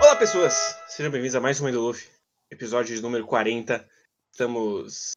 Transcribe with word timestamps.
Olá, 0.00 0.16
pessoas! 0.18 0.54
Sejam 0.88 1.10
bem-vindos 1.12 1.36
a 1.36 1.40
mais 1.40 1.60
um 1.60 1.68
Endoluff, 1.68 2.10
episódio 2.50 2.94
de 2.94 3.00
número 3.00 3.24
40. 3.26 3.88
Estamos 4.32 5.12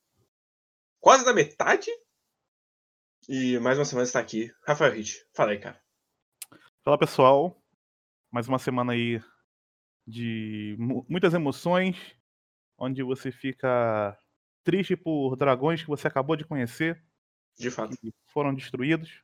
quase 0.99 1.25
na 1.25 1.33
metade 1.33 1.87
e 3.27 3.57
mais 3.59 3.79
uma 3.79 3.85
semana 3.85 4.05
está 4.05 4.19
aqui. 4.19 4.53
Rafael 4.65 4.93
Hit, 4.93 5.25
fala 5.33 5.51
aí, 5.51 5.59
cara. 5.59 5.81
Fala 6.83 6.97
pessoal, 6.99 7.59
mais 8.31 8.47
uma 8.47 8.59
semana 8.59 8.93
aí 8.93 9.19
de 10.05 10.75
mu- 10.79 11.05
muitas 11.09 11.33
emoções, 11.33 11.97
onde 12.77 13.01
você 13.01 13.31
fica 13.31 14.15
triste 14.63 14.95
por 14.95 15.35
dragões 15.35 15.81
que 15.81 15.87
você 15.87 16.07
acabou 16.07 16.35
de 16.35 16.45
conhecer, 16.45 17.03
De 17.57 17.71
fato. 17.71 17.97
que 17.97 18.13
foram 18.27 18.53
destruídos. 18.53 19.23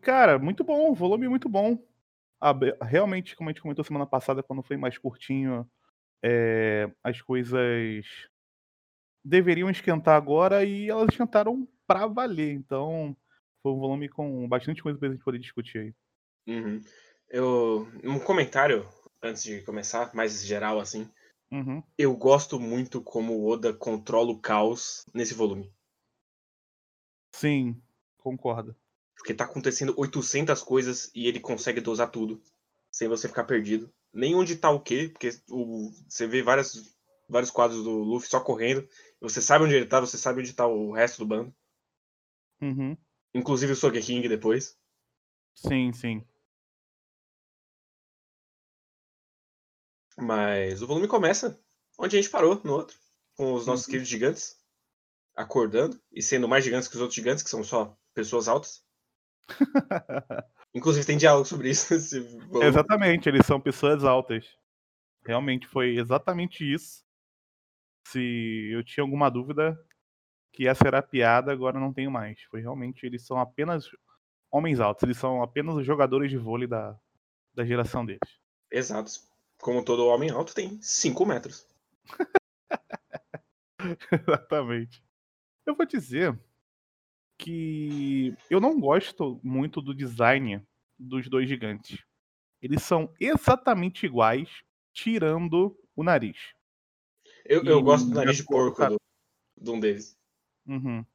Cara, 0.00 0.38
muito 0.38 0.64
bom, 0.64 0.94
volume 0.94 1.28
muito 1.28 1.48
bom. 1.48 1.78
Realmente, 2.82 3.34
como 3.34 3.48
a 3.48 3.52
gente 3.52 3.62
comentou 3.62 3.84
semana 3.84 4.06
passada, 4.06 4.42
quando 4.42 4.62
foi 4.62 4.76
mais 4.76 4.96
curtinho, 4.96 5.68
é, 6.22 6.90
as 7.02 7.20
coisas 7.20 8.06
deveriam 9.24 9.68
esquentar 9.68 10.16
agora 10.16 10.64
e 10.64 10.88
elas 10.88 11.08
esquentaram 11.10 11.68
pra 11.86 12.06
valer. 12.06 12.52
Então, 12.52 13.16
foi 13.62 13.72
um 13.72 13.78
volume 13.78 14.08
com 14.08 14.48
bastante 14.48 14.82
coisa 14.82 14.98
pra 14.98 15.08
gente 15.08 15.24
poder 15.24 15.38
discutir 15.38 15.78
aí. 15.78 15.94
Uhum. 16.46 16.80
Eu, 17.28 17.88
um 18.04 18.18
comentário 18.18 18.88
antes 19.22 19.42
de 19.42 19.60
começar, 19.62 20.14
mais 20.14 20.44
geral 20.44 20.78
assim. 20.80 21.10
Uhum. 21.50 21.82
Eu 21.96 22.16
gosto 22.16 22.60
muito 22.60 23.02
como 23.02 23.34
o 23.34 23.48
Oda 23.50 23.72
controla 23.74 24.30
o 24.30 24.40
caos 24.40 25.04
nesse 25.12 25.34
volume. 25.34 25.72
Sim, 27.34 27.80
concordo. 28.16 28.74
Porque 29.18 29.34
tá 29.34 29.44
acontecendo 29.44 29.94
800 29.96 30.62
coisas 30.62 31.10
e 31.14 31.26
ele 31.26 31.40
consegue 31.40 31.80
dosar 31.80 32.10
tudo, 32.10 32.42
sem 32.90 33.08
você 33.08 33.28
ficar 33.28 33.44
perdido. 33.44 33.92
Nem 34.12 34.34
onde 34.34 34.56
tá 34.56 34.70
o 34.70 34.80
quê, 34.80 35.08
porque 35.12 35.30
o, 35.50 35.90
você 36.08 36.26
vê 36.26 36.42
várias, 36.42 36.96
vários 37.28 37.50
quadros 37.50 37.84
do 37.84 37.90
Luffy 37.90 38.28
só 38.30 38.40
correndo. 38.40 38.88
Você 39.20 39.42
sabe 39.42 39.64
onde 39.64 39.74
ele 39.74 39.86
tá, 39.86 40.00
você 40.00 40.16
sabe 40.16 40.40
onde 40.40 40.52
tá 40.54 40.66
o 40.66 40.92
resto 40.92 41.18
do 41.18 41.26
bando. 41.26 41.54
Uhum. 42.60 42.96
Inclusive 43.34 43.72
o 43.72 43.76
Sogeking 43.76 44.20
depois. 44.28 44.78
Sim, 45.54 45.92
sim. 45.92 46.24
Mas 50.18 50.82
o 50.82 50.86
volume 50.86 51.08
começa 51.08 51.58
onde 51.98 52.16
a 52.16 52.20
gente 52.20 52.30
parou 52.30 52.60
no 52.64 52.72
outro. 52.74 52.96
Com 53.36 53.54
os 53.54 53.66
nossos 53.66 53.86
Uhum. 53.86 53.90
queridos 53.92 54.08
gigantes 54.08 54.58
acordando 55.36 56.00
e 56.12 56.22
sendo 56.22 56.48
mais 56.48 56.64
gigantes 56.64 56.88
que 56.88 56.96
os 56.96 57.00
outros 57.00 57.16
gigantes, 57.16 57.44
que 57.44 57.50
são 57.50 57.62
só 57.64 57.96
pessoas 58.14 58.48
altas. 58.48 58.84
Inclusive 60.74 61.06
tem 61.06 61.16
diálogo 61.16 61.46
sobre 61.46 61.70
isso 61.70 61.94
exatamente, 62.62 63.28
eles 63.28 63.46
são 63.46 63.60
pessoas 63.60 64.04
altas. 64.04 64.46
Realmente 65.24 65.66
foi 65.66 65.96
exatamente 65.96 66.64
isso. 66.64 67.04
Se 68.06 68.70
eu 68.72 68.82
tinha 68.84 69.02
alguma 69.02 69.30
dúvida 69.30 69.78
que 70.52 70.66
essa 70.66 70.86
era 70.86 70.98
a 70.98 71.02
piada, 71.02 71.52
agora 71.52 71.78
não 71.78 71.92
tenho 71.92 72.10
mais. 72.10 72.40
Foi 72.44 72.60
realmente, 72.60 73.04
eles 73.04 73.26
são 73.26 73.38
apenas 73.38 73.90
homens 74.50 74.80
altos, 74.80 75.02
eles 75.02 75.18
são 75.18 75.42
apenas 75.42 75.76
os 75.76 75.84
jogadores 75.84 76.30
de 76.30 76.38
vôlei 76.38 76.66
da, 76.66 76.98
da 77.54 77.64
geração 77.64 78.04
deles. 78.04 78.38
Exato. 78.70 79.10
Como 79.60 79.84
todo 79.84 80.06
homem 80.06 80.30
alto 80.30 80.54
tem 80.54 80.80
5 80.80 81.26
metros. 81.26 81.66
Exatamente. 84.12 85.02
Eu 85.66 85.74
vou 85.74 85.86
dizer 85.86 86.38
que 87.48 88.36
eu 88.50 88.60
não 88.60 88.78
gosto 88.78 89.40
muito 89.42 89.80
do 89.80 89.94
design 89.94 90.62
dos 90.98 91.30
dois 91.30 91.48
gigantes. 91.48 92.04
Eles 92.60 92.82
são 92.82 93.10
exatamente 93.18 94.04
iguais, 94.04 94.62
tirando 94.92 95.74
o 95.96 96.04
nariz. 96.04 96.52
Eu, 97.46 97.64
eu 97.64 97.82
gosto 97.82 98.10
do 98.10 98.14
nariz 98.14 98.36
de 98.36 98.44
porco 98.44 98.86
do, 98.86 99.00
de 99.56 99.70
um 99.70 99.80
deles. 99.80 100.14
Uhum. 100.66 101.06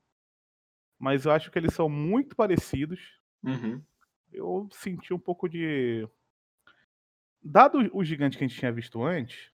Mas 0.98 1.26
eu 1.26 1.32
acho 1.32 1.52
que 1.52 1.60
eles 1.60 1.76
são 1.76 1.88
muito 1.88 2.36
parecidos. 2.36 3.00
Uhum. 3.44 3.84
Eu 4.32 4.68
senti 4.72 5.14
um 5.14 5.20
pouco 5.20 5.48
de. 5.48 6.08
Dado 7.44 7.78
o 7.94 8.04
gigante 8.04 8.40
que 8.40 8.44
a 8.44 8.48
gente 8.48 8.58
tinha 8.58 8.72
visto 8.72 9.04
antes, 9.04 9.52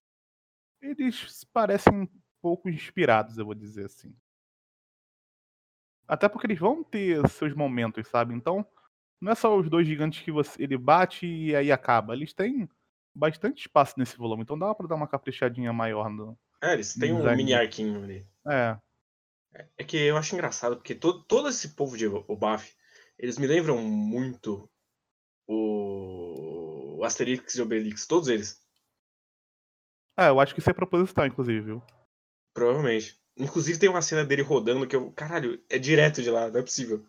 eles 0.80 1.44
parecem 1.52 1.92
um 1.92 2.08
pouco 2.40 2.70
inspirados, 2.70 3.36
eu 3.36 3.44
vou 3.44 3.54
dizer 3.54 3.84
assim. 3.84 4.16
Até 6.10 6.28
porque 6.28 6.48
eles 6.48 6.58
vão 6.58 6.82
ter 6.82 7.24
seus 7.28 7.54
momentos, 7.54 8.08
sabe? 8.08 8.34
Então, 8.34 8.66
não 9.20 9.30
é 9.30 9.34
só 9.36 9.56
os 9.56 9.70
dois 9.70 9.86
gigantes 9.86 10.20
que 10.22 10.32
você, 10.32 10.60
ele 10.60 10.76
bate 10.76 11.24
e 11.24 11.54
aí 11.54 11.70
acaba. 11.70 12.14
Eles 12.14 12.32
têm 12.32 12.68
bastante 13.14 13.60
espaço 13.60 13.94
nesse 13.96 14.16
volume, 14.16 14.42
então 14.42 14.58
dá 14.58 14.74
pra 14.74 14.88
dar 14.88 14.96
uma 14.96 15.06
caprichadinha 15.06 15.72
maior 15.72 16.10
no. 16.10 16.36
É, 16.60 16.72
eles 16.72 16.94
têm 16.94 17.12
um 17.12 17.36
mini 17.36 17.54
arquinho 17.54 18.02
ali. 18.02 18.26
É, 18.44 18.76
É 19.78 19.84
que 19.84 19.98
eu 19.98 20.16
acho 20.16 20.34
engraçado, 20.34 20.76
porque 20.76 20.96
todo, 20.96 21.22
todo 21.22 21.48
esse 21.48 21.76
povo 21.76 21.96
de 21.96 22.08
Obaf, 22.08 22.74
eles 23.16 23.38
me 23.38 23.46
lembram 23.46 23.78
muito 23.78 24.68
o, 25.46 26.96
o 26.98 27.04
Asterix 27.04 27.54
e 27.54 27.62
Obelix, 27.62 28.04
todos 28.04 28.26
eles. 28.26 28.60
é, 30.18 30.28
eu 30.28 30.40
acho 30.40 30.54
que 30.54 30.60
isso 30.60 30.70
é 30.70 30.74
proposital, 30.74 31.26
inclusive, 31.26 31.60
viu? 31.60 31.82
Provavelmente. 32.52 33.20
Inclusive 33.40 33.78
tem 33.78 33.88
uma 33.88 34.02
cena 34.02 34.24
dele 34.24 34.42
rodando 34.42 34.86
que 34.86 34.94
eu. 34.94 35.10
Caralho, 35.12 35.62
é 35.68 35.78
direto 35.78 36.22
de 36.22 36.30
lá, 36.30 36.50
não 36.50 36.60
é 36.60 36.62
possível. 36.62 37.04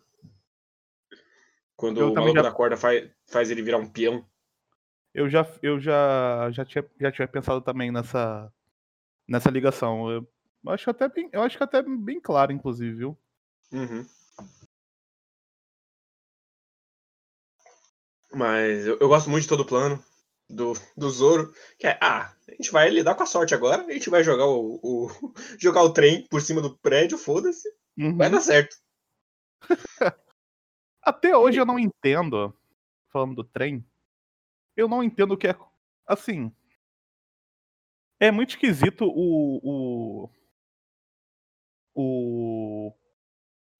Quando 1.76 2.00
Eu 2.00 2.12
o 2.12 2.14
maluco 2.14 2.34
já- 2.36 2.42
da 2.42 2.50
corda 2.52 2.76
faz, 2.76 3.10
faz 3.26 3.50
ele 3.50 3.62
virar 3.62 3.78
um 3.78 3.88
peão. 3.88 4.26
Eu 5.12 5.28
já, 5.28 5.46
eu 5.62 5.78
já, 5.78 6.50
já, 6.50 6.64
tinha, 6.64 6.84
já 6.98 7.12
tinha 7.12 7.28
pensado 7.28 7.60
também 7.60 7.92
nessa, 7.92 8.50
nessa 9.28 9.50
ligação. 9.50 10.10
Eu 10.10 10.26
acho 10.68 10.88
até 10.88 11.06
bem, 11.08 11.28
eu 11.32 11.42
acho 11.42 11.58
que 11.58 11.64
até 11.64 11.82
bem 11.82 12.18
claro, 12.18 12.50
inclusive, 12.50 12.94
viu? 12.94 13.18
Uhum. 13.70 14.06
Mas 18.32 18.86
eu, 18.86 18.98
eu 18.98 19.08
gosto 19.08 19.28
muito 19.28 19.42
de 19.42 19.48
todo 19.48 19.60
o 19.60 19.66
plano 19.66 20.02
do, 20.48 20.72
do 20.96 21.10
Zoro. 21.10 21.52
Que 21.78 21.86
é, 21.86 21.98
ah, 22.00 22.34
a 22.48 22.52
gente 22.52 22.70
vai 22.70 22.88
lidar 22.90 23.14
com 23.14 23.22
a 23.22 23.26
sorte 23.26 23.54
agora, 23.54 23.84
a 23.84 23.92
gente 23.92 24.10
vai 24.10 24.22
jogar 24.24 24.46
o, 24.46 24.78
o- 24.82 25.08
jogar 25.58 25.82
o 25.82 25.92
trem 25.92 26.26
por 26.28 26.40
cima 26.40 26.60
do 26.60 26.76
prédio, 26.78 27.16
foda-se, 27.18 27.68
Uhum. 27.98 28.16
vai 28.16 28.30
dar 28.30 28.40
certo. 28.40 28.76
Até 31.02 31.36
hoje 31.36 31.58
eu 31.60 31.66
não 31.66 31.78
entendo, 31.78 32.56
falando 33.12 33.34
do 33.36 33.44
trem, 33.44 33.84
eu 34.76 34.88
não 34.88 35.02
entendo 35.02 35.32
o 35.32 35.36
que 35.36 35.48
é. 35.48 35.56
Assim. 36.06 36.50
É 38.20 38.30
muito 38.30 38.50
esquisito 38.50 39.04
o. 39.04 39.60
O. 39.62 40.30
o 41.94 42.92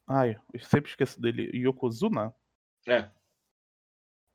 ai, 0.09 0.37
eu 0.53 0.61
sempre 0.61 0.91
esqueço 0.91 1.21
dele. 1.21 1.51
Yokozuna? 1.57 2.35
É, 2.87 3.09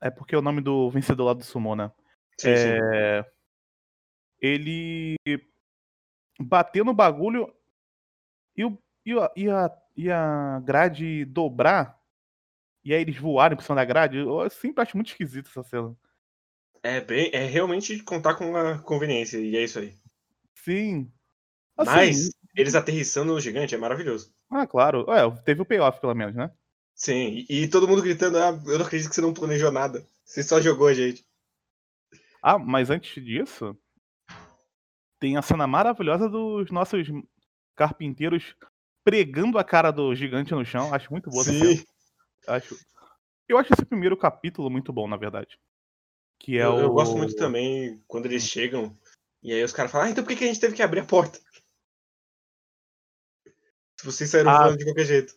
É 0.01 0.09
porque 0.09 0.33
é 0.33 0.37
o 0.37 0.41
nome 0.41 0.61
do 0.61 0.89
vencedor 0.89 1.25
lá 1.25 1.33
do 1.33 1.43
Sumo, 1.43 1.75
né? 1.75 1.91
Sim, 2.37 2.55
sim. 2.57 2.83
É, 2.93 3.25
ele 4.41 5.17
bater 6.39 6.83
no 6.83 6.93
bagulho 6.95 7.53
e, 8.55 8.65
o- 8.65 8.77
e, 9.05 9.13
a, 9.13 9.31
e, 9.35 9.49
a, 9.49 9.71
e 9.95 10.11
a 10.11 10.59
grade 10.63 11.25
dobrar 11.25 11.97
e 12.83 12.93
aí 12.93 13.01
eles 13.01 13.17
voarem 13.17 13.57
por 13.57 13.63
cima 13.63 13.75
da 13.77 13.85
grade. 13.85 14.17
Eu 14.17 14.49
sempre 14.49 14.83
acho 14.83 14.97
muito 14.97 15.11
esquisito 15.11 15.49
essa 15.49 15.63
cena. 15.63 15.95
É, 16.81 16.99
bem, 17.01 17.29
é 17.33 17.45
realmente 17.45 18.01
contar 18.03 18.33
com 18.35 18.55
a 18.55 18.79
conveniência, 18.79 19.37
e 19.37 19.55
é 19.55 19.63
isso 19.63 19.77
aí. 19.79 19.93
Sim. 20.55 21.11
Assim, 21.77 21.95
Mas 21.95 22.31
eles 22.55 22.75
aterrissando 22.75 23.33
no 23.33 23.39
gigante 23.39 23.73
é 23.75 23.77
maravilhoso. 23.77 24.33
Ah, 24.49 24.67
claro. 24.67 25.05
É, 25.11 25.29
teve 25.43 25.61
o 25.61 25.65
payoff, 25.65 25.99
pelo 26.01 26.13
menos, 26.15 26.35
né? 26.35 26.51
Sim, 26.93 27.45
e, 27.49 27.63
e 27.63 27.67
todo 27.69 27.87
mundo 27.87 28.01
gritando, 28.01 28.37
ah, 28.39 28.49
eu 28.65 28.77
não 28.79 28.85
acredito 28.85 29.07
que 29.09 29.15
você 29.15 29.21
não 29.21 29.33
planejou 29.33 29.71
nada. 29.71 30.05
Você 30.25 30.43
só 30.43 30.59
jogou 30.61 30.87
a 30.87 30.93
gente. 30.93 31.25
Ah, 32.41 32.57
mas 32.57 32.89
antes 32.89 33.23
disso, 33.23 33.77
tem 35.19 35.37
a 35.37 35.41
cena 35.41 35.65
maravilhosa 35.67 36.29
dos 36.29 36.71
nossos 36.71 37.07
carpinteiros 37.75 38.55
pregando 39.03 39.57
a 39.57 39.63
cara 39.63 39.91
do 39.91 40.13
gigante 40.15 40.53
no 40.53 40.65
chão. 40.65 40.93
Acho 40.93 41.11
muito 41.11 41.29
boa. 41.29 41.43
Sim, 41.43 41.83
Acho... 42.47 42.77
Eu 43.47 43.57
acho 43.57 43.71
esse 43.73 43.85
primeiro 43.85 44.17
capítulo 44.17 44.69
muito 44.69 44.91
bom, 44.91 45.07
na 45.07 45.15
verdade. 45.15 45.57
Que 46.39 46.57
é 46.57 46.65
eu, 46.65 46.73
o... 46.73 46.79
eu 46.79 46.91
gosto 46.91 47.17
muito 47.17 47.35
também 47.35 48.03
quando 48.07 48.25
eles 48.25 48.43
chegam 48.43 48.97
e 49.41 49.53
aí 49.53 49.63
os 49.63 49.71
caras 49.71 49.91
falam, 49.91 50.07
ah, 50.07 50.09
então 50.09 50.23
por 50.23 50.35
que 50.35 50.43
a 50.43 50.47
gente 50.47 50.59
teve 50.59 50.75
que 50.75 50.83
abrir 50.83 50.99
a 50.99 51.05
porta? 51.05 51.39
Se 53.99 54.05
vocês 54.05 54.29
saíram 54.29 54.51
Ah. 54.51 54.57
falando 54.57 54.77
de 54.77 54.83
qualquer 54.83 55.05
jeito. 55.05 55.33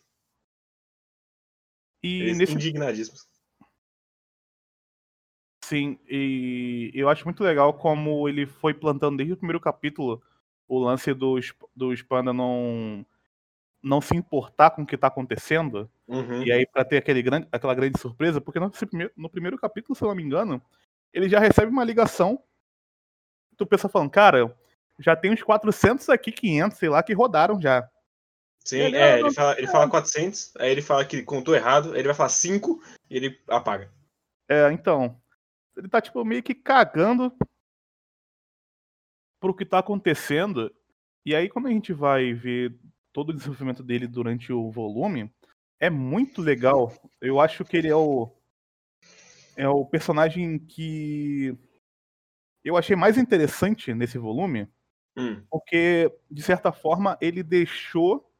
E 2.03 2.21
Eles 2.23 2.37
nesse 2.37 2.53
indignadíssimos. 2.53 3.27
Sim, 5.71 5.97
e 6.05 6.91
eu 6.93 7.07
acho 7.07 7.23
muito 7.23 7.41
legal 7.41 7.73
como 7.73 8.27
ele 8.27 8.45
foi 8.45 8.73
plantando 8.73 9.15
desde 9.15 9.31
o 9.31 9.37
primeiro 9.37 9.57
capítulo 9.57 10.21
o 10.67 10.77
lance 10.77 11.13
dos, 11.13 11.53
dos 11.73 12.01
panda 12.01 12.33
não 12.33 13.05
não 13.81 14.01
se 14.01 14.13
importar 14.13 14.71
com 14.71 14.81
o 14.81 14.85
que 14.85 14.97
tá 14.97 15.07
acontecendo. 15.07 15.89
Uhum. 16.09 16.43
E 16.43 16.51
aí, 16.51 16.65
pra 16.67 16.83
ter 16.83 16.97
aquele 16.97 17.21
grande, 17.21 17.47
aquela 17.53 17.73
grande 17.73 17.97
surpresa, 17.97 18.41
porque 18.41 18.59
no, 18.59 18.69
primeiro- 18.69 19.13
no 19.15 19.29
primeiro 19.29 19.57
capítulo, 19.57 19.95
se 19.95 20.03
eu 20.03 20.09
não 20.09 20.15
me 20.15 20.21
engano, 20.21 20.61
ele 21.13 21.29
já 21.29 21.39
recebe 21.39 21.71
uma 21.71 21.85
ligação. 21.85 22.43
Tu 23.55 23.65
pensa 23.65 23.87
falando, 23.87 24.11
cara, 24.11 24.53
já 24.99 25.15
tem 25.15 25.31
uns 25.31 25.41
400 25.41 26.09
aqui, 26.09 26.33
500, 26.33 26.77
sei 26.79 26.89
lá, 26.89 27.01
que 27.01 27.13
rodaram 27.13 27.61
já. 27.61 27.89
Sim, 28.65 28.79
Ele, 28.79 28.97
é, 28.97 29.13
ah, 29.13 29.19
ele 29.21 29.33
fala, 29.33 29.57
ele 29.57 29.67
fala 29.67 29.89
400, 29.89 30.53
aí 30.57 30.69
ele 30.69 30.81
fala 30.81 31.05
que 31.05 31.23
contou 31.23 31.55
errado, 31.55 31.93
aí 31.93 31.99
ele 31.99 32.09
vai 32.09 32.13
falar 32.15 32.27
5 32.27 32.83
e 33.09 33.15
ele 33.15 33.39
apaga. 33.47 33.89
É, 34.49 34.69
então. 34.73 35.17
Ele 35.75 35.87
tá, 35.87 36.01
tipo, 36.01 36.23
meio 36.25 36.43
que 36.43 36.53
cagando 36.53 37.33
pro 39.39 39.55
que 39.55 39.65
tá 39.65 39.79
acontecendo. 39.79 40.73
E 41.25 41.35
aí, 41.35 41.49
quando 41.49 41.67
a 41.67 41.71
gente 41.71 41.93
vai 41.93 42.33
ver 42.33 42.77
todo 43.13 43.29
o 43.29 43.33
desenvolvimento 43.33 43.83
dele 43.83 44.07
durante 44.07 44.51
o 44.51 44.69
volume, 44.69 45.31
é 45.79 45.89
muito 45.89 46.41
legal. 46.41 46.93
Eu 47.19 47.39
acho 47.39 47.63
que 47.63 47.77
ele 47.77 47.87
é 47.87 47.95
o. 47.95 48.31
É 49.55 49.67
o 49.67 49.85
personagem 49.85 50.57
que 50.57 51.57
eu 52.63 52.77
achei 52.77 52.95
mais 52.95 53.17
interessante 53.17 53.93
nesse 53.93 54.17
volume, 54.17 54.67
Hum, 55.17 55.43
porque, 55.49 56.09
de 56.29 56.41
certa 56.41 56.71
forma, 56.71 57.17
ele 57.19 57.43
deixou. 57.43 58.31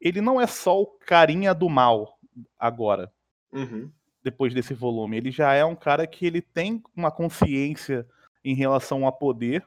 Ele 0.00 0.20
não 0.20 0.40
é 0.40 0.46
só 0.46 0.80
o 0.80 0.86
carinha 0.86 1.52
do 1.52 1.68
mal 1.68 2.20
agora 2.58 3.12
uhum, 3.52 3.90
depois 4.26 4.52
desse 4.52 4.74
volume. 4.74 5.16
Ele 5.16 5.30
já 5.30 5.54
é 5.54 5.64
um 5.64 5.76
cara 5.76 6.04
que 6.04 6.26
ele 6.26 6.42
tem 6.42 6.82
uma 6.96 7.12
consciência 7.12 8.04
em 8.44 8.56
relação 8.56 9.06
a 9.06 9.12
poder 9.12 9.64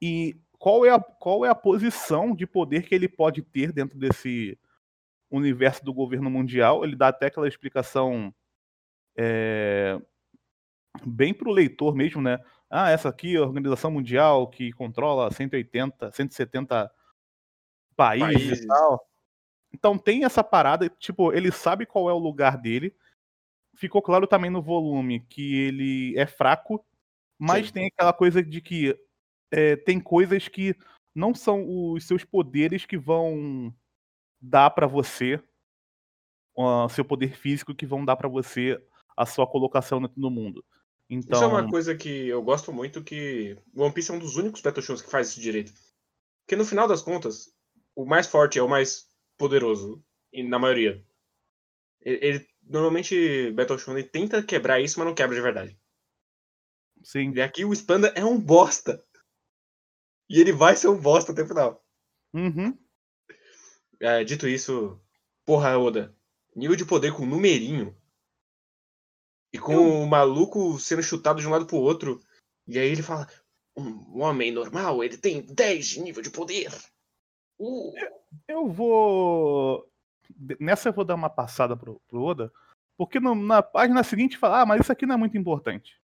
e 0.00 0.36
qual 0.60 0.86
é 0.86 0.90
a, 0.90 1.00
qual 1.00 1.44
é 1.44 1.48
a 1.48 1.56
posição 1.56 2.32
de 2.32 2.46
poder 2.46 2.86
que 2.86 2.94
ele 2.94 3.08
pode 3.08 3.42
ter 3.42 3.72
dentro 3.72 3.98
desse 3.98 4.56
universo 5.28 5.84
do 5.84 5.92
governo 5.92 6.30
mundial. 6.30 6.84
Ele 6.84 6.94
dá 6.94 7.08
até 7.08 7.26
aquela 7.26 7.48
explicação 7.48 8.32
é, 9.18 10.00
bem 11.04 11.34
pro 11.34 11.50
leitor 11.50 11.92
mesmo, 11.96 12.22
né? 12.22 12.38
Ah, 12.70 12.90
essa 12.90 13.08
aqui 13.08 13.34
é 13.34 13.38
a 13.38 13.42
organização 13.42 13.90
mundial 13.90 14.48
que 14.48 14.72
controla 14.72 15.32
180, 15.32 16.12
170 16.12 16.92
países, 17.96 18.34
Países. 18.34 18.64
e 18.64 18.66
tal. 18.68 19.04
Então 19.72 19.98
tem 19.98 20.24
essa 20.24 20.44
parada, 20.44 20.88
tipo, 20.88 21.32
ele 21.32 21.50
sabe 21.50 21.84
qual 21.86 22.08
é 22.08 22.12
o 22.12 22.18
lugar 22.18 22.56
dele. 22.56 22.94
Ficou 23.76 24.00
claro 24.02 24.26
também 24.26 24.50
no 24.50 24.62
volume 24.62 25.20
que 25.28 25.54
ele 25.54 26.18
é 26.18 26.26
fraco, 26.26 26.84
mas 27.38 27.66
Sim. 27.66 27.72
tem 27.72 27.86
aquela 27.86 28.12
coisa 28.12 28.42
de 28.42 28.60
que 28.60 28.98
é, 29.50 29.76
tem 29.76 30.00
coisas 30.00 30.48
que 30.48 30.74
não 31.14 31.34
são 31.34 31.64
os 31.92 32.06
seus 32.06 32.24
poderes 32.24 32.84
que 32.84 32.98
vão 32.98 33.74
dar 34.40 34.70
pra 34.70 34.86
você, 34.86 35.42
o 36.54 36.88
seu 36.88 37.04
poder 37.04 37.36
físico 37.36 37.74
que 37.74 37.86
vão 37.86 38.04
dar 38.04 38.16
pra 38.16 38.28
você 38.28 38.82
a 39.16 39.26
sua 39.26 39.46
colocação 39.46 40.00
dentro 40.00 40.20
do 40.20 40.30
mundo. 40.30 40.64
Então, 41.08 41.38
Isso 41.38 41.44
é 41.44 41.46
uma 41.46 41.68
coisa 41.68 41.94
que 41.94 42.28
eu 42.28 42.42
gosto 42.42 42.72
muito, 42.72 43.02
que 43.02 43.56
One 43.74 43.92
Piece 43.92 44.10
é 44.10 44.14
um 44.14 44.18
dos 44.18 44.36
únicos 44.36 44.60
Battle 44.60 44.82
Shows 44.82 45.02
que 45.02 45.10
faz 45.10 45.28
isso 45.28 45.40
direito. 45.40 45.72
Porque 46.44 46.56
no 46.56 46.64
final 46.64 46.88
das 46.88 47.02
contas, 47.02 47.52
o 47.94 48.04
mais 48.04 48.26
forte 48.26 48.58
é 48.58 48.62
o 48.62 48.68
mais 48.68 49.06
poderoso, 49.38 50.02
e 50.32 50.42
na 50.42 50.58
maioria. 50.58 51.04
Ele, 52.00 52.18
ele- 52.26 52.48
normalmente, 52.66 53.50
Battle 53.52 53.78
Show 53.78 53.96
ele 53.96 54.06
tenta 54.08 54.42
quebrar 54.42 54.80
isso, 54.80 54.98
mas 54.98 55.06
não 55.08 55.14
quebra 55.14 55.34
de 55.36 55.42
verdade. 55.42 55.78
sim. 57.02 57.32
E 57.34 57.40
aqui 57.40 57.64
o 57.64 57.72
Spanda 57.72 58.08
é 58.16 58.24
um 58.24 58.38
bosta. 58.40 59.04
E 60.28 60.40
ele 60.40 60.52
vai 60.52 60.76
ser 60.76 60.88
um 60.88 61.00
bosta 61.00 61.32
até 61.32 61.42
o 61.42 61.46
final. 61.48 61.84
Uhum. 62.34 62.76
É, 64.00 64.24
dito 64.24 64.46
isso, 64.48 65.00
porra, 65.44 65.78
Oda, 65.78 66.14
nível 66.54 66.76
de 66.76 66.84
poder 66.84 67.14
com 67.14 67.24
numerinho. 67.24 67.96
E 69.52 69.58
com 69.58 69.72
Eu- 69.72 70.02
o 70.02 70.06
maluco 70.06 70.78
sendo 70.78 71.02
chutado 71.02 71.40
de 71.40 71.46
um 71.46 71.50
lado 71.50 71.66
pro 71.66 71.76
outro. 71.76 72.20
E 72.66 72.78
aí 72.78 72.88
ele 72.90 73.02
fala: 73.02 73.26
um 73.76 74.20
homem 74.20 74.50
normal, 74.50 75.02
ele 75.04 75.16
tem 75.16 75.40
10 75.42 75.86
de 75.86 76.00
nível 76.00 76.22
de 76.22 76.30
poder. 76.30 76.70
Uh, 77.58 77.92
Eu 78.48 78.68
vou. 78.68 79.88
Nessa 80.60 80.88
eu 80.88 80.92
vou 80.92 81.04
dar 81.04 81.14
uma 81.14 81.30
passada 81.30 81.76
pro, 81.76 82.00
pro 82.08 82.22
Oda, 82.22 82.52
porque 82.96 83.20
no- 83.20 83.34
na 83.34 83.62
página 83.62 84.02
seguinte 84.02 84.36
fala, 84.38 84.62
ah, 84.62 84.66
mas 84.66 84.80
isso 84.80 84.92
aqui 84.92 85.06
não 85.06 85.14
é 85.14 85.18
muito 85.18 85.36
importante. 85.36 86.00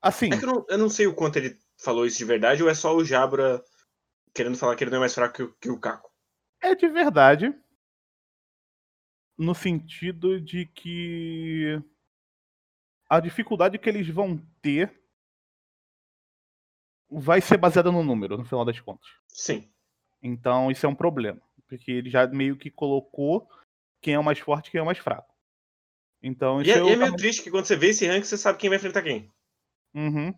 Assim, 0.00 0.30
É 0.32 0.36
eu 0.36 0.46
não, 0.46 0.66
eu 0.68 0.78
não 0.78 0.88
sei 0.88 1.06
o 1.06 1.14
quanto 1.14 1.36
ele 1.36 1.58
falou 1.78 2.04
isso 2.06 2.18
de 2.18 2.24
verdade 2.24 2.62
ou 2.62 2.68
é 2.68 2.74
só 2.74 2.94
o 2.96 3.04
Jabra 3.04 3.62
querendo 4.34 4.56
falar 4.56 4.74
que 4.76 4.82
ele 4.84 4.90
não 4.90 4.96
é 4.96 5.00
mais 5.00 5.14
fraco 5.14 5.34
que 5.34 5.42
o, 5.42 5.52
que 5.54 5.70
o 5.70 5.78
Caco. 5.78 6.10
é 6.60 6.74
de 6.74 6.88
verdade. 6.88 7.54
No 9.38 9.54
sentido 9.54 10.40
de 10.40 10.66
que 10.66 11.80
a 13.08 13.20
dificuldade 13.20 13.78
que 13.78 13.88
eles 13.88 14.08
vão 14.08 14.38
ter 14.60 15.00
vai 17.10 17.40
ser 17.40 17.56
baseada 17.58 17.92
no 17.92 18.02
número, 18.02 18.38
no 18.38 18.44
final 18.44 18.64
das 18.64 18.80
contas. 18.80 19.08
Sim. 19.28 19.70
Então 20.22 20.70
isso 20.70 20.86
é 20.86 20.88
um 20.88 20.94
problema. 20.94 21.40
Porque 21.72 21.90
ele 21.90 22.10
já 22.10 22.26
meio 22.26 22.54
que 22.54 22.70
colocou 22.70 23.48
quem 24.02 24.12
é 24.12 24.18
o 24.18 24.22
mais 24.24 24.38
forte 24.38 24.68
e 24.68 24.70
quem 24.72 24.78
é 24.78 24.82
o 24.82 24.86
mais 24.86 24.98
fraco. 24.98 25.34
Então 26.22 26.60
E 26.60 26.70
é, 26.70 26.74
é 26.76 26.82
meio 26.82 26.98
também- 26.98 27.16
triste 27.16 27.42
que 27.42 27.50
quando 27.50 27.64
você 27.64 27.74
vê 27.76 27.88
esse 27.88 28.06
rank, 28.06 28.24
você 28.24 28.36
sabe 28.36 28.58
quem 28.58 28.68
vai 28.68 28.76
enfrentar 28.76 29.00
quem. 29.00 29.32
Uhum. 29.94 30.34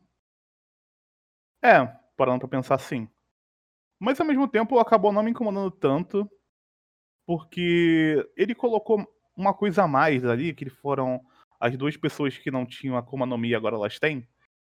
É, 1.61 1.85
parando 2.17 2.39
pra 2.39 2.49
pensar 2.49 2.77
assim. 2.77 3.09
Mas 3.99 4.21
ao 4.21 4.27
mesmo 4.27 4.47
tempo 4.47 4.79
acabou 4.79 5.11
não 5.13 5.25
me 5.25 5.33
incomodando 5.33 5.73
tanto, 5.73 6.31
porque 7.27 8.25
ele 8.37 8.55
colocou 8.55 9.05
uma 9.37 9.53
coisa 9.53 9.83
a 9.83 9.89
mais 9.89 10.25
ali, 10.25 10.55
que 10.55 10.71
foram 10.71 11.21
as 11.59 11.77
duas 11.77 11.97
pessoas 11.97 12.39
que 12.39 12.51
não 12.51 12.65
tinham 12.65 12.95
a 12.95 13.01
Akuma 13.01 13.27
no 13.27 13.37
Mi 13.37 13.49
e 13.49 13.55
agora 13.57 13.75
elas 13.75 13.99
têm. 13.99 14.29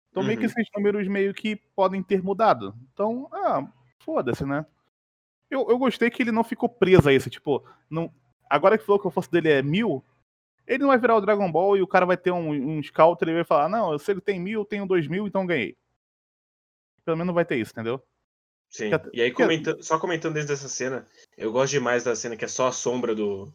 Então 0.09 0.23
meio 0.23 0.39
que 0.39 0.45
Uhum. 0.45 0.51
esses 0.51 0.67
números 0.75 1.07
meio 1.07 1.31
que 1.31 1.55
podem 1.75 2.01
ter 2.01 2.23
mudado. 2.23 2.73
Então, 2.91 3.29
ah, 3.31 3.71
foda-se, 3.99 4.45
né? 4.45 4.65
Eu, 5.49 5.69
eu 5.69 5.77
gostei 5.77 6.09
que 6.09 6.23
ele 6.23 6.31
não 6.31 6.43
ficou 6.43 6.67
preso 6.67 7.07
a 7.07 7.13
isso, 7.13 7.29
tipo, 7.29 7.63
não, 7.89 8.13
agora 8.49 8.77
que 8.77 8.85
falou 8.85 8.99
que 8.99 9.07
a 9.07 9.11
força 9.11 9.29
dele 9.29 9.49
é 9.49 9.61
mil, 9.61 10.03
ele 10.65 10.79
não 10.79 10.87
vai 10.87 10.97
virar 10.97 11.15
o 11.15 11.21
Dragon 11.21 11.51
Ball 11.51 11.77
e 11.77 11.81
o 11.81 11.87
cara 11.87 12.05
vai 12.05 12.17
ter 12.17 12.31
um, 12.31 12.49
um 12.49 12.81
scout 12.81 13.21
e 13.21 13.25
ele 13.25 13.35
vai 13.35 13.43
falar, 13.43 13.69
não, 13.69 13.97
se 13.97 14.11
ele 14.11 14.21
tem 14.21 14.39
mil, 14.39 14.61
eu 14.61 14.65
tenho 14.65 14.87
dois 14.87 15.07
mil, 15.07 15.27
então 15.27 15.45
ganhei. 15.45 15.77
Pelo 17.03 17.17
menos 17.17 17.27
não 17.27 17.35
vai 17.35 17.45
ter 17.45 17.57
isso, 17.57 17.71
entendeu? 17.71 18.01
Sim. 18.69 18.89
E 19.13 19.21
aí, 19.21 19.31
comentando, 19.31 19.81
só 19.83 19.99
comentando 19.99 20.33
desde 20.33 20.51
essa 20.51 20.67
cena, 20.67 21.07
eu 21.37 21.51
gosto 21.51 21.71
demais 21.71 22.03
da 22.03 22.15
cena 22.15 22.35
que 22.35 22.43
é 22.43 22.47
só 22.47 22.67
a 22.67 22.71
sombra 22.71 23.13
do, 23.13 23.53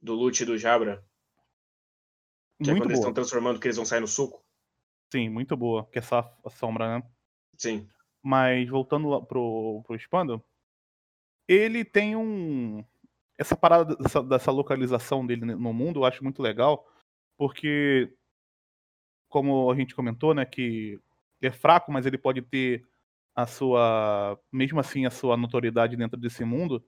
do 0.00 0.14
Lute 0.14 0.42
e 0.42 0.46
do 0.46 0.58
Jabra. 0.58 1.04
Que 2.62 2.70
é 2.70 2.72
muito 2.72 2.82
quando 2.82 2.90
eles 2.90 2.98
boa. 2.98 3.10
estão 3.10 3.12
transformando, 3.12 3.60
que 3.60 3.66
eles 3.66 3.76
vão 3.76 3.84
sair 3.84 4.00
no 4.00 4.08
suco. 4.08 4.42
Sim, 5.12 5.28
muito 5.28 5.56
boa, 5.56 5.86
que 5.92 5.98
é 5.98 6.02
só 6.02 6.34
a 6.44 6.50
sombra, 6.50 6.98
né? 6.98 7.06
Sim. 7.56 7.88
Mas 8.22 8.68
voltando 8.68 9.08
lá 9.08 9.20
pro, 9.20 9.82
pro 9.86 9.94
Spando, 9.96 10.42
ele 11.48 11.84
tem 11.84 12.16
um. 12.16 12.84
Essa 13.38 13.56
parada 13.56 13.94
dessa, 13.96 14.22
dessa 14.22 14.50
localização 14.50 15.26
dele 15.26 15.44
no 15.44 15.72
mundo 15.72 16.00
eu 16.00 16.04
acho 16.04 16.24
muito 16.24 16.40
legal, 16.42 16.86
porque, 17.36 18.12
como 19.28 19.70
a 19.70 19.76
gente 19.76 19.94
comentou, 19.94 20.34
né, 20.34 20.44
que 20.44 20.98
é 21.42 21.50
fraco, 21.50 21.92
mas 21.92 22.06
ele 22.06 22.18
pode 22.18 22.42
ter 22.42 22.84
a 23.34 23.46
sua. 23.46 24.38
Mesmo 24.52 24.80
assim, 24.80 25.06
a 25.06 25.10
sua 25.10 25.36
notoriedade 25.36 25.96
dentro 25.96 26.18
desse 26.18 26.44
mundo. 26.44 26.84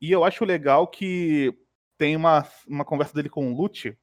E 0.00 0.12
eu 0.12 0.24
acho 0.24 0.44
legal 0.44 0.86
que 0.86 1.52
tem 1.98 2.14
uma, 2.14 2.46
uma 2.66 2.84
conversa 2.84 3.12
dele 3.12 3.28
com 3.28 3.52
o 3.52 3.56
Lute, 3.56 3.98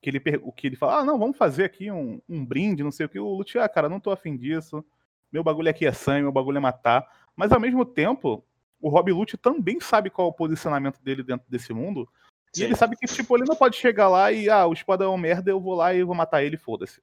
que 0.00 0.10
ele, 0.10 0.20
que 0.20 0.66
ele 0.68 0.76
fala, 0.76 1.00
ah, 1.00 1.04
não, 1.04 1.18
vamos 1.18 1.36
fazer 1.36 1.64
aqui 1.64 1.90
um, 1.90 2.22
um 2.28 2.46
brinde, 2.46 2.84
não 2.84 2.92
sei 2.92 3.06
o 3.06 3.08
que. 3.08 3.18
O 3.18 3.34
Lute, 3.34 3.58
ah, 3.58 3.68
cara, 3.68 3.88
não 3.88 3.98
tô 3.98 4.12
afim 4.12 4.36
disso. 4.36 4.84
Meu 5.32 5.42
bagulho 5.42 5.68
aqui 5.68 5.84
é 5.84 5.92
sangue, 5.92 6.22
meu 6.22 6.32
bagulho 6.32 6.58
é 6.58 6.60
matar. 6.60 7.04
Mas 7.34 7.50
ao 7.50 7.60
mesmo 7.60 7.84
tempo, 7.84 8.44
o 8.80 8.88
Rob 8.88 9.12
Lute 9.12 9.36
também 9.36 9.80
sabe 9.80 10.10
qual 10.10 10.28
é 10.28 10.30
o 10.30 10.34
posicionamento 10.34 11.00
dele 11.02 11.22
dentro 11.22 11.48
desse 11.50 11.72
mundo. 11.72 12.08
E 12.54 12.58
Sim. 12.58 12.64
ele 12.64 12.76
sabe 12.76 12.96
que, 12.96 13.06
tipo, 13.06 13.36
ele 13.36 13.44
não 13.46 13.56
pode 13.56 13.76
chegar 13.76 14.08
lá 14.08 14.32
e, 14.32 14.48
ah, 14.48 14.66
o 14.66 14.72
espada 14.72 15.04
é 15.04 15.08
um 15.08 15.18
merda, 15.18 15.50
eu 15.50 15.60
vou 15.60 15.74
lá 15.74 15.92
e 15.92 16.02
vou 16.02 16.14
matar 16.14 16.42
ele, 16.42 16.56
foda-se. 16.56 17.02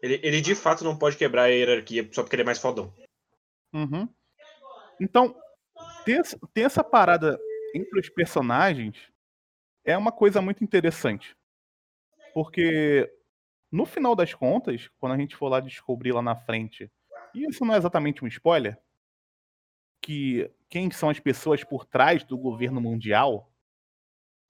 Ele, 0.00 0.20
ele 0.22 0.40
de 0.40 0.54
fato 0.54 0.84
não 0.84 0.96
pode 0.96 1.16
quebrar 1.16 1.44
a 1.44 1.46
hierarquia 1.46 2.08
só 2.12 2.22
porque 2.22 2.36
ele 2.36 2.42
é 2.42 2.46
mais 2.46 2.58
fodão. 2.58 2.92
Uhum. 3.72 4.08
Então, 5.00 5.34
ter, 6.04 6.22
ter 6.54 6.62
essa 6.62 6.82
parada 6.82 7.38
entre 7.74 7.98
os 7.98 8.08
personagens 8.08 8.96
é 9.84 9.96
uma 9.96 10.12
coisa 10.12 10.40
muito 10.40 10.62
interessante. 10.62 11.36
Porque, 12.32 13.12
no 13.70 13.84
final 13.84 14.14
das 14.14 14.32
contas, 14.32 14.88
quando 14.98 15.12
a 15.12 15.18
gente 15.18 15.36
for 15.36 15.48
lá 15.48 15.60
descobrir 15.60 16.12
lá 16.12 16.22
na 16.22 16.36
frente, 16.36 16.90
e 17.34 17.44
isso 17.46 17.64
não 17.64 17.74
é 17.74 17.78
exatamente 17.78 18.24
um 18.24 18.28
spoiler, 18.28 18.78
que 20.08 20.50
quem 20.70 20.90
são 20.90 21.10
as 21.10 21.20
pessoas 21.20 21.62
por 21.62 21.84
trás 21.84 22.24
do 22.24 22.38
governo 22.38 22.80
mundial, 22.80 23.52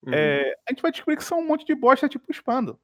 Uhum. 0.06 0.14
é, 0.14 0.52
a 0.64 0.70
gente 0.70 0.80
vai 0.80 0.92
descobrir 0.92 1.16
que 1.16 1.24
são 1.24 1.40
um 1.40 1.44
monte 1.44 1.64
de 1.66 1.74
bosta 1.74 2.08
tipo 2.08 2.30
Spando. 2.32 2.80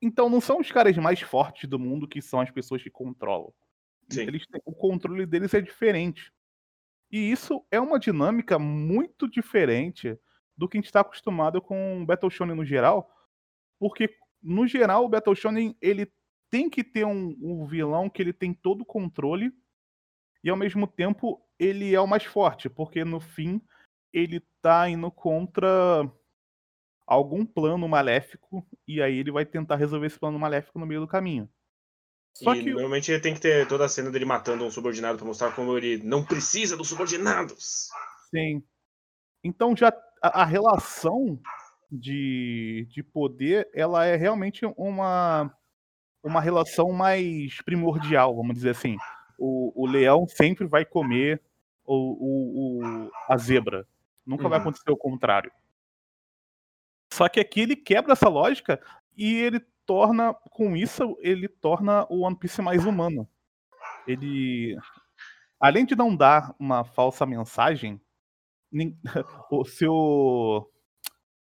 Então 0.00 0.30
não 0.30 0.40
são 0.40 0.58
os 0.60 0.72
caras 0.72 0.96
mais 0.96 1.20
fortes 1.20 1.68
do 1.68 1.78
mundo 1.78 2.08
que 2.08 2.22
são 2.22 2.40
as 2.40 2.50
pessoas 2.50 2.82
que 2.82 2.88
controlam. 2.88 3.52
Eles 4.10 4.46
têm- 4.46 4.62
o 4.64 4.72
controle 4.72 5.26
deles 5.26 5.52
é 5.52 5.60
diferente. 5.60 6.32
E 7.12 7.30
isso 7.30 7.62
é 7.70 7.78
uma 7.78 7.98
dinâmica 7.98 8.58
muito 8.58 9.28
diferente 9.28 10.18
do 10.56 10.66
que 10.66 10.78
a 10.78 10.80
gente 10.80 10.86
está 10.86 11.00
acostumado 11.00 11.60
com 11.60 12.00
o 12.00 12.06
Battle 12.06 12.30
Shonen 12.30 12.56
no 12.56 12.64
geral, 12.64 13.10
porque 13.78 14.16
no 14.42 14.66
geral 14.66 15.04
o 15.04 15.08
Battle 15.10 15.36
Shonen 15.36 15.76
ele 15.82 16.10
tem 16.48 16.70
que 16.70 16.82
ter 16.82 17.04
um, 17.04 17.36
um 17.42 17.66
vilão 17.66 18.08
que 18.08 18.22
ele 18.22 18.32
tem 18.32 18.54
todo 18.54 18.80
o 18.80 18.86
controle 18.86 19.52
e 20.46 20.50
ao 20.50 20.56
mesmo 20.56 20.86
tempo 20.86 21.44
ele 21.58 21.92
é 21.92 22.00
o 22.00 22.06
mais 22.06 22.22
forte, 22.22 22.70
porque 22.70 23.04
no 23.04 23.18
fim 23.18 23.60
ele 24.12 24.40
tá 24.62 24.88
indo 24.88 25.10
contra 25.10 26.08
algum 27.04 27.44
plano 27.44 27.88
maléfico 27.88 28.64
e 28.86 29.02
aí 29.02 29.18
ele 29.18 29.32
vai 29.32 29.44
tentar 29.44 29.74
resolver 29.74 30.06
esse 30.06 30.20
plano 30.20 30.38
maléfico 30.38 30.78
no 30.78 30.86
meio 30.86 31.00
do 31.00 31.08
caminho. 31.08 31.50
Só 32.32 32.54
e 32.54 32.62
que 32.62 32.70
normalmente 32.70 33.10
ele 33.10 33.20
tem 33.20 33.34
que 33.34 33.40
ter 33.40 33.66
toda 33.66 33.86
a 33.86 33.88
cena 33.88 34.08
dele 34.08 34.24
matando 34.24 34.64
um 34.64 34.70
subordinado 34.70 35.18
para 35.18 35.26
mostrar 35.26 35.52
como 35.52 35.76
ele 35.76 36.00
não 36.04 36.24
precisa 36.24 36.76
dos 36.76 36.88
subordinados. 36.88 37.88
Sim. 38.30 38.62
Então 39.42 39.76
já 39.76 39.88
a, 40.22 40.42
a 40.42 40.44
relação 40.44 41.40
de, 41.90 42.86
de 42.88 43.02
poder, 43.02 43.68
ela 43.74 44.06
é 44.06 44.14
realmente 44.14 44.64
uma 44.76 45.52
uma 46.22 46.40
relação 46.40 46.92
mais 46.92 47.60
primordial, 47.62 48.36
vamos 48.36 48.54
dizer 48.54 48.70
assim. 48.70 48.96
O, 49.38 49.72
o 49.74 49.86
leão 49.86 50.26
sempre 50.26 50.66
vai 50.66 50.84
comer 50.84 51.42
o, 51.84 51.94
o, 51.94 52.80
o 52.80 53.10
a 53.28 53.36
zebra. 53.36 53.86
Nunca 54.24 54.44
uhum. 54.44 54.50
vai 54.50 54.58
acontecer 54.58 54.90
o 54.90 54.96
contrário. 54.96 55.52
Só 57.12 57.28
que 57.28 57.40
aqui 57.40 57.60
ele 57.60 57.76
quebra 57.76 58.12
essa 58.12 58.28
lógica 58.28 58.80
e 59.16 59.34
ele 59.36 59.60
torna, 59.86 60.34
com 60.50 60.76
isso, 60.76 61.16
ele 61.20 61.48
torna 61.48 62.04
o 62.10 62.22
One 62.22 62.36
Piece 62.36 62.60
mais 62.60 62.84
humano. 62.84 63.28
Ele, 64.06 64.76
além 65.58 65.86
de 65.86 65.94
não 65.94 66.14
dar 66.14 66.54
uma 66.58 66.84
falsa 66.84 67.24
mensagem, 67.24 68.00
o 69.50 69.64
seu. 69.64 70.70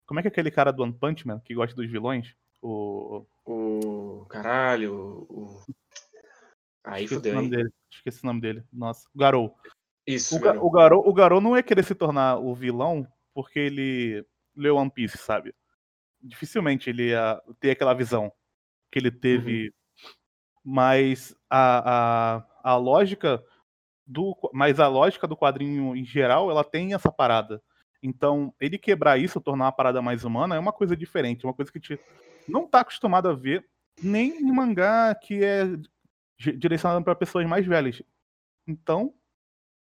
Como 0.05 0.19
é 0.19 0.23
que 0.23 0.27
é 0.27 0.31
aquele 0.31 0.49
cara 0.49 0.71
do 0.71 0.81
One 0.81 0.93
Punch 0.93 1.27
Man 1.27 1.39
que 1.41 1.53
gosta 1.53 1.75
dos 1.75 1.89
vilões? 1.91 2.35
O. 2.61 3.25
O. 3.45 4.25
Caralho. 4.29 5.27
O... 5.29 5.61
Aí 6.83 7.03
Esqueci 7.03 7.15
fudeu. 7.15 7.33
O 7.33 7.35
nome 7.35 7.49
dele. 7.49 7.69
Esqueci 7.91 8.23
o 8.23 8.27
nome 8.27 8.41
dele. 8.41 8.63
Nossa. 8.71 9.07
O 9.13 9.17
Garou. 9.17 9.55
Isso. 10.05 10.35
O, 10.35 10.39
Garou. 10.39 10.65
o, 10.65 10.71
Garou, 10.71 11.09
o 11.09 11.13
Garou 11.13 11.41
não 11.41 11.55
ia 11.55 11.63
querer 11.63 11.83
se 11.83 11.95
tornar 11.95 12.37
o 12.37 12.53
vilão 12.53 13.07
porque 13.33 13.59
ele 13.59 14.25
leu 14.55 14.75
One 14.75 14.89
Piece, 14.89 15.17
sabe? 15.17 15.53
Dificilmente 16.21 16.89
ele 16.89 17.09
ia 17.09 17.41
ter 17.59 17.71
aquela 17.71 17.93
visão 17.93 18.31
que 18.91 18.99
ele 18.99 19.11
teve. 19.11 19.67
Uhum. 19.67 19.71
Mas 20.63 21.35
a, 21.49 22.41
a, 22.63 22.71
a 22.71 22.75
lógica 22.75 23.43
do. 24.05 24.35
Mas 24.53 24.79
a 24.79 24.87
lógica 24.87 25.27
do 25.27 25.37
quadrinho 25.37 25.95
em 25.95 26.03
geral, 26.03 26.49
ela 26.49 26.63
tem 26.63 26.93
essa 26.93 27.11
parada. 27.11 27.61
Então, 28.01 28.53
ele 28.59 28.77
quebrar 28.77 29.17
isso, 29.17 29.41
tornar 29.41 29.65
uma 29.65 29.71
parada 29.71 30.01
mais 30.01 30.23
humana, 30.23 30.55
é 30.55 30.59
uma 30.59 30.71
coisa 30.71 30.95
diferente, 30.95 31.45
uma 31.45 31.53
coisa 31.53 31.71
que 31.71 31.77
a 31.77 31.81
gente 31.81 32.01
não 32.47 32.65
tá 32.65 32.79
acostumado 32.79 33.27
a 33.27 33.33
ver, 33.33 33.65
nem 34.01 34.37
em 34.37 34.51
mangá 34.51 35.13
que 35.15 35.43
é 35.43 35.65
direcionado 36.39 37.03
para 37.03 37.15
pessoas 37.15 37.45
mais 37.45 37.65
velhas. 37.65 38.01
Então, 38.67 39.13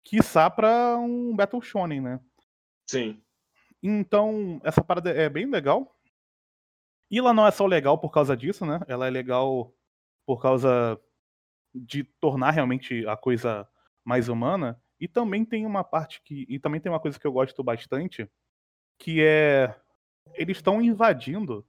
quiçá 0.02 0.48
para 0.48 0.96
um 0.96 1.34
Battle 1.34 1.60
Shonen, 1.60 2.00
né? 2.00 2.20
Sim. 2.88 3.22
Então, 3.82 4.60
essa 4.64 4.82
parada 4.82 5.10
é 5.10 5.28
bem 5.28 5.46
legal. 5.46 5.96
E 7.10 7.18
ela 7.18 7.32
não 7.32 7.46
é 7.46 7.50
só 7.50 7.66
legal 7.66 7.98
por 7.98 8.10
causa 8.10 8.36
disso, 8.36 8.64
né? 8.64 8.80
Ela 8.88 9.06
é 9.06 9.10
legal 9.10 9.72
por 10.24 10.40
causa 10.40 11.00
de 11.74 12.02
tornar 12.02 12.50
realmente 12.50 13.06
a 13.06 13.16
coisa 13.16 13.68
mais 14.04 14.28
humana. 14.28 14.80
E 14.98 15.06
também 15.06 15.44
tem 15.44 15.66
uma 15.66 15.84
parte 15.84 16.22
que. 16.22 16.46
E 16.48 16.58
também 16.58 16.80
tem 16.80 16.90
uma 16.90 17.00
coisa 17.00 17.18
que 17.18 17.26
eu 17.26 17.32
gosto 17.32 17.62
bastante, 17.62 18.28
que 18.98 19.22
é. 19.22 19.74
Eles 20.34 20.56
estão 20.56 20.82
invadindo 20.82 21.64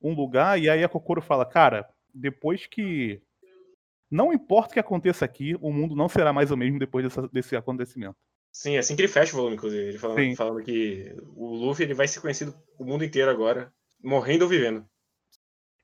um 0.00 0.12
lugar 0.14 0.58
e 0.58 0.68
aí 0.68 0.82
a 0.82 0.88
Kokoro 0.88 1.22
fala, 1.22 1.46
cara, 1.46 1.88
depois 2.12 2.66
que. 2.66 3.22
Não 4.12 4.30
importa 4.30 4.68
o 4.68 4.74
que 4.74 4.78
aconteça 4.78 5.24
aqui, 5.24 5.56
o 5.58 5.72
mundo 5.72 5.96
não 5.96 6.06
será 6.06 6.34
mais 6.34 6.50
o 6.50 6.56
mesmo 6.56 6.78
depois 6.78 7.02
dessa, 7.02 7.26
desse 7.28 7.56
acontecimento. 7.56 8.14
Sim, 8.52 8.76
é 8.76 8.78
assim 8.80 8.94
que 8.94 9.00
ele 9.00 9.08
fecha 9.08 9.32
o 9.32 9.36
volume, 9.36 9.56
inclusive. 9.56 9.84
Ele 9.84 9.98
falando, 9.98 10.36
falando 10.36 10.62
que 10.62 11.16
o 11.34 11.54
Luffy 11.54 11.86
ele 11.86 11.94
vai 11.94 12.06
ser 12.06 12.20
conhecido 12.20 12.54
o 12.78 12.84
mundo 12.84 13.02
inteiro 13.02 13.30
agora, 13.30 13.72
morrendo 14.04 14.42
ou 14.42 14.50
vivendo. 14.50 14.86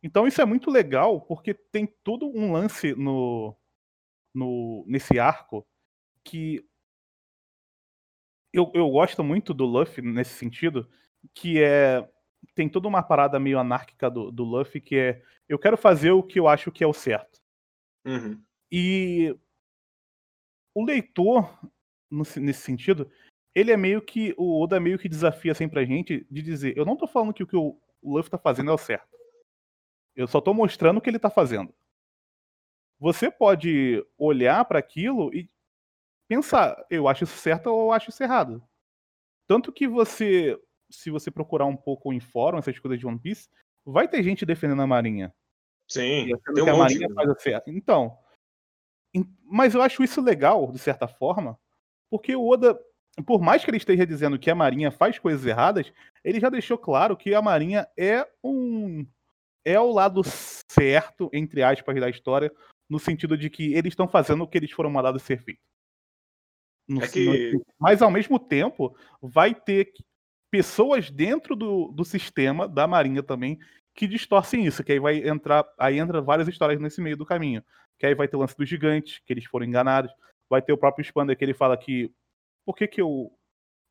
Então 0.03 0.29
isso 0.29 0.43
é 0.43 0.45
muito 0.45 0.71
legal, 0.71 1.23
porque 1.23 1.55
tem 1.55 1.87
todo 2.05 2.29
um 2.29 2.53
lance 2.53 2.95
no, 2.95 3.57
no 4.35 4.85
nesse 4.87 5.19
arco 5.19 5.67
que 6.23 6.63
eu, 8.53 8.71
eu 8.75 8.91
gosto 8.91 9.25
muito 9.25 9.55
do 9.55 9.65
Luffy 9.65 10.05
nesse 10.05 10.35
sentido, 10.35 10.87
que 11.35 11.63
é 11.63 12.07
tem 12.55 12.69
toda 12.69 12.87
uma 12.89 13.03
parada 13.03 13.41
meio 13.41 13.59
anárquica 13.59 14.11
do, 14.11 14.31
do 14.31 14.45
Luffy, 14.45 14.83
que 14.83 14.97
é 14.97 15.23
eu 15.49 15.59
quero 15.59 15.79
fazer 15.79 16.11
o 16.11 16.23
que 16.23 16.39
eu 16.39 16.47
acho 16.47 16.71
que 16.71 16.85
é 16.85 16.87
o 16.87 16.93
certo. 16.93 17.41
Uhum. 18.09 18.43
E 18.73 19.37
o 20.75 20.85
leitor 20.85 21.59
nesse 22.11 22.63
sentido, 22.63 23.11
ele 23.55 23.71
é 23.71 23.77
meio 23.77 24.01
que. 24.01 24.35
O 24.39 24.63
Oda 24.63 24.81
meio 24.81 24.99
que 24.99 25.09
desafia 25.09 25.55
sempre 25.55 25.81
a 25.81 25.85
gente 25.85 26.27
de 26.31 26.43
dizer: 26.43 26.77
eu 26.77 26.87
não 26.87 26.97
tô 26.97 27.07
falando 27.07 27.35
que 27.35 27.43
o 27.43 27.47
que 27.47 27.57
o 27.57 27.79
Luffy 28.03 28.31
tá 28.31 28.39
fazendo 28.39 28.71
é 28.71 28.75
o 28.75 28.79
certo. 28.79 29.09
Eu 30.17 30.27
só 30.27 30.41
tô 30.41 30.55
mostrando 30.55 30.99
o 30.99 31.01
que 31.01 31.11
ele 31.11 31.19
tá 31.19 31.31
fazendo. 31.31 31.75
Você 32.99 33.31
pode 33.31 34.05
olhar 34.17 34.65
para 34.65 34.79
aquilo 34.79 35.33
e 35.35 35.51
pensar: 36.29 36.83
eu 36.91 37.07
acho 37.07 37.25
isso 37.25 37.37
certo 37.37 37.67
ou 37.67 37.87
eu 37.87 37.93
acho 37.93 38.09
isso 38.09 38.23
errado. 38.23 38.63
Tanto 39.47 39.73
que 39.73 39.87
você, 39.87 40.59
se 40.91 41.11
você 41.11 41.31
procurar 41.31 41.67
um 41.67 41.77
pouco 41.77 42.13
em 42.13 42.21
fórum, 42.21 42.59
essas 42.59 42.79
coisas 42.79 42.99
de 42.99 43.07
One 43.07 43.19
Piece, 43.19 43.49
vai 43.85 44.09
ter 44.09 44.23
gente 44.23 44.47
defendendo 44.47 44.83
a 44.83 44.87
Marinha. 44.87 45.35
Sim, 45.89 46.31
tem 46.55 46.65
um 46.65 46.75
a 46.75 46.79
Marinha 46.79 47.09
faz 47.15 47.31
o 47.31 47.35
certo. 47.35 47.71
Então, 47.71 48.19
mas 49.45 49.75
eu 49.75 49.83
acho 49.83 50.03
isso 50.03 50.21
legal, 50.21 50.71
de 50.71 50.79
certa 50.79 51.09
forma, 51.09 51.59
porque 52.11 52.37
o 52.37 52.47
Oda, 52.47 52.79
por 53.27 53.41
mais 53.41 53.65
que 53.65 53.71
ele 53.71 53.79
esteja 53.79 54.07
dizendo 54.07 54.39
que 54.39 54.51
a 54.51 54.55
Marinha 54.55 54.91
faz 54.91 55.19
coisas 55.19 55.45
erradas, 55.45 55.93
ele 56.23 56.39
já 56.39 56.51
deixou 56.51 56.77
claro 56.77 57.17
que 57.17 57.35
a 57.35 57.43
Marinha 57.43 57.89
é 57.97 58.27
um. 58.45 59.07
é 59.65 59.81
o 59.81 59.91
lado 59.91 60.23
certo, 60.71 61.31
entre 61.33 61.63
aspas, 61.63 61.99
da 61.99 62.11
história, 62.11 62.53
no 62.89 62.99
sentido 62.99 63.37
de 63.37 63.49
que 63.49 63.75
eles 63.75 63.93
estão 63.93 64.07
fazendo 64.07 64.45
o 64.45 64.49
que 64.49 64.59
eles 64.59 64.71
foram 64.71 64.91
mandados 64.91 65.23
ser 65.23 65.43
feito. 65.43 65.61
No, 66.87 67.03
é 67.03 67.09
que... 67.09 67.53
No, 67.53 67.63
mas 67.79 68.01
ao 68.01 68.11
mesmo 68.11 68.39
tempo, 68.39 68.97
vai 69.21 69.55
ter 69.55 69.93
pessoas 70.51 71.11
dentro 71.11 71.55
do, 71.55 71.89
do 71.89 72.05
sistema 72.05 72.67
da 72.67 72.87
Marinha 72.87 73.23
também 73.23 73.59
que 73.99 74.07
distorcem 74.07 74.65
isso, 74.65 74.85
que 74.85 74.93
aí 74.93 75.01
vai 75.01 75.29
entrar, 75.29 75.67
aí 75.77 75.99
entra 75.99 76.23
várias 76.23 76.47
histórias 76.47 76.81
nesse 76.81 77.01
meio 77.01 77.17
do 77.17 77.27
caminho. 77.27 77.65
Que 77.99 78.07
aí 78.07 78.15
vai 78.15 78.29
ter 78.29 78.37
o 78.37 78.39
lance 78.39 78.57
dos 78.57 78.69
gigantes, 78.69 79.21
que 79.27 79.33
eles 79.33 79.45
foram 79.45 79.67
enganados. 79.67 80.13
Vai 80.49 80.63
ter 80.63 80.73
o 80.73 80.79
próprio 80.79 81.05
Spander 81.05 81.37
que 81.37 81.45
ele 81.45 81.53
fala 81.53 81.77
que 81.77 82.15
por 82.65 82.77
que, 82.77 82.87
que 82.87 83.03
eu 83.03 83.37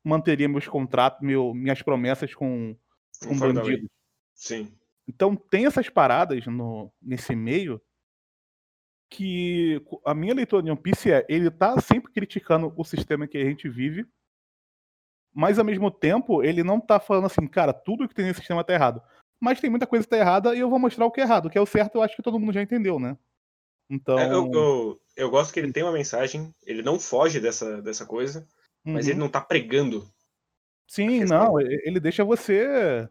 manteria 0.02 0.48
meus 0.48 0.66
contratos, 0.66 1.20
meu, 1.20 1.52
minhas 1.52 1.82
promessas 1.82 2.34
com, 2.34 2.74
com 3.22 3.38
bandidos? 3.38 3.86
Sim. 4.32 4.72
Então 5.06 5.36
tem 5.36 5.66
essas 5.66 5.90
paradas 5.90 6.46
no, 6.46 6.90
nesse 7.02 7.36
meio 7.36 7.78
que 9.10 9.78
a 10.06 10.14
minha 10.14 10.32
leitura 10.32 10.62
de 10.62 10.70
One 10.70 10.80
Piece 10.80 11.12
é 11.12 11.26
ele 11.28 11.50
tá 11.50 11.78
sempre 11.82 12.10
criticando 12.10 12.72
o 12.74 12.82
sistema 12.82 13.28
que 13.28 13.36
a 13.36 13.44
gente 13.44 13.68
vive, 13.68 14.06
mas 15.34 15.58
ao 15.58 15.66
mesmo 15.66 15.90
tempo 15.90 16.42
ele 16.42 16.64
não 16.64 16.80
tá 16.80 16.98
falando 16.98 17.26
assim, 17.26 17.46
cara, 17.46 17.74
tudo 17.74 18.08
que 18.08 18.14
tem 18.14 18.24
nesse 18.24 18.40
sistema 18.40 18.64
tá 18.64 18.72
errado. 18.72 19.02
Mas 19.40 19.60
tem 19.60 19.70
muita 19.70 19.86
coisa 19.86 20.04
que 20.04 20.10
tá 20.10 20.18
errada 20.18 20.54
e 20.54 20.60
eu 20.60 20.68
vou 20.68 20.78
mostrar 20.78 21.06
o 21.06 21.10
que 21.10 21.20
é 21.20 21.24
errado. 21.24 21.46
O 21.46 21.50
que 21.50 21.58
é 21.58 21.60
o 21.60 21.66
certo, 21.66 21.96
eu 21.96 22.02
acho 22.02 22.16
que 22.16 22.22
todo 22.22 22.38
mundo 22.38 22.52
já 22.52 22.62
entendeu, 22.62 22.98
né? 22.98 23.16
Então. 23.88 24.18
É, 24.18 24.26
eu, 24.26 24.50
eu, 24.52 25.00
eu, 25.16 25.30
gosto 25.30 25.52
que 25.52 25.60
ele 25.60 25.72
tem 25.72 25.82
uma 25.82 25.92
mensagem, 25.92 26.54
ele 26.66 26.82
não 26.82 26.98
foge 26.98 27.40
dessa, 27.40 27.80
dessa 27.80 28.04
coisa, 28.04 28.46
uhum. 28.84 28.94
mas 28.94 29.06
ele 29.06 29.14
uhum. 29.14 29.24
não 29.24 29.30
tá 29.30 29.40
pregando. 29.40 30.06
Sim, 30.86 31.24
não, 31.24 31.60
ele 31.60 32.00
deixa 32.00 32.24
você. 32.24 33.08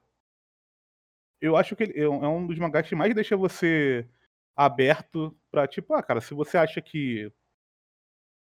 Eu 1.39 1.55
acho 1.55 1.75
que 1.75 1.83
ele 1.83 1.99
é 1.99 2.09
um 2.09 2.47
dos 2.47 2.57
mangás 2.57 2.87
que 2.87 2.95
mais 2.95 3.13
deixa 3.13 3.37
você 3.37 4.07
aberto 4.55 5.37
pra, 5.51 5.67
tipo, 5.67 5.93
ah, 5.93 6.01
cara, 6.01 6.19
se 6.19 6.33
você 6.33 6.57
acha 6.57 6.81
que, 6.81 7.31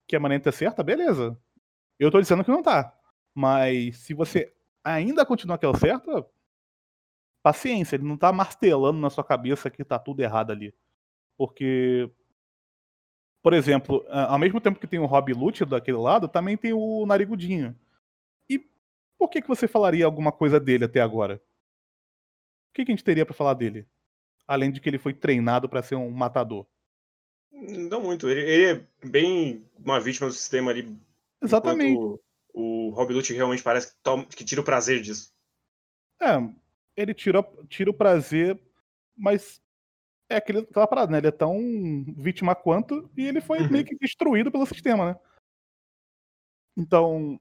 que 0.07 0.15
a 0.15 0.19
maneira 0.19 0.45
tá 0.45 0.51
certa, 0.51 0.81
beleza. 0.81 1.37
Eu 1.99 2.09
tô 2.09 2.21
dizendo 2.21 2.43
que 2.43 2.51
não 2.51 2.63
tá. 2.63 2.97
Mas 3.33 3.97
se 3.97 4.13
você 4.13 4.53
ainda 4.81 5.25
continua 5.25 5.57
que 5.57 5.65
é 5.65 5.69
o 5.69 5.75
certo, 5.75 6.25
paciência, 7.45 7.95
ele 7.95 8.03
não 8.03 8.17
tá 8.17 8.33
martelando 8.33 8.99
na 8.99 9.11
sua 9.11 9.23
cabeça 9.23 9.69
que 9.69 9.85
tá 9.85 9.99
tudo 9.99 10.21
errado 10.21 10.49
ali. 10.49 10.73
Porque 11.37 12.09
por 13.45 13.53
exemplo, 13.53 14.03
ao 14.09 14.39
mesmo 14.39 14.59
tempo 14.59 14.79
que 14.79 14.87
tem 14.87 14.97
o 14.97 15.05
Rob 15.05 15.31
Lute 15.31 15.63
daquele 15.63 15.97
lado, 15.97 16.27
também 16.27 16.57
tem 16.57 16.73
o 16.73 17.05
Narigudinho. 17.05 17.79
E 18.49 18.57
por 19.19 19.29
que, 19.29 19.39
que 19.39 19.47
você 19.47 19.67
falaria 19.67 20.03
alguma 20.03 20.31
coisa 20.31 20.59
dele 20.59 20.85
até 20.85 20.99
agora? 20.99 21.35
O 21.35 22.73
que, 22.73 22.83
que 22.83 22.91
a 22.91 22.95
gente 22.95 23.03
teria 23.03 23.23
para 23.23 23.35
falar 23.35 23.53
dele? 23.53 23.87
Além 24.47 24.71
de 24.71 24.81
que 24.81 24.89
ele 24.89 24.97
foi 24.97 25.13
treinado 25.13 25.69
para 25.69 25.83
ser 25.83 25.93
um 25.93 26.09
matador. 26.09 26.65
Não 27.51 28.01
muito. 28.01 28.27
Ele, 28.27 28.41
ele, 28.41 28.65
é 29.03 29.07
bem 29.07 29.63
uma 29.77 29.99
vítima 29.99 30.25
do 30.25 30.33
sistema 30.33 30.71
ali. 30.71 30.97
Exatamente. 31.39 31.99
O, 31.99 32.19
o 32.51 32.89
Rob 32.89 33.13
Lute 33.13 33.31
realmente 33.31 33.61
parece 33.61 33.89
que, 33.89 33.97
toma, 34.01 34.25
que 34.25 34.43
tira 34.43 34.61
o 34.61 34.65
prazer 34.65 35.03
disso. 35.03 35.31
É, 36.19 36.37
ele 36.95 37.13
tira, 37.13 37.43
tira 37.67 37.89
o 37.89 37.93
prazer, 37.93 38.59
mas 39.15 39.61
é 40.29 40.37
aquele, 40.37 40.59
aquela 40.59 40.87
parada, 40.87 41.11
né? 41.11 41.17
Ele 41.19 41.27
é 41.27 41.31
tão 41.31 41.57
vítima 42.17 42.55
quanto 42.55 43.09
e 43.15 43.27
ele 43.27 43.41
foi 43.41 43.59
Uhum. 43.61 43.69
meio 43.69 43.85
que 43.85 43.95
destruído 43.97 44.51
pelo 44.51 44.65
sistema, 44.65 45.13
né? 45.13 45.19
Então, 46.77 47.39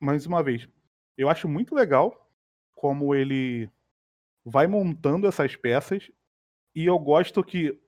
mais 0.00 0.24
uma 0.26 0.42
vez, 0.42 0.68
eu 1.16 1.28
acho 1.28 1.48
muito 1.48 1.74
legal 1.74 2.30
como 2.74 3.14
ele 3.14 3.70
vai 4.44 4.66
montando 4.66 5.26
essas 5.26 5.54
peças 5.56 6.10
e 6.74 6.86
eu 6.86 6.98
gosto 6.98 7.44
que 7.44 7.78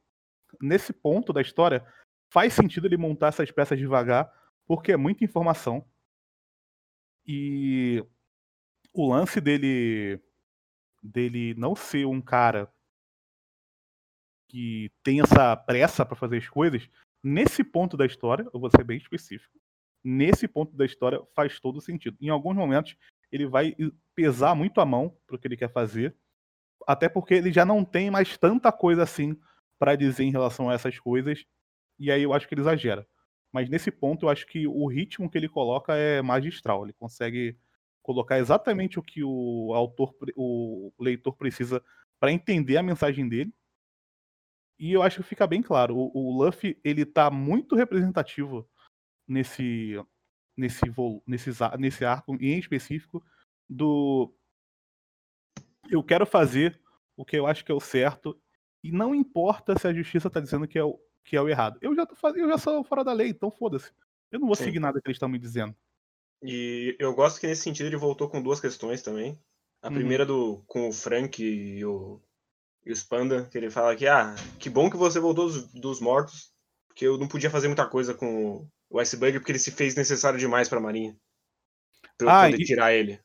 nesse 0.61 0.93
ponto 0.93 1.33
da 1.33 1.41
história 1.41 1.87
faz 2.31 2.53
sentido 2.53 2.87
ele 2.87 2.99
montar 2.99 3.29
essas 3.29 3.51
peças 3.51 3.79
devagar 3.79 4.31
porque 4.67 4.93
é 4.93 4.97
muita 4.97 5.25
informação 5.25 5.87
e 7.27 8.05
o 8.93 9.11
lance 9.11 9.41
dele 9.41 10.21
dele 11.03 11.55
não 11.55 11.75
ser 11.75 12.07
um 12.07 12.21
cara 12.21 12.73
que 14.49 14.91
tem 15.03 15.21
essa 15.21 15.57
pressa 15.57 16.05
pra 16.05 16.17
fazer 16.17 16.39
as 16.39 16.49
coisas 16.49 16.89
nesse 17.23 17.65
ponto 17.65 17.97
da 17.97 18.07
história 18.07 18.49
eu 18.53 18.61
vou 18.61 18.71
ser 18.71 18.85
bem 18.85 18.99
específico 18.99 19.59
nesse 20.05 20.49
ponto 20.49 20.75
da 20.77 20.85
história 20.85 21.21
faz 21.35 21.61
todo 21.61 21.81
sentido. 21.81 22.17
Em 22.21 22.29
alguns 22.29 22.57
momentos 22.57 22.97
ele 23.31 23.47
vai 23.47 23.75
pesar 24.15 24.55
muito 24.55 24.81
a 24.81 24.87
mão 24.87 25.17
pro 25.27 25.39
que 25.39 25.47
ele 25.47 25.57
quer 25.57 25.73
fazer 25.73 26.15
até 26.87 27.09
porque 27.09 27.35
ele 27.35 27.53
já 27.53 27.65
não 27.65 27.85
tem 27.85 28.11
mais 28.11 28.37
tanta 28.37 28.73
coisa 28.73 29.05
assim 29.05 29.39
pra 29.79 29.95
dizer 29.95 30.25
em 30.25 30.31
relação 30.31 30.69
a 30.69 30.75
essas 30.75 30.99
coisas 30.99 31.45
e 31.99 32.11
aí 32.11 32.23
eu 32.23 32.33
acho 32.33 32.49
que 32.49 32.55
ele 32.55 32.63
exagera. 32.63 33.07
Mas 33.53 33.69
nesse 33.69 33.91
ponto 33.91 34.27
eu 34.27 34.31
acho 34.31 34.47
que 34.47 34.67
o 34.67 34.87
ritmo 34.87 35.31
que 35.31 35.39
ele 35.39 35.49
coloca 35.49 35.95
é 35.95 36.21
magistral 36.21 36.85
ele 36.85 36.93
consegue 36.93 37.57
colocar 38.03 38.39
exatamente 38.39 38.99
o 38.99 39.03
que 39.03 39.23
o 39.23 39.73
autor 39.75 40.15
o 40.37 40.93
leitor 40.99 41.37
precisa 41.37 41.83
pra 42.21 42.33
entender 42.33 42.77
a 42.77 42.83
mensagem 42.83 43.29
dele 43.29 43.55
e 44.79 44.93
eu 44.93 45.03
acho 45.03 45.23
que 45.23 45.29
fica 45.29 45.47
bem 45.47 45.63
claro 45.63 45.97
o, 45.97 46.11
o 46.15 46.43
Luffy 46.43 46.81
ele 46.83 47.07
tá 47.07 47.31
muito 47.31 47.77
representativo 47.77 48.69
nesse 49.27 49.95
nesse 50.57 50.83
ar- 51.63 51.79
nesse 51.79 52.05
arco 52.05 52.35
em 52.35 52.59
específico 52.59 53.25
do 53.69 54.35
eu 55.91 56.03
quero 56.03 56.27
fazer 56.27 56.81
o 57.17 57.25
que 57.25 57.37
eu 57.37 57.47
acho 57.47 57.65
que 57.65 57.73
é 57.73 57.75
o 57.75 57.81
certo 57.81 58.41
e 58.83 58.91
não 58.91 59.15
importa 59.15 59.79
se 59.79 59.87
a 59.87 59.95
justiça 59.95 60.29
tá 60.29 60.41
dizendo 60.41 60.67
que 60.67 60.79
é 60.79 60.85
o 60.85 60.99
que 61.25 61.37
é 61.37 61.41
o 61.41 61.49
errado. 61.49 61.79
Eu 61.81 61.95
já 61.95 62.05
tô 62.05 62.17
fazendo, 62.17 62.43
eu 62.43 62.49
já 62.49 62.59
sou 62.59 62.83
fora 62.83 63.05
da 63.05 63.13
lei, 63.13 63.29
então 63.29 63.49
foda-se. 63.49 63.93
Eu 64.33 64.41
não 64.41 64.47
vou 64.49 64.57
Sim. 64.57 64.65
seguir 64.65 64.81
nada 64.81 65.01
que 65.01 65.07
eles 65.07 65.15
estão 65.15 65.29
me 65.29 65.39
dizendo. 65.39 65.73
E 66.43 66.97
eu 66.99 67.15
gosto 67.15 67.41
que 67.41 67.47
nesse 67.47 67.63
sentido 67.63 67.87
ele 67.87 67.97
voltou 67.97 68.29
com 68.29 68.43
duas 68.43 68.61
questões 68.61 69.03
também. 69.03 69.39
A 69.81 69.89
Uhum. 69.89 69.95
primeira 69.95 70.27
do 70.27 70.63
com 70.67 70.89
o 70.89 70.93
Frank 70.93 71.43
e 71.43 71.85
o, 71.85 72.21
e 72.85 72.93
os 72.93 73.03
Panda, 73.03 73.49
que 73.49 73.57
ele 73.59 73.71
fala 73.71 73.95
que, 73.97 74.07
ah, 74.07 74.35
que 74.59 74.69
bom 74.71 74.91
que 74.91 74.97
você 74.97 75.21
voltou 75.21 75.47
dos, 75.47 75.73
dos 75.73 76.01
mortos, 76.01 76.53
porque 76.89 77.07
eu 77.07 77.17
não 77.19 77.29
podia 77.29 77.51
fazer 77.51 77.69
muita 77.69 77.89
coisa 77.89 78.15
com 78.15 78.69
o 78.91 78.99
Iceberg, 78.99 79.39
porque 79.39 79.53
ele 79.53 79.59
se 79.59 79.71
fez 79.71 79.95
necessário 79.95 80.39
demais 80.39 80.69
pra 80.69 80.81
Marinha. 80.81 81.17
Pra 82.19 82.43
Ah, 82.43 82.45
poder 82.47 82.61
e- 82.63 82.65
tirar 82.65 82.93
ele. 82.93 83.21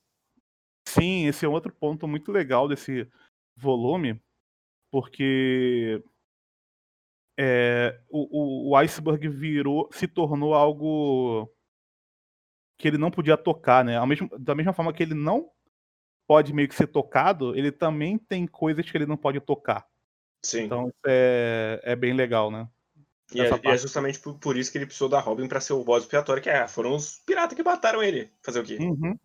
Sim, 0.88 1.28
esse 1.28 1.46
é 1.46 1.50
um 1.50 1.54
outro 1.54 1.74
ponto 1.74 2.08
muito 2.08 2.32
legal 2.32 2.68
desse 2.68 3.08
volume, 3.56 4.20
porque 4.90 6.02
é, 7.38 8.00
o, 8.10 8.70
o, 8.70 8.70
o 8.72 8.76
iceberg 8.78 9.28
virou, 9.28 9.90
se 9.92 10.08
tornou 10.08 10.54
algo 10.54 11.52
que 12.78 12.88
ele 12.88 12.98
não 12.98 13.12
podia 13.12 13.38
tocar, 13.38 13.84
né? 13.84 14.04
Mesmo, 14.06 14.30
da 14.38 14.54
mesma 14.54 14.74
forma 14.74 14.94
que 14.94 15.04
ele 15.04 15.14
não 15.14 15.50
pode 16.28 16.54
meio 16.54 16.68
que 16.68 16.76
ser 16.76 16.88
tocado, 16.88 17.56
ele 17.56 17.72
também 17.72 18.18
tem 18.18 18.46
coisas 18.46 18.90
que 18.90 18.98
ele 18.98 19.06
não 19.06 19.18
pode 19.18 19.40
tocar. 19.40 19.88
Sim. 20.44 20.64
Então 20.64 20.94
é, 21.06 21.80
é 21.84 21.96
bem 21.96 22.14
legal, 22.14 22.52
né? 22.52 22.70
e, 23.34 23.42
é, 23.42 23.46
essa 23.46 23.60
e 23.64 23.68
é 23.68 23.78
justamente 23.78 24.20
por, 24.20 24.38
por 24.38 24.58
isso 24.58 24.72
que 24.72 24.78
ele 24.78 24.86
precisou 24.86 25.10
da 25.10 25.20
Robin 25.20 25.48
pra 25.48 25.60
ser 25.60 25.74
o 25.74 25.84
bode 25.84 26.06
expiatório, 26.06 26.42
que 26.42 26.50
é, 26.50 26.68
foram 26.68 26.96
os 26.96 27.20
piratas 27.26 27.56
que 27.56 27.64
mataram 27.64 28.02
ele. 28.02 28.32
Fazer 28.42 28.60
o 28.60 28.64
quê? 28.64 28.78
Uhum. 28.80 29.18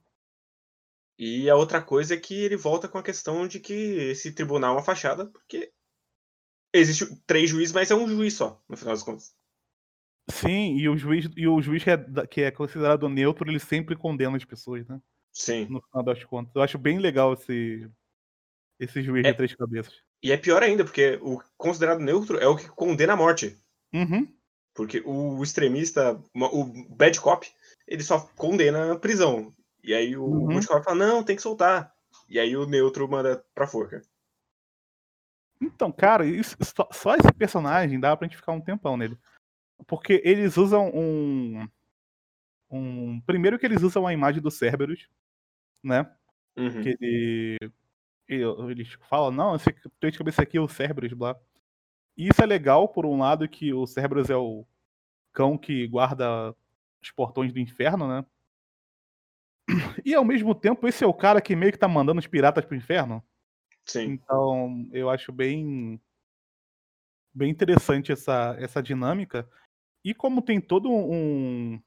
E 1.18 1.48
a 1.48 1.56
outra 1.56 1.80
coisa 1.80 2.14
é 2.14 2.16
que 2.16 2.34
ele 2.34 2.56
volta 2.56 2.88
com 2.88 2.98
a 2.98 3.02
questão 3.02 3.46
de 3.46 3.60
que 3.60 3.72
esse 3.72 4.32
tribunal 4.32 4.74
é 4.74 4.78
uma 4.78 4.84
fachada, 4.84 5.26
porque 5.26 5.72
existe 6.72 7.14
três 7.26 7.50
juízes, 7.50 7.72
mas 7.72 7.90
é 7.90 7.94
um 7.94 8.08
juiz 8.08 8.34
só, 8.34 8.60
no 8.68 8.76
final 8.76 8.94
das 8.94 9.02
contas. 9.02 9.34
Sim, 10.30 10.76
e 10.76 10.88
o 10.88 10.96
juiz, 10.96 11.28
e 11.36 11.46
o 11.48 11.60
juiz 11.60 11.82
que, 11.82 11.90
é, 11.90 12.26
que 12.28 12.40
é 12.42 12.50
considerado 12.50 13.08
neutro, 13.08 13.50
ele 13.50 13.58
sempre 13.58 13.96
condena 13.96 14.36
as 14.36 14.44
pessoas, 14.44 14.86
né? 14.86 15.00
Sim. 15.32 15.66
No 15.68 15.80
final 15.82 16.02
das 16.04 16.22
contas. 16.24 16.54
Eu 16.54 16.62
acho 16.62 16.78
bem 16.78 16.98
legal 16.98 17.32
esse, 17.34 17.90
esse 18.78 19.02
juiz 19.02 19.24
É. 19.26 19.30
de 19.30 19.36
três 19.36 19.54
cabeças. 19.54 19.94
E 20.22 20.30
é 20.30 20.36
pior 20.36 20.62
ainda, 20.62 20.84
porque 20.84 21.18
o 21.22 21.42
considerado 21.56 21.98
neutro 22.00 22.38
é 22.38 22.46
o 22.46 22.56
que 22.56 22.68
condena 22.68 23.14
a 23.14 23.16
morte. 23.16 23.58
Uhum. 23.92 24.32
Porque 24.74 25.02
o 25.04 25.42
extremista, 25.42 26.18
o 26.34 26.64
bad 26.94 27.20
cop, 27.20 27.46
ele 27.86 28.02
só 28.02 28.20
condena 28.36 28.92
a 28.92 28.98
prisão. 28.98 29.52
E 29.82 29.92
aí 29.92 30.16
o 30.16 30.24
Uhum. 30.24 30.46
good 30.54 30.66
cop 30.68 30.84
fala, 30.84 30.96
não, 30.96 31.24
tem 31.24 31.34
que 31.36 31.42
soltar. 31.42 31.92
E 32.28 32.38
aí 32.38 32.56
o 32.56 32.64
neutro 32.66 33.08
manda 33.08 33.44
pra 33.54 33.66
forca. 33.66 34.02
Então, 35.60 35.92
cara, 35.92 36.24
isso- 36.24 36.56
só, 36.62 36.88
só 36.92 37.14
esse 37.16 37.32
personagem 37.36 37.98
dá 38.00 38.16
pra 38.16 38.26
gente 38.26 38.36
ficar 38.36 38.52
um 38.52 38.60
tempão 38.60 38.96
nele. 38.96 39.18
Porque 39.86 40.20
eles 40.24 40.56
usam 40.56 40.90
um. 40.94 41.68
um 42.70 43.20
primeiro 43.22 43.58
que 43.58 43.66
eles 43.66 43.82
usam 43.82 44.06
a 44.06 44.12
imagem 44.12 44.40
do 44.42 44.50
Cerberus, 44.50 45.08
né? 45.82 46.10
Uhum. 46.56 46.82
Que 46.82 46.96
ele, 47.00 47.58
ele- 48.28 48.70
Eles 48.70 48.92
falam, 49.08 49.30
não, 49.30 49.54
esse 49.56 49.72
teu 50.00 50.10
de 50.10 50.18
cabeça 50.18 50.42
aqui 50.42 50.56
é 50.56 50.60
o 50.60 50.68
Cerberus, 50.68 51.12
blá. 51.12 51.36
E 52.16 52.28
isso 52.28 52.42
é 52.42 52.46
legal, 52.46 52.88
por 52.88 53.06
um 53.06 53.18
lado, 53.18 53.48
que 53.48 53.72
o 53.72 53.86
Cerberus 53.86 54.28
é 54.30 54.36
o 54.36 54.66
cão 55.32 55.56
que 55.56 55.86
guarda 55.88 56.54
os 57.02 57.10
portões 57.10 57.52
do 57.52 57.58
inferno, 57.58 58.06
né? 58.06 58.24
E 60.04 60.14
ao 60.14 60.24
mesmo 60.24 60.54
tempo, 60.54 60.86
esse 60.86 61.02
é 61.04 61.06
o 61.06 61.14
cara 61.14 61.40
que 61.40 61.56
meio 61.56 61.72
que 61.72 61.78
tá 61.78 61.88
mandando 61.88 62.18
os 62.18 62.26
piratas 62.26 62.64
pro 62.64 62.76
inferno. 62.76 63.22
Sim. 63.86 64.02
Então, 64.12 64.88
eu 64.92 65.08
acho 65.08 65.32
bem 65.32 66.00
bem 67.34 67.50
interessante 67.50 68.12
essa, 68.12 68.54
essa 68.58 68.82
dinâmica. 68.82 69.48
E 70.04 70.12
como 70.14 70.42
tem 70.42 70.60
todo 70.60 70.90
um, 70.90 71.80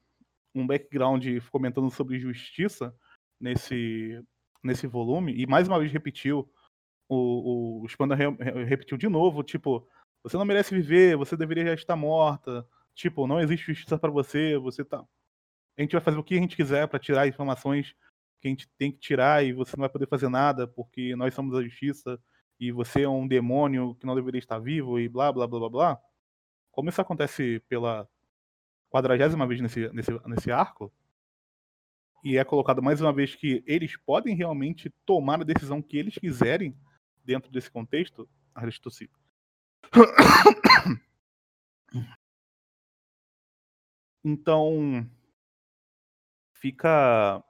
um 0.54 0.66
background 0.66 1.24
comentando 1.50 1.90
sobre 1.90 2.18
justiça 2.18 2.94
nesse, 3.40 4.22
nesse 4.62 4.86
volume, 4.86 5.34
e 5.34 5.46
mais 5.46 5.68
uma 5.68 5.78
vez 5.78 5.92
repetiu, 5.92 6.50
o, 7.08 7.82
o 7.82 7.86
Spanda 7.86 8.14
re- 8.14 8.30
re- 8.30 8.64
repetiu 8.64 8.96
de 8.96 9.08
novo, 9.08 9.42
tipo, 9.42 9.86
você 10.22 10.36
não 10.36 10.44
merece 10.44 10.74
viver, 10.74 11.16
você 11.16 11.36
deveria 11.36 11.66
já 11.66 11.74
estar 11.74 11.96
morta, 11.96 12.66
tipo, 12.94 13.26
não 13.26 13.40
existe 13.40 13.66
justiça 13.66 13.98
pra 13.98 14.10
você, 14.10 14.56
você 14.58 14.84
tá... 14.84 15.04
A 15.78 15.82
gente 15.82 15.92
vai 15.92 16.00
fazer 16.00 16.16
o 16.16 16.24
que 16.24 16.34
a 16.34 16.40
gente 16.40 16.56
quiser 16.56 16.88
pra 16.88 16.98
tirar 16.98 17.28
informações 17.28 17.94
que 18.40 18.48
a 18.48 18.50
gente 18.50 18.66
tem 18.78 18.90
que 18.90 18.98
tirar 18.98 19.44
e 19.44 19.52
você 19.52 19.76
não 19.76 19.82
vai 19.82 19.90
poder 19.90 20.08
fazer 20.08 20.28
nada 20.28 20.66
porque 20.66 21.14
nós 21.16 21.34
somos 21.34 21.54
a 21.54 21.62
justiça 21.62 22.18
e 22.58 22.72
você 22.72 23.02
é 23.02 23.08
um 23.08 23.28
demônio 23.28 23.94
que 23.96 24.06
não 24.06 24.14
deveria 24.14 24.38
estar 24.38 24.58
vivo 24.58 24.98
e 24.98 25.06
blá 25.08 25.30
blá 25.30 25.46
blá 25.46 25.58
blá 25.60 25.68
blá. 25.68 26.00
Como 26.76 26.90
isso 26.90 27.00
acontece 27.00 27.58
pela 27.70 28.06
quadragésima 28.90 29.46
vez 29.46 29.62
nesse, 29.62 29.88
nesse, 29.94 30.12
nesse 30.26 30.52
arco, 30.52 30.92
e 32.22 32.36
é 32.36 32.44
colocado 32.44 32.82
mais 32.82 33.00
uma 33.00 33.14
vez 33.14 33.34
que 33.34 33.64
eles 33.66 33.96
podem 33.96 34.36
realmente 34.36 34.90
tomar 35.06 35.40
a 35.40 35.44
decisão 35.44 35.80
que 35.80 35.96
eles 35.96 36.18
quiserem 36.18 36.76
dentro 37.24 37.50
desse 37.50 37.70
contexto, 37.70 38.28
eu 38.54 38.80
tossir. 38.82 39.10
Então 44.28 45.08
fica 46.52 47.44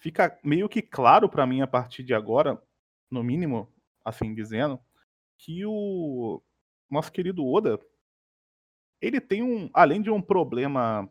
fica 0.00 0.36
meio 0.42 0.68
que 0.68 0.82
claro 0.82 1.28
pra 1.28 1.46
mim 1.46 1.60
a 1.60 1.66
partir 1.66 2.02
de 2.02 2.12
agora, 2.12 2.60
no 3.08 3.22
mínimo, 3.22 3.72
assim 4.04 4.34
dizendo, 4.34 4.80
que 5.38 5.64
o 5.64 6.42
nosso 6.90 7.12
querido 7.12 7.46
Oda 7.46 7.78
ele 9.02 9.20
tem 9.20 9.42
um, 9.42 9.68
além 9.74 10.00
de 10.00 10.10
um 10.10 10.22
problema, 10.22 11.10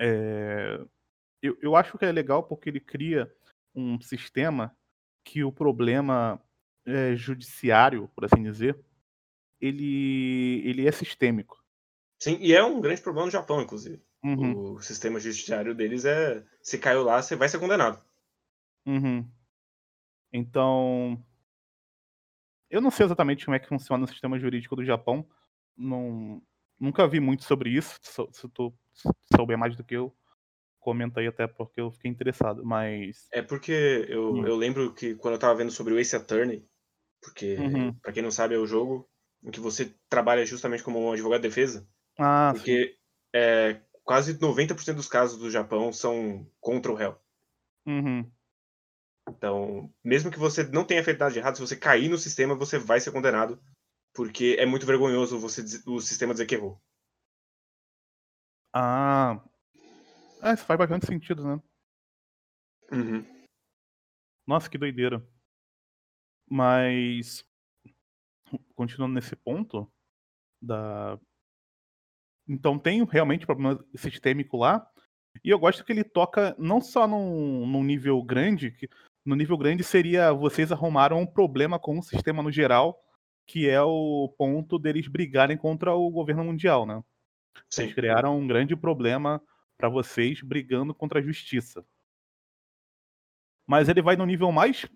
é, 0.00 0.80
eu, 1.42 1.56
eu 1.60 1.76
acho 1.76 1.98
que 1.98 2.04
é 2.04 2.10
legal 2.10 2.42
porque 2.42 2.70
ele 2.70 2.80
cria 2.80 3.30
um 3.74 4.00
sistema 4.00 4.74
que 5.22 5.44
o 5.44 5.52
problema 5.52 6.42
é, 6.86 7.14
judiciário, 7.14 8.08
por 8.14 8.24
assim 8.24 8.42
dizer, 8.42 8.78
ele, 9.60 10.62
ele 10.64 10.88
é 10.88 10.92
sistêmico. 10.92 11.62
Sim, 12.18 12.38
e 12.40 12.54
é 12.54 12.64
um 12.64 12.80
grande 12.80 13.02
problema 13.02 13.26
no 13.26 13.32
Japão, 13.32 13.60
inclusive. 13.60 14.02
Uhum, 14.24 14.74
O 14.74 14.80
sistema 14.80 15.20
judiciário 15.20 15.74
deles 15.74 16.04
é. 16.04 16.44
Se 16.60 16.78
caiu 16.78 17.04
lá, 17.04 17.22
você 17.22 17.36
vai 17.36 17.48
ser 17.48 17.60
condenado. 17.60 18.02
uhum. 18.86 19.30
Então, 20.32 21.24
eu 22.70 22.80
não 22.80 22.90
sei 22.90 23.06
exatamente 23.06 23.44
como 23.44 23.54
é 23.54 23.58
que 23.58 23.68
funciona 23.68 24.04
o 24.04 24.08
sistema 24.08 24.38
jurídico 24.38 24.76
do 24.76 24.84
Japão. 24.84 25.26
Não, 25.76 26.42
nunca 26.78 27.06
vi 27.06 27.20
muito 27.20 27.44
sobre 27.44 27.70
isso. 27.70 27.96
Se, 28.02 28.48
tu 28.48 28.74
souber 29.34 29.58
mais 29.58 29.76
do 29.76 29.84
que 29.84 29.94
eu, 29.94 30.14
comenta 30.78 31.20
aí 31.20 31.26
até 31.26 31.46
porque 31.46 31.80
eu 31.80 31.90
fiquei 31.90 32.10
interessado, 32.10 32.64
mas. 32.64 33.28
É 33.32 33.42
porque 33.42 34.06
eu, 34.08 34.34
hum. 34.34 34.46
eu 34.46 34.56
lembro 34.56 34.94
que 34.94 35.14
quando 35.14 35.34
eu 35.34 35.40
tava 35.40 35.56
vendo 35.56 35.70
sobre 35.70 35.94
o 35.94 35.98
Ace 35.98 36.16
Attorney, 36.16 36.66
porque, 37.22 37.56
uhum. 37.56 37.92
para 37.94 38.12
quem 38.12 38.22
não 38.22 38.30
sabe, 38.30 38.54
é 38.54 38.58
o 38.58 38.66
jogo 38.66 39.08
em 39.42 39.50
que 39.50 39.60
você 39.60 39.94
trabalha 40.08 40.44
justamente 40.46 40.82
como 40.82 41.00
um 41.00 41.12
advogado 41.12 41.42
de 41.42 41.48
defesa. 41.48 41.88
Ah, 42.18 42.52
porque 42.54 42.96
é, 43.34 43.80
quase 44.04 44.38
90% 44.38 44.94
dos 44.94 45.08
casos 45.08 45.38
do 45.38 45.50
Japão 45.50 45.92
são 45.92 46.50
contra 46.60 46.90
o 46.90 46.94
réu. 46.94 47.16
Uhum. 47.86 48.30
Então, 49.28 49.92
mesmo 50.02 50.30
que 50.30 50.38
você 50.38 50.64
não 50.64 50.84
tenha 50.84 51.04
feito 51.04 51.18
nada 51.18 51.32
de 51.32 51.38
errado, 51.38 51.56
se 51.56 51.60
você 51.60 51.76
cair 51.76 52.08
no 52.08 52.16
sistema, 52.16 52.54
você 52.54 52.78
vai 52.78 53.00
ser 53.00 53.12
condenado. 53.12 53.60
Porque 54.18 54.56
é 54.58 54.66
muito 54.66 54.84
vergonhoso 54.84 55.38
você 55.38 55.62
o 55.86 56.00
sistema 56.00 56.34
dizer 56.34 56.44
que 56.44 56.56
errou. 56.56 56.76
Ah. 58.74 59.40
É, 60.42 60.54
isso 60.54 60.64
faz 60.64 60.76
bastante 60.76 61.06
sentido, 61.06 61.46
né? 61.46 61.62
Uhum. 62.90 63.24
Nossa, 64.44 64.68
que 64.68 64.76
doideira. 64.76 65.24
Mas. 66.50 67.44
Continuando 68.74 69.14
nesse 69.14 69.36
ponto. 69.36 69.88
Da. 70.60 71.16
Então 72.48 72.76
tem 72.76 73.04
realmente 73.04 73.46
problema 73.46 73.78
sistêmico 73.94 74.56
lá. 74.56 74.84
E 75.44 75.50
eu 75.50 75.60
gosto 75.60 75.84
que 75.84 75.92
ele 75.92 76.02
toca 76.02 76.56
não 76.58 76.80
só 76.80 77.06
num, 77.06 77.64
num 77.64 77.84
nível 77.84 78.20
grande, 78.24 78.72
que 78.72 78.88
no 79.24 79.36
nível 79.36 79.56
grande 79.56 79.84
seria 79.84 80.32
vocês 80.32 80.72
arrumaram 80.72 81.20
um 81.20 81.26
problema 81.26 81.78
com 81.78 82.00
o 82.00 82.02
sistema 82.02 82.42
no 82.42 82.50
geral, 82.50 83.00
que 83.48 83.66
é 83.66 83.80
o 83.80 84.28
ponto 84.36 84.78
deles 84.78 85.08
brigarem 85.08 85.56
contra 85.56 85.94
o 85.94 86.10
governo 86.10 86.44
mundial, 86.44 86.84
né? 86.84 87.02
Sim. 87.70 87.84
Vocês 87.84 87.94
criaram 87.94 88.38
um 88.38 88.46
grande 88.46 88.76
problema 88.76 89.42
para 89.78 89.88
vocês 89.88 90.42
brigando 90.42 90.94
contra 90.94 91.18
a 91.18 91.22
justiça. 91.22 91.84
Mas 93.66 93.88
ele 93.88 94.02
vai 94.02 94.16
no 94.16 94.26
nível 94.26 94.52
mais 94.52 94.86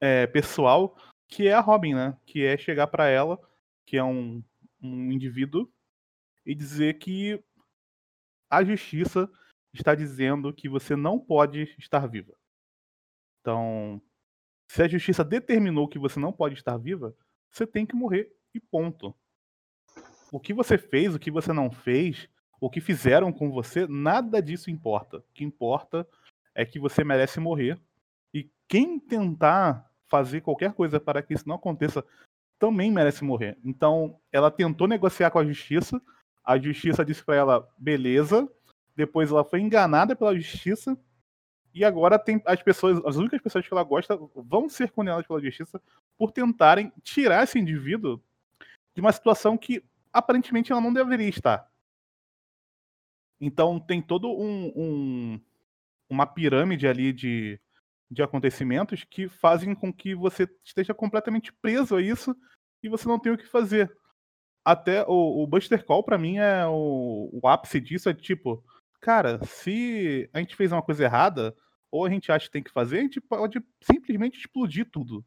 é, 0.00 0.26
pessoal, 0.26 0.96
que 1.28 1.48
é 1.48 1.52
a 1.52 1.60
Robin, 1.60 1.94
né? 1.94 2.18
Que 2.24 2.46
é 2.46 2.56
chegar 2.56 2.86
para 2.86 3.08
ela, 3.08 3.38
que 3.84 3.98
é 3.98 4.02
um, 4.02 4.42
um 4.80 5.12
indivíduo, 5.12 5.70
e 6.46 6.54
dizer 6.54 6.98
que 6.98 7.42
a 8.50 8.64
justiça 8.64 9.30
está 9.74 9.94
dizendo 9.94 10.52
que 10.52 10.66
você 10.66 10.96
não 10.96 11.18
pode 11.18 11.74
estar 11.78 12.06
viva. 12.06 12.34
Então, 13.42 14.00
se 14.66 14.82
a 14.82 14.88
justiça 14.88 15.22
determinou 15.22 15.86
que 15.86 15.98
você 15.98 16.18
não 16.18 16.32
pode 16.32 16.54
estar 16.54 16.78
viva, 16.78 17.14
você 17.50 17.66
tem 17.66 17.86
que 17.86 17.96
morrer 17.96 18.32
e 18.54 18.60
ponto. 18.60 19.14
O 20.30 20.38
que 20.38 20.52
você 20.52 20.76
fez, 20.76 21.14
o 21.14 21.18
que 21.18 21.30
você 21.30 21.52
não 21.52 21.70
fez, 21.70 22.28
o 22.60 22.68
que 22.68 22.80
fizeram 22.80 23.32
com 23.32 23.50
você, 23.50 23.86
nada 23.86 24.42
disso 24.42 24.70
importa. 24.70 25.18
O 25.18 25.32
que 25.32 25.44
importa 25.44 26.06
é 26.54 26.64
que 26.64 26.78
você 26.78 27.04
merece 27.04 27.40
morrer. 27.40 27.80
E 28.34 28.50
quem 28.66 28.98
tentar 28.98 29.90
fazer 30.06 30.40
qualquer 30.40 30.72
coisa 30.72 30.98
para 30.98 31.22
que 31.22 31.34
isso 31.34 31.48
não 31.48 31.56
aconteça 31.56 32.04
também 32.58 32.90
merece 32.90 33.24
morrer. 33.24 33.56
Então, 33.64 34.18
ela 34.32 34.50
tentou 34.50 34.88
negociar 34.88 35.30
com 35.30 35.38
a 35.38 35.44
justiça, 35.44 36.00
a 36.44 36.58
justiça 36.58 37.04
disse 37.04 37.24
para 37.24 37.36
ela, 37.36 37.68
beleza. 37.78 38.50
Depois 38.96 39.30
ela 39.30 39.44
foi 39.44 39.60
enganada 39.60 40.16
pela 40.16 40.34
justiça 40.34 40.98
e 41.72 41.84
agora 41.84 42.18
tem 42.18 42.42
as 42.44 42.60
pessoas, 42.60 43.00
as 43.04 43.16
únicas 43.16 43.40
pessoas 43.40 43.66
que 43.66 43.72
ela 43.72 43.84
gosta 43.84 44.18
vão 44.34 44.68
ser 44.68 44.90
condenadas 44.90 45.26
pela 45.26 45.40
justiça 45.40 45.80
por 46.18 46.32
tentarem 46.32 46.92
tirar 47.02 47.44
esse 47.44 47.58
indivíduo 47.58 48.22
de 48.94 49.00
uma 49.00 49.12
situação 49.12 49.56
que 49.56 49.82
aparentemente 50.12 50.72
ela 50.72 50.80
não 50.80 50.92
deveria 50.92 51.28
estar. 51.28 51.70
Então 53.40 53.78
tem 53.78 54.02
todo 54.02 54.28
um, 54.28 54.72
um 54.76 55.40
uma 56.10 56.26
pirâmide 56.26 56.88
ali 56.88 57.12
de, 57.12 57.60
de 58.10 58.22
acontecimentos 58.22 59.04
que 59.04 59.28
fazem 59.28 59.74
com 59.74 59.92
que 59.92 60.14
você 60.14 60.48
esteja 60.64 60.94
completamente 60.94 61.52
preso 61.52 61.96
a 61.96 62.02
isso 62.02 62.34
e 62.82 62.88
você 62.88 63.06
não 63.06 63.18
tem 63.18 63.32
o 63.32 63.38
que 63.38 63.46
fazer. 63.46 63.94
Até 64.64 65.04
o, 65.06 65.42
o 65.42 65.46
Buster 65.46 65.84
Call, 65.84 66.02
para 66.02 66.18
mim, 66.18 66.38
é 66.38 66.66
o, 66.66 67.30
o 67.32 67.48
ápice 67.48 67.80
disso. 67.80 68.08
É 68.08 68.14
tipo, 68.14 68.64
cara, 69.00 69.42
se 69.44 70.28
a 70.32 70.40
gente 70.40 70.56
fez 70.56 70.72
uma 70.72 70.82
coisa 70.82 71.04
errada, 71.04 71.56
ou 71.90 72.04
a 72.04 72.10
gente 72.10 72.30
acha 72.30 72.46
que 72.46 72.52
tem 72.52 72.62
que 72.62 72.72
fazer, 72.72 72.98
a 72.98 73.02
gente 73.02 73.20
pode 73.20 73.62
simplesmente 73.82 74.38
explodir 74.38 74.90
tudo. 74.90 75.24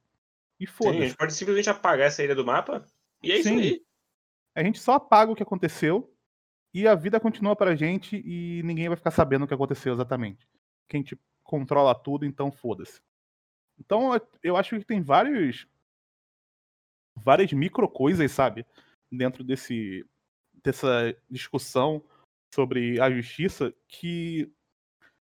E 0.61 0.67
foda-se. 0.67 0.97
a 0.99 1.07
gente 1.07 1.17
pode 1.17 1.33
simplesmente 1.33 1.71
apagar 1.71 2.05
essa 2.05 2.23
ilha 2.23 2.35
do 2.35 2.45
mapa 2.45 2.85
e 3.23 3.31
é 3.31 3.41
Sim. 3.41 3.55
isso 3.55 3.63
aí. 3.63 3.85
A 4.55 4.63
gente 4.63 4.79
só 4.79 4.93
apaga 4.93 5.31
o 5.31 5.35
que 5.35 5.41
aconteceu 5.41 6.15
e 6.71 6.87
a 6.87 6.93
vida 6.93 7.19
continua 7.19 7.55
pra 7.55 7.75
gente 7.75 8.21
e 8.23 8.61
ninguém 8.61 8.87
vai 8.87 8.95
ficar 8.95 9.09
sabendo 9.09 9.45
o 9.45 9.47
que 9.47 9.55
aconteceu 9.55 9.91
exatamente. 9.91 10.47
Que 10.87 10.97
a 10.97 10.99
gente 10.99 11.19
controla 11.43 11.95
tudo, 11.95 12.27
então 12.27 12.51
foda-se. 12.51 13.01
Então 13.79 14.11
eu 14.43 14.55
acho 14.55 14.77
que 14.77 14.85
tem 14.85 15.01
vários. 15.01 15.67
várias 17.15 17.51
micro 17.51 17.89
coisas, 17.89 18.31
sabe? 18.31 18.63
Dentro 19.11 19.43
desse, 19.43 20.05
dessa 20.63 21.17
discussão 21.27 22.03
sobre 22.53 23.01
a 23.01 23.09
justiça 23.09 23.73
que 23.87 24.53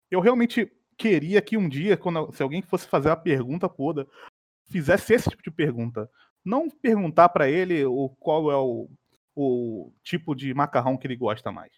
eu 0.09 0.21
realmente 0.21 0.71
queria 0.97 1.39
que 1.39 1.55
um 1.55 1.69
dia, 1.69 1.95
quando, 1.95 2.31
se 2.33 2.41
alguém 2.41 2.61
fosse 2.63 2.87
fazer 2.87 3.09
uma 3.09 3.15
pergunta 3.15 3.69
pro 3.69 3.85
Oda, 3.85 4.07
fizesse 4.69 5.13
esse 5.13 5.29
tipo 5.29 5.43
de 5.43 5.51
pergunta. 5.51 6.09
Não 6.43 6.69
perguntar 6.69 7.29
para 7.29 7.49
ele 7.49 7.83
o, 7.85 8.09
qual 8.19 8.51
é 8.51 8.55
o, 8.55 8.89
o 9.35 9.93
tipo 10.03 10.35
de 10.35 10.53
macarrão 10.53 10.97
que 10.97 11.07
ele 11.07 11.15
gosta 11.15 11.51
mais. 11.51 11.71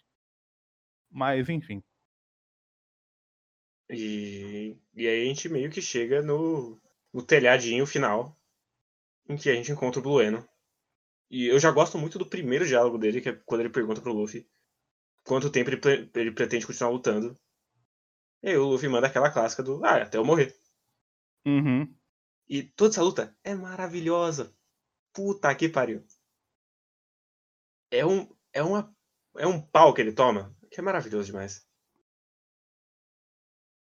Mas, 1.10 1.48
enfim. 1.48 1.82
E, 3.90 4.76
e 4.94 5.06
aí 5.06 5.22
a 5.22 5.24
gente 5.26 5.48
meio 5.48 5.70
que 5.70 5.82
chega 5.82 6.22
no, 6.22 6.80
no 7.12 7.22
telhadinho 7.22 7.86
final, 7.86 8.38
em 9.28 9.36
que 9.36 9.50
a 9.50 9.54
gente 9.54 9.72
encontra 9.72 10.00
o 10.00 10.02
Blueno. 10.02 10.46
E 11.30 11.46
eu 11.46 11.58
já 11.58 11.70
gosto 11.70 11.98
muito 11.98 12.18
do 12.18 12.26
primeiro 12.26 12.66
diálogo 12.66 12.98
dele, 12.98 13.20
que 13.20 13.28
é 13.28 13.32
quando 13.44 13.60
ele 13.62 13.70
pergunta 13.70 14.00
pro 14.00 14.12
Luffy 14.12 14.46
quanto 15.24 15.50
tempo 15.50 15.70
ele, 15.70 16.10
ele 16.14 16.32
pretende 16.32 16.66
continuar 16.66 16.90
lutando. 16.90 17.38
E 18.42 18.50
aí 18.50 18.56
o 18.56 18.66
Luffy 18.66 18.88
manda 18.88 19.06
aquela 19.06 19.30
clássica 19.30 19.62
do 19.62 19.84
Ah, 19.84 20.02
até 20.02 20.18
eu 20.18 20.24
morrer. 20.24 20.54
Uhum. 21.46 21.94
E 22.52 22.62
toda 22.62 22.90
essa 22.90 23.02
luta 23.02 23.34
é 23.42 23.54
maravilhosa. 23.54 24.54
Puta 25.10 25.54
que 25.54 25.70
pariu. 25.70 26.06
É 27.90 28.04
um. 28.04 28.28
É 28.52 28.62
uma. 28.62 28.94
É 29.38 29.46
um 29.46 29.58
pau 29.58 29.94
que 29.94 30.02
ele 30.02 30.12
toma, 30.12 30.54
que 30.70 30.78
é 30.78 30.82
maravilhoso 30.82 31.24
demais. 31.24 31.66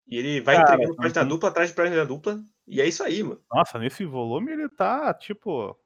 E 0.09 0.17
ele 0.17 0.41
vai 0.41 0.57
Cara, 0.57 0.73
entregando 0.73 0.97
página 0.97 1.23
uhum. 1.23 1.29
dupla 1.29 1.49
atrás 1.51 1.69
de 1.71 1.77
página 1.77 2.05
dupla. 2.05 2.45
E 2.67 2.81
é 2.81 2.87
isso 2.89 3.05
aí, 3.05 3.23
mano. 3.23 3.41
Nossa, 3.49 3.79
nesse 3.79 4.05
volume 4.05 4.51
ele 4.51 4.69
tá, 4.69 5.15
tipo. 5.15 5.79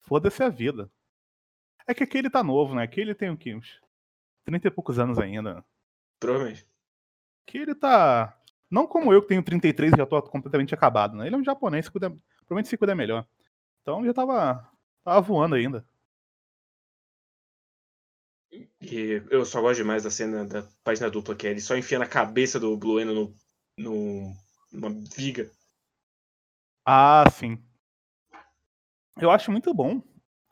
Foda-se 0.00 0.42
a 0.42 0.48
vida. 0.48 0.90
É 1.86 1.94
que 1.94 2.02
aqui 2.02 2.18
ele 2.18 2.28
tá 2.28 2.42
novo, 2.42 2.74
né? 2.74 2.82
Aqui 2.82 3.00
ele 3.00 3.14
tem 3.14 3.30
o 3.30 3.38
quê? 3.38 3.54
Uns 3.54 3.80
30 4.46 4.66
e 4.66 4.70
poucos 4.72 4.98
anos 4.98 5.16
ainda. 5.16 5.64
Provavelmente 6.18 6.68
que 7.50 7.58
ele 7.58 7.74
tá. 7.74 8.39
Não 8.70 8.86
como 8.86 9.12
eu 9.12 9.20
que 9.20 9.28
tenho 9.28 9.42
33 9.42 9.92
e 9.92 9.96
já 9.96 10.06
tô 10.06 10.22
completamente 10.22 10.72
acabado, 10.72 11.16
né? 11.16 11.26
Ele 11.26 11.34
é 11.34 11.38
um 11.38 11.44
japonês, 11.44 11.86
se 11.86 11.90
cuida, 11.90 12.10
provavelmente 12.46 12.68
se 12.68 12.76
cuida 12.76 12.94
melhor. 12.94 13.26
Então 13.82 14.04
já 14.04 14.14
tava, 14.14 14.70
tava 15.02 15.20
voando 15.20 15.56
ainda. 15.56 15.84
E 18.80 19.22
eu 19.30 19.44
só 19.44 19.60
gosto 19.60 19.78
demais 19.78 20.04
da 20.04 20.10
cena 20.10 20.44
da 20.44 20.62
página 20.84 21.10
dupla, 21.10 21.34
que 21.34 21.46
é 21.46 21.50
ele 21.50 21.60
só 21.60 21.76
enfia 21.76 21.98
na 21.98 22.06
cabeça 22.06 22.60
do 22.60 22.76
Blueno 22.76 23.12
no, 23.14 23.36
no, 23.76 24.32
numa 24.72 24.90
viga. 25.16 25.50
Ah, 26.84 27.24
sim. 27.30 27.62
Eu 29.20 29.30
acho 29.30 29.50
muito 29.50 29.74
bom. 29.74 30.00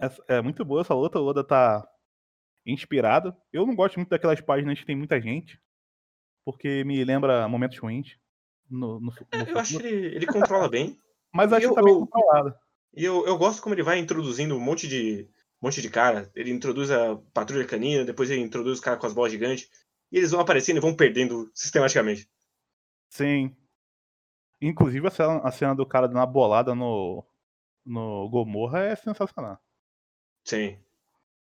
É, 0.00 0.36
é 0.36 0.42
muito 0.42 0.64
boa 0.64 0.80
essa 0.80 0.94
luta. 0.94 1.18
O 1.18 1.26
Oda 1.26 1.42
tá 1.42 1.88
inspirado. 2.66 3.34
Eu 3.52 3.66
não 3.66 3.74
gosto 3.74 3.96
muito 3.96 4.10
daquelas 4.10 4.40
páginas 4.40 4.78
que 4.78 4.86
tem 4.86 4.96
muita 4.96 5.20
gente 5.20 5.60
porque 6.48 6.82
me 6.82 7.04
lembra 7.04 7.46
momentos 7.46 7.76
ruins. 7.76 8.16
No, 8.70 8.98
no, 8.98 9.12
no 9.12 9.12
é, 9.30 9.50
eu 9.52 9.58
acho 9.58 9.78
que 9.78 9.86
ele, 9.86 10.16
ele 10.16 10.26
controla 10.26 10.66
bem. 10.66 10.98
Mas 11.30 11.52
acho 11.52 11.66
eu, 11.66 11.68
que 11.68 11.74
tá 11.74 11.82
bem 11.82 11.92
eu, 11.92 12.00
controlado. 12.06 12.54
E 12.96 13.04
eu, 13.04 13.26
eu 13.26 13.36
gosto 13.36 13.60
como 13.60 13.74
ele 13.74 13.82
vai 13.82 13.98
introduzindo 13.98 14.56
um 14.56 14.60
monte 14.60 14.88
de, 14.88 15.28
um 15.60 15.66
monte 15.66 15.82
de 15.82 15.90
cara. 15.90 16.32
Ele 16.34 16.50
introduz 16.50 16.90
a 16.90 17.16
patrulha 17.34 17.66
canina, 17.66 18.02
depois 18.02 18.30
ele 18.30 18.40
introduz 18.40 18.78
os 18.78 18.80
caras 18.80 18.98
com 18.98 19.06
as 19.06 19.12
bolas 19.12 19.30
gigantes. 19.30 19.68
E 20.10 20.16
eles 20.16 20.30
vão 20.30 20.40
aparecendo 20.40 20.78
e 20.78 20.80
vão 20.80 20.96
perdendo 20.96 21.50
sistematicamente. 21.52 22.26
Sim. 23.10 23.54
Inclusive 24.58 25.06
a 25.06 25.10
cena, 25.10 25.40
a 25.40 25.50
cena 25.50 25.74
do 25.74 25.84
cara 25.84 26.08
dando 26.08 26.16
uma 26.16 26.26
bolada 26.26 26.74
no, 26.74 27.26
no 27.84 28.26
Gomorra 28.30 28.84
é 28.84 28.96
sensacional. 28.96 29.58
Sim. 30.46 30.78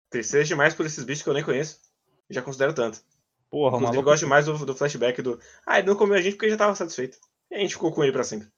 Tristeza 0.10 0.46
demais 0.46 0.74
por 0.74 0.84
esses 0.84 1.04
bichos 1.04 1.22
que 1.22 1.30
eu 1.30 1.34
nem 1.36 1.44
conheço. 1.44 1.80
Já 2.28 2.42
considero 2.42 2.74
tanto. 2.74 3.06
Porra, 3.50 3.78
Inclusive, 3.78 3.98
eu 3.98 4.04
gosto 4.04 4.28
mais 4.28 4.46
do, 4.46 4.66
do, 4.66 4.76
flashback 4.76 5.22
do. 5.22 5.40
Ah, 5.66 5.80
ele 5.80 5.88
não 5.88 5.96
comeu 5.96 6.16
a 6.16 6.22
gente 6.22 6.34
porque 6.34 6.46
ele 6.46 6.52
já 6.54 6.58
tava 6.58 6.76
satisfeito. 6.76 7.18
E 7.50 7.56
a 7.56 7.60
gente 7.60 7.74
ficou 7.74 7.94
com 7.94 8.04
ele 8.04 8.12
pra 8.12 8.24
sempre. 8.24 8.50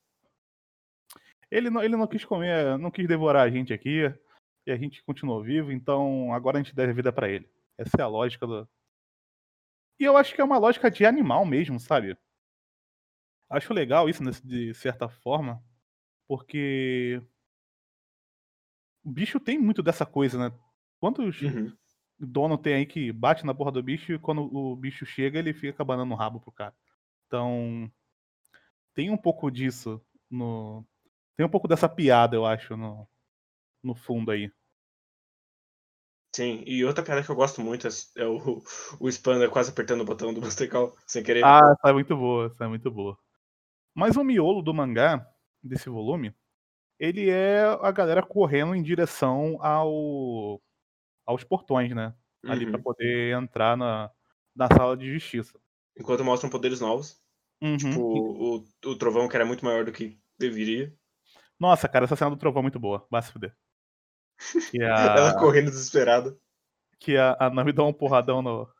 Ele 1.51 1.69
não, 1.69 1.81
ele 1.83 1.95
não 1.95 2.07
quis 2.07 2.25
comer, 2.25 2.77
não 2.77 2.91
quis 2.91 3.07
devorar 3.07 3.45
a 3.45 3.49
gente 3.49 3.73
aqui. 3.73 4.03
E 4.65 4.71
a 4.71 4.77
gente 4.77 5.03
continuou 5.03 5.41
vivo, 5.41 5.71
então 5.71 6.33
agora 6.33 6.57
a 6.57 6.61
gente 6.61 6.75
deve 6.75 6.93
vida 6.93 7.11
para 7.11 7.29
ele. 7.29 7.49
Essa 7.77 7.97
é 7.99 8.01
a 8.01 8.07
lógica 8.07 8.45
do, 8.45 8.67
E 9.97 10.03
eu 10.03 10.17
acho 10.17 10.35
que 10.35 10.41
é 10.41 10.43
uma 10.43 10.57
lógica 10.57 10.91
de 10.91 11.05
animal 11.05 11.45
mesmo, 11.45 11.79
sabe? 11.79 12.17
Acho 13.49 13.73
legal 13.73 14.09
isso, 14.09 14.21
de 14.43 14.73
certa 14.73 15.07
forma, 15.07 15.63
porque 16.27 17.21
o 19.05 19.09
bicho 19.09 19.39
tem 19.39 19.57
muito 19.57 19.81
dessa 19.81 20.05
coisa, 20.05 20.37
né? 20.37 20.59
Quantos 20.99 21.41
Uhum. 21.41 21.73
Dono 22.19 22.57
tem 22.57 22.75
aí 22.75 22.85
que 22.85 23.11
bate 23.11 23.45
na 23.45 23.53
porra 23.53 23.71
do 23.71 23.83
bicho 23.83 24.13
e 24.13 24.19
quando 24.19 24.43
o 24.55 24.75
bicho 24.75 25.05
chega 25.05 25.37
ele 25.37 25.53
fica 25.53 25.83
abanando 25.83 26.13
o 26.13 26.17
rabo 26.17 26.39
pro 26.39 26.51
cara. 26.51 26.73
Então, 27.27 27.91
tem 28.93 29.09
um 29.09 29.17
pouco 29.17 29.51
disso 29.51 30.01
no. 30.29 30.85
Tem 31.35 31.45
um 31.45 31.49
pouco 31.49 31.67
dessa 31.67 31.87
piada, 31.87 32.35
eu 32.35 32.45
acho, 32.45 32.75
no, 32.75 33.07
no 33.83 33.93
fundo 33.93 34.31
aí. 34.31 34.51
Sim, 36.35 36.63
e 36.65 36.83
outra 36.83 37.03
piada 37.03 37.23
que 37.23 37.29
eu 37.29 37.35
gosto 37.35 37.61
muito 37.61 37.87
é, 37.87 37.89
é 38.17 38.25
o, 38.25 38.61
o 38.99 39.09
Spanda 39.09 39.49
quase 39.49 39.71
apertando 39.71 40.01
o 40.01 40.05
botão 40.05 40.33
do 40.33 40.41
Buster 40.41 40.69
Call 40.69 40.95
sem 41.05 41.23
querer. 41.23 41.43
Ah, 41.45 41.73
essa 41.73 41.89
é 41.89 41.93
muito 41.93 42.15
boa, 42.15 42.47
essa 42.47 42.65
é 42.65 42.67
muito 42.67 42.91
boa. 42.91 43.17
Mas 43.93 44.15
o 44.15 44.23
miolo 44.23 44.61
do 44.61 44.73
mangá, 44.73 45.27
desse 45.63 45.89
volume, 45.89 46.35
ele 46.99 47.29
é 47.29 47.63
a 47.81 47.91
galera 47.91 48.23
correndo 48.23 48.75
em 48.75 48.83
direção 48.83 49.57
ao, 49.61 50.61
aos 51.27 51.43
portões, 51.43 51.93
né? 51.93 52.15
Ali 52.45 52.65
Uhum. 52.65 52.71
pra 52.71 52.81
poder 52.81 53.35
entrar 53.37 53.75
na, 53.77 54.09
na 54.55 54.67
sala 54.67 54.95
de 54.97 55.11
justiça. 55.13 55.59
Enquanto 55.99 56.23
mostram 56.23 56.49
poderes 56.49 56.79
novos. 56.79 57.21
Uhum. 57.61 57.77
Tipo, 57.77 58.01
o, 58.01 58.65
o 58.91 58.95
trovão 58.97 59.27
que 59.27 59.35
era 59.35 59.45
muito 59.45 59.65
maior 59.65 59.83
do 59.85 59.91
que 59.91 60.19
deveria. 60.39 60.95
Nossa, 61.59 61.87
cara, 61.89 62.05
essa 62.05 62.15
cena 62.15 62.29
do 62.31 62.37
trovão 62.37 62.61
é 62.61 62.63
muito 62.63 62.79
boa. 62.79 63.05
Vai 63.11 63.21
se 63.21 63.31
fuder. 63.31 63.55
A, 64.81 65.17
Ela 65.17 65.39
correndo 65.39 65.65
desesperada. 65.71 66.37
que 66.99 67.17
a, 67.17 67.35
a 67.39 67.49
Nami 67.49 67.73
dá 67.73 67.83
um 67.83 67.91
porradão 67.91 68.41
no, 68.43 68.71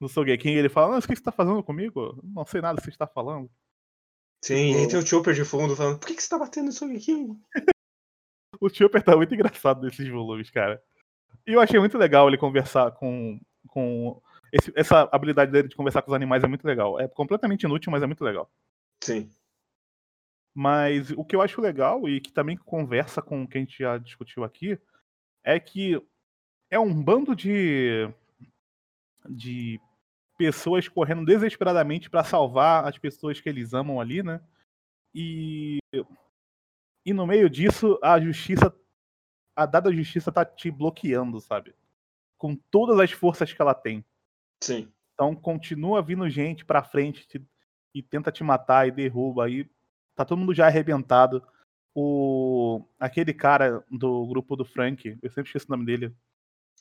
no 0.00 0.08
Sogeking 0.08 0.50
e 0.54 0.58
ele 0.58 0.68
fala, 0.68 0.92
não, 0.92 0.98
o 0.98 1.02
que 1.02 1.14
você 1.14 1.22
tá 1.22 1.32
fazendo 1.32 1.62
comigo? 1.64 2.20
Não 2.22 2.46
sei 2.46 2.60
nada 2.60 2.76
do 2.76 2.78
que 2.78 2.84
você 2.84 2.90
está 2.90 3.06
falando. 3.06 3.50
Sim, 4.44 4.72
Tipo- 4.72 4.84
e 4.84 4.88
tem 4.88 4.98
o 5.00 5.06
Chopper 5.06 5.34
de 5.34 5.44
fundo 5.44 5.74
falando, 5.74 5.98
por 5.98 6.06
que, 6.06 6.14
que 6.14 6.22
você 6.22 6.28
tá 6.28 6.38
batendo 6.38 6.70
isso 6.70 6.84
aqui? 6.84 7.26
O 8.60 8.70
Chopper 8.70 9.02
tá 9.02 9.14
muito 9.14 9.34
engraçado 9.34 9.82
nesses 9.82 10.08
volumes, 10.08 10.48
cara. 10.50 10.82
E 11.46 11.52
eu 11.52 11.60
achei 11.60 11.78
muito 11.80 11.98
legal 11.98 12.28
ele 12.28 12.38
conversar 12.38 12.90
com. 12.92 13.40
com 13.68 14.20
esse- 14.52 14.72
essa 14.76 15.08
habilidade 15.12 15.50
dele 15.50 15.68
de 15.68 15.74
conversar 15.76 16.02
com 16.02 16.10
os 16.10 16.14
animais 16.14 16.42
é 16.44 16.46
muito 16.46 16.64
legal. 16.64 16.98
É 17.00 17.08
completamente 17.08 17.64
inútil, 17.64 17.90
mas 17.90 18.02
é 18.02 18.06
muito 18.06 18.22
legal. 18.24 18.48
Sim. 19.02 19.28
Mas 20.54 21.10
o 21.10 21.24
que 21.24 21.36
eu 21.36 21.42
acho 21.42 21.60
legal 21.60 22.08
e 22.08 22.20
que 22.20 22.32
também 22.32 22.56
conversa 22.56 23.20
com 23.20 23.42
o 23.42 23.48
que 23.48 23.58
a 23.58 23.60
gente 23.60 23.78
já 23.78 23.98
discutiu 23.98 24.42
aqui 24.44 24.78
é 25.44 25.60
que 25.60 26.00
é 26.70 26.78
um 26.78 26.94
bando 27.02 27.34
de 27.36 28.08
de 29.28 29.80
pessoas 30.38 30.88
correndo 30.88 31.24
desesperadamente 31.24 32.08
para 32.08 32.22
salvar 32.24 32.86
as 32.86 32.96
pessoas 32.98 33.40
que 33.40 33.48
eles 33.48 33.74
amam 33.74 34.00
ali, 34.00 34.22
né? 34.22 34.40
E 35.14 35.78
e 37.04 37.12
no 37.12 37.26
meio 37.26 37.48
disso 37.50 37.98
a 38.02 38.18
justiça 38.20 38.74
a 39.56 39.64
dada 39.66 39.90
justiça 39.92 40.30
tá 40.30 40.44
te 40.44 40.70
bloqueando, 40.70 41.40
sabe? 41.40 41.74
Com 42.38 42.54
todas 42.54 43.00
as 43.00 43.10
forças 43.10 43.52
que 43.52 43.60
ela 43.60 43.74
tem. 43.74 44.04
Sim. 44.62 44.92
Então 45.14 45.34
continua 45.34 46.02
vindo 46.02 46.28
gente 46.28 46.64
pra 46.64 46.82
frente 46.84 47.26
te- 47.26 47.42
e 47.94 48.02
tenta 48.02 48.30
te 48.30 48.44
matar 48.44 48.86
e 48.86 48.90
derruba 48.92 49.46
aí. 49.46 49.68
Tá 50.14 50.24
todo 50.24 50.38
mundo 50.38 50.52
já 50.54 50.66
arrebentado. 50.66 51.42
O 51.94 52.82
aquele 53.00 53.32
cara 53.32 53.82
do 53.90 54.26
grupo 54.26 54.54
do 54.54 54.66
Frank, 54.66 55.18
eu 55.22 55.30
sempre 55.30 55.48
esqueço 55.48 55.66
o 55.66 55.70
nome 55.70 55.86
dele. 55.86 56.14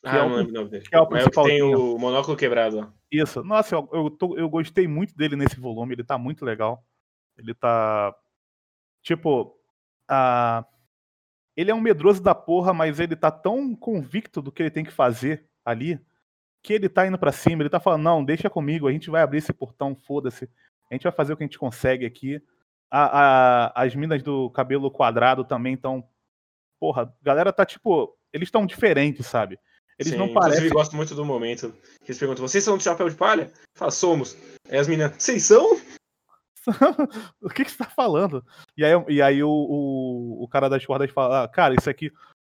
Ah, 0.03 0.17
é 0.17 0.19
eu 0.19 0.25
o- 0.25 0.29
não 0.29 0.35
lembro 0.35 0.51
o 0.51 0.55
nome 0.55 0.69
dele. 0.69 0.85
que 0.85 0.93
é 0.93 0.99
o 0.99 1.09
Mas 1.09 1.23
é 1.23 1.27
o 1.27 1.31
que 1.31 1.43
tem 1.43 1.63
o 1.63 1.97
monóculo 1.97 2.35
quebrado. 2.35 2.93
Isso. 3.09 3.41
Nossa, 3.41 3.75
eu, 3.75 3.89
eu, 3.93 4.09
tô- 4.11 4.37
eu 4.37 4.49
gostei 4.49 4.85
muito 4.87 5.15
dele 5.15 5.37
nesse 5.37 5.57
volume, 5.57 5.93
ele 5.95 6.03
tá 6.03 6.17
muito 6.17 6.43
legal. 6.43 6.85
Ele 7.37 7.53
tá 7.53 8.13
tipo 9.01 9.57
a 10.07 10.65
ele 11.55 11.71
é 11.71 11.75
um 11.75 11.81
medroso 11.81 12.21
da 12.21 12.35
porra, 12.35 12.73
mas 12.73 12.99
ele 12.99 13.15
tá 13.15 13.31
tão 13.31 13.75
convicto 13.75 14.41
do 14.41 14.51
que 14.51 14.61
ele 14.63 14.71
tem 14.71 14.83
que 14.83 14.91
fazer 14.91 15.45
ali, 15.63 15.99
que 16.63 16.73
ele 16.73 16.89
tá 16.89 17.05
indo 17.07 17.17
pra 17.17 17.31
cima, 17.31 17.61
ele 17.61 17.69
tá 17.69 17.79
falando, 17.79 18.03
não, 18.03 18.23
deixa 18.25 18.49
comigo, 18.49 18.87
a 18.87 18.91
gente 18.91 19.09
vai 19.09 19.21
abrir 19.21 19.37
esse 19.39 19.53
portão, 19.53 19.95
foda-se. 19.95 20.49
A 20.89 20.93
gente 20.93 21.03
vai 21.03 21.11
fazer 21.11 21.33
o 21.33 21.37
que 21.37 21.43
a 21.43 21.47
gente 21.47 21.59
consegue 21.59 22.05
aqui. 22.05 22.41
A- 22.91 23.71
a- 23.75 23.83
as 23.83 23.95
minas 23.95 24.21
do 24.23 24.49
cabelo 24.51 24.89
quadrado 24.91 25.43
também 25.43 25.73
estão. 25.73 26.07
Porra, 26.79 27.03
a 27.03 27.11
galera 27.23 27.51
tá 27.51 27.65
tipo. 27.65 28.15
Eles 28.31 28.47
estão 28.47 28.65
diferentes, 28.65 29.25
sabe? 29.25 29.57
Eles 29.97 30.11
Sim, 30.13 30.19
não 30.19 30.33
parecem. 30.33 30.69
gosto 30.69 30.95
muito 30.95 31.15
do 31.15 31.23
momento 31.25 31.71
que 32.03 32.11
eles 32.11 32.19
perguntam, 32.19 32.45
vocês 32.47 32.63
são 32.63 32.77
do 32.77 32.83
chapéu 32.83 33.09
de 33.09 33.15
palha? 33.15 33.49
Fala, 33.77 33.91
somos. 33.91 34.37
Aí 34.69 34.77
as 34.77 34.87
meninas, 34.87 35.13
vocês 35.17 35.43
são? 35.43 35.77
o 37.41 37.49
que, 37.49 37.63
que 37.63 37.71
você 37.71 37.77
tá 37.77 37.85
falando? 37.85 38.45
E 38.77 38.83
aí, 38.83 38.91
e 39.09 39.21
aí 39.21 39.43
o, 39.43 39.49
o, 39.49 40.43
o 40.43 40.47
cara 40.47 40.69
das 40.69 40.85
cordas 40.85 41.11
fala, 41.11 41.43
ah, 41.43 41.47
cara, 41.47 41.75
isso 41.75 41.89
aqui. 41.89 42.11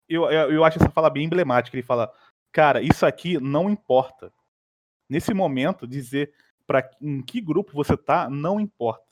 Eu, 0.08 0.30
eu, 0.32 0.52
eu 0.52 0.64
acho 0.64 0.78
essa 0.78 0.92
fala 0.92 1.10
bem 1.10 1.26
emblemática. 1.26 1.76
Ele 1.76 1.86
fala, 1.86 2.14
cara, 2.52 2.82
isso 2.82 3.06
aqui 3.06 3.40
não 3.40 3.70
importa. 3.70 4.32
Nesse 5.10 5.34
momento, 5.34 5.88
dizer 5.88 6.34
para 6.68 6.90
em 7.02 7.22
que 7.22 7.40
grupo 7.40 7.74
você 7.74 7.96
tá, 7.96 8.30
não 8.30 8.60
importa. 8.60 9.06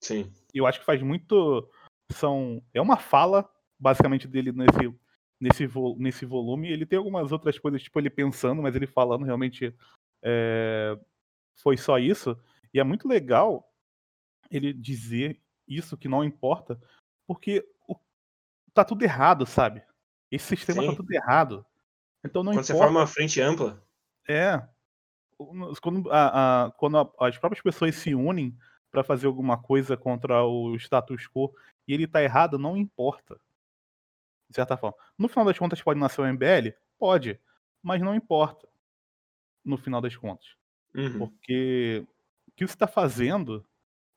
Sim. 0.00 0.32
eu 0.52 0.66
acho 0.66 0.80
que 0.80 0.86
faz 0.86 1.00
muito. 1.02 1.68
São, 2.12 2.62
é 2.74 2.80
uma 2.80 2.96
fala, 2.96 3.48
basicamente, 3.78 4.28
dele 4.28 4.52
nesse, 4.52 4.94
nesse, 5.40 5.68
nesse 5.96 6.24
volume. 6.24 6.68
Ele 6.70 6.84
tem 6.84 6.98
algumas 6.98 7.32
outras 7.32 7.58
coisas, 7.58 7.82
tipo, 7.82 7.98
ele 7.98 8.10
pensando, 8.10 8.62
mas 8.62 8.74
ele 8.74 8.86
falando 8.86 9.24
realmente 9.24 9.74
é, 10.22 10.98
foi 11.62 11.76
só 11.76 11.98
isso. 11.98 12.36
E 12.74 12.80
é 12.80 12.84
muito 12.84 13.08
legal 13.08 13.71
ele 14.56 14.72
dizer 14.72 15.40
isso, 15.66 15.96
que 15.96 16.08
não 16.08 16.22
importa, 16.24 16.80
porque 17.26 17.66
o- 17.88 17.96
tá 18.74 18.84
tudo 18.84 19.02
errado, 19.02 19.46
sabe? 19.46 19.82
Esse 20.30 20.56
sistema 20.56 20.82
tá 20.82 20.90
Sim. 20.90 20.96
tudo 20.96 21.12
errado. 21.12 21.64
Então 22.24 22.42
não 22.42 22.52
Quando 22.52 22.64
você 22.64 22.72
importa. 22.72 22.86
forma 22.86 23.00
uma 23.00 23.06
frente 23.06 23.40
ampla, 23.40 23.82
É. 24.28 24.62
Quando, 25.80 26.08
a- 26.12 26.66
a- 26.66 26.70
quando 26.72 26.96
a- 26.98 27.12
as 27.26 27.36
próprias 27.36 27.60
pessoas 27.62 27.96
se 27.96 28.14
unem 28.14 28.56
pra 28.90 29.02
fazer 29.02 29.26
alguma 29.26 29.60
coisa 29.60 29.96
contra 29.96 30.44
o 30.44 30.76
status 30.76 31.26
quo 31.26 31.52
e 31.88 31.92
ele 31.92 32.06
tá 32.06 32.22
errado, 32.22 32.58
não 32.58 32.76
importa. 32.76 33.40
De 34.48 34.54
certa 34.54 34.76
forma. 34.76 34.96
No 35.18 35.28
final 35.28 35.44
das 35.44 35.58
contas, 35.58 35.82
pode 35.82 35.98
nascer 35.98 36.20
o 36.20 36.26
MBL? 36.26 36.72
Pode. 36.98 37.40
Mas 37.82 38.00
não 38.00 38.14
importa. 38.14 38.68
No 39.64 39.76
final 39.76 40.00
das 40.00 40.14
contas. 40.16 40.54
uhum, 40.94 41.18
Porque 41.18 42.06
o 42.46 42.52
que 42.52 42.66
você 42.66 42.74
está 42.74 42.86
fazendo, 42.86 43.66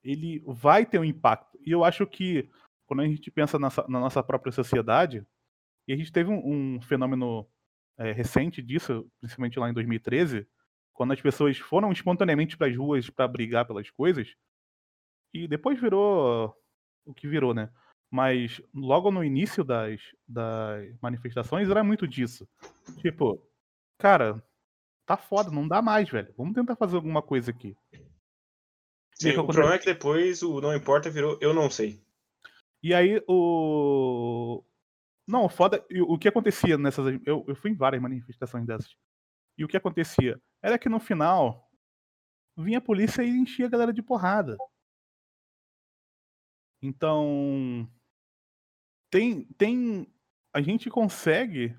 ele 0.06 0.41
vai 0.46 0.86
ter 0.86 1.00
um 1.00 1.04
impacto. 1.04 1.58
E 1.65 1.72
eu 1.72 1.84
acho 1.84 2.06
que 2.06 2.48
quando 2.86 3.02
a 3.02 3.08
gente 3.08 3.32
pensa 3.32 3.58
nessa- 3.58 3.86
na 3.89 4.00
nossa 4.00 4.22
própria 4.22 4.52
sociedade, 4.52 5.26
e 5.88 5.94
a 5.94 5.98
gente 5.98 6.12
teve 6.12 6.30
um, 6.30 6.76
um 6.76 6.82
fenômeno 6.82 7.48
é, 7.98 8.12
recente 8.12 8.62
disso, 8.62 9.10
principalmente 9.20 9.58
lá 9.58 9.70
em 9.70 9.74
2013, 9.74 10.48
quando 10.94 11.13
as 11.13 11.22
pessoas 11.22 11.58
foram 11.58 11.91
espontaneamente 11.91 12.56
para 12.58 12.68
as 12.68 12.76
ruas 12.76 13.10
para 13.10 13.28
brigar 13.28 13.65
pelas 13.65 13.89
coisas, 13.89 14.36
e 15.34 15.48
depois 15.48 15.80
virou 15.80 16.56
o 17.06 17.13
que 17.13 17.28
virou, 17.28 17.54
né? 17.54 17.70
Mas 18.12 18.62
logo 18.74 19.12
no 19.12 19.24
início 19.24 19.63
das, 19.63 20.00
das 20.28 20.96
manifestações 21.02 21.70
era 21.70 21.84
muito 21.84 22.08
disso. 22.08 22.48
Tipo, 23.02 23.41
cara, 23.98 24.41
tá 25.06 25.18
foda, 25.18 25.50
não 25.52 25.68
dá 25.68 25.82
mais, 25.82 26.10
velho. 26.10 26.34
Vamos 26.38 26.54
tentar 26.54 26.76
fazer 26.76 26.96
alguma 26.96 27.22
coisa 27.22 27.52
aqui. 27.52 27.76
Sim, 29.15 29.30
o 29.32 29.45
problema 29.45 29.75
é 29.75 29.80
que 29.80 29.86
depois 29.86 30.43
o 30.43 30.62
não 30.62 30.75
importa 30.75 31.10
virou 31.10 31.38
eu 31.41 31.54
não 31.54 31.69
sei. 31.69 32.04
E 32.86 32.93
aí 32.93 33.19
o. 33.28 34.63
Não, 35.28 35.49
foda. 35.49 35.84
O 36.08 36.19
que 36.19 36.28
acontecia 36.28 36.78
nessas. 36.78 37.19
Eu, 37.25 37.43
eu 37.47 37.56
fui 37.56 37.71
em 37.71 37.75
várias 37.75 37.99
manifestações 37.99 38.65
dessas. 38.65 38.95
E 39.58 39.65
o 39.65 39.67
que 39.67 39.75
acontecia? 39.75 40.39
Era 40.62 40.78
que 40.78 40.88
no 40.88 40.99
final 40.99 41.67
vinha 42.56 42.78
a 42.78 42.82
polícia 42.82 43.23
e 43.23 43.30
enchia 43.30 43.65
a 43.65 43.69
galera 43.69 43.91
de 43.91 44.04
porrada. 44.04 44.56
Então. 46.80 47.89
Tem. 49.10 49.45
tem 49.58 50.08
a 50.54 50.62
gente 50.62 50.89
consegue 50.89 51.75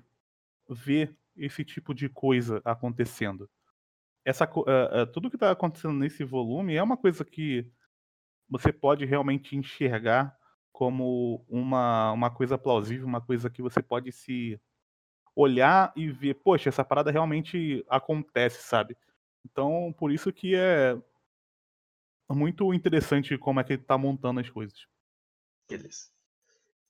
ver 0.69 1.17
esse 1.37 1.63
tipo 1.63 1.93
de 1.93 2.09
coisa 2.09 2.61
acontecendo. 2.65 3.49
Essa, 4.27 4.43
eh, 4.43 4.89
eh, 4.91 5.05
tudo 5.05 5.29
que 5.29 5.37
está 5.37 5.51
acontecendo 5.51 5.93
nesse 5.93 6.21
volume 6.25 6.75
é 6.75 6.83
uma 6.83 6.97
coisa 6.97 7.23
que 7.23 7.65
você 8.49 8.73
pode 8.73 9.05
realmente 9.05 9.55
enxergar 9.55 10.37
como 10.69 11.45
uma, 11.47 12.11
uma 12.11 12.29
coisa 12.29 12.57
plausível, 12.57 13.07
uma 13.07 13.21
coisa 13.21 13.49
que 13.49 13.61
você 13.61 13.81
pode 13.81 14.11
se 14.11 14.59
olhar 15.33 15.93
e 15.95 16.11
ver, 16.11 16.33
poxa, 16.33 16.67
essa 16.67 16.83
parada 16.83 17.09
realmente 17.09 17.85
acontece, 17.87 18.67
sabe? 18.67 18.97
Então, 19.45 19.95
por 19.97 20.11
isso 20.11 20.33
que 20.33 20.57
é 20.57 21.01
muito 22.29 22.73
interessante 22.73 23.37
como 23.37 23.61
é 23.61 23.63
que 23.63 23.73
ele 23.73 23.83
tá 23.83 23.97
montando 23.97 24.41
as 24.41 24.49
coisas. 24.49 24.87
Beleza. 25.69 26.09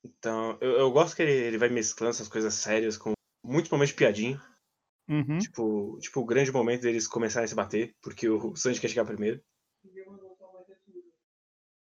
Então, 0.03 0.57
eu, 0.59 0.71
eu 0.71 0.91
gosto 0.91 1.15
que 1.15 1.21
ele, 1.21 1.33
ele 1.33 1.57
vai 1.59 1.69
mesclando 1.69 2.09
essas 2.09 2.27
coisas 2.27 2.55
sérias 2.55 2.97
com 2.97 3.13
muitos 3.43 3.69
momentos 3.69 3.91
de 3.91 3.97
piadinha. 3.97 4.41
Uhum. 5.09 5.37
Tipo, 5.39 5.97
tipo, 6.01 6.19
o 6.19 6.25
grande 6.25 6.51
momento 6.51 6.81
deles 6.81 7.07
começarem 7.07 7.45
a 7.45 7.47
se 7.47 7.55
bater, 7.55 7.95
porque 8.01 8.27
o 8.29 8.55
Sanji 8.55 8.81
quer 8.81 8.89
chegar 8.89 9.05
primeiro. 9.05 9.41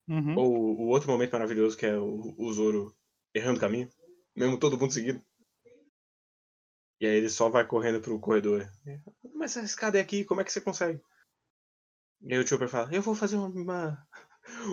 Uhum. 0.09 0.39
Ou 0.39 0.81
o 0.81 0.87
outro 0.89 1.11
momento 1.11 1.33
maravilhoso 1.33 1.77
que 1.77 1.87
é 1.87 1.97
o, 1.99 2.35
o 2.39 2.53
Zoro 2.53 2.95
errando 3.35 3.59
o 3.59 3.61
caminho, 3.61 3.89
mesmo 4.35 4.59
todo 4.59 4.79
mundo 4.79 4.93
seguindo. 4.93 5.23
E 7.01 7.07
aí 7.07 7.17
ele 7.17 7.29
só 7.29 7.49
vai 7.49 7.67
correndo 7.67 8.01
pro 8.01 8.21
corredor. 8.21 8.71
Mas 9.35 9.57
essa 9.57 9.67
escada 9.67 9.99
é 9.99 10.01
aqui, 10.01 10.25
como 10.25 10.41
é 10.41 10.45
que 10.45 10.53
você 10.53 10.61
consegue? 10.61 11.01
E 12.23 12.35
aí 12.35 12.41
o 12.41 12.47
Chopper 12.47 12.69
fala, 12.69 12.93
eu 12.95 13.03
vou 13.03 13.15
fazer 13.15 13.37
uma. 13.37 14.07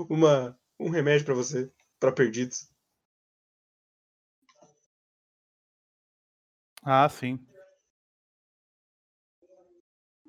uma 0.10 0.58
um 0.80 0.90
remédio 0.90 1.26
pra 1.26 1.34
você, 1.34 1.72
pra 2.00 2.12
perdidos. 2.12 2.68
Ah, 6.84 7.08
sim. 7.08 7.40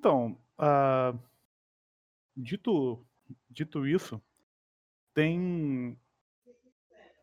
Então, 0.05 0.37
ah, 0.59 1.15
dito, 2.37 3.03
dito 3.49 3.87
isso, 3.87 4.21
tem 5.15 5.99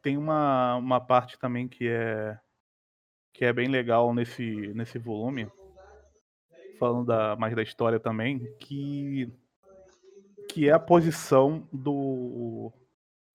tem 0.02 0.16
uma, 0.16 0.74
uma 0.74 1.00
parte 1.00 1.38
também 1.38 1.68
que 1.68 1.86
é 1.86 2.36
que 3.32 3.44
é 3.44 3.52
bem 3.52 3.68
legal 3.68 4.12
nesse 4.12 4.42
nesse 4.74 4.98
volume, 4.98 5.48
falando 6.76 7.06
da, 7.06 7.36
mais 7.36 7.54
da 7.54 7.62
história 7.62 8.00
também, 8.00 8.52
que 8.58 9.32
que 10.50 10.68
é 10.68 10.72
a 10.72 10.80
posição 10.80 11.68
do 11.72 12.72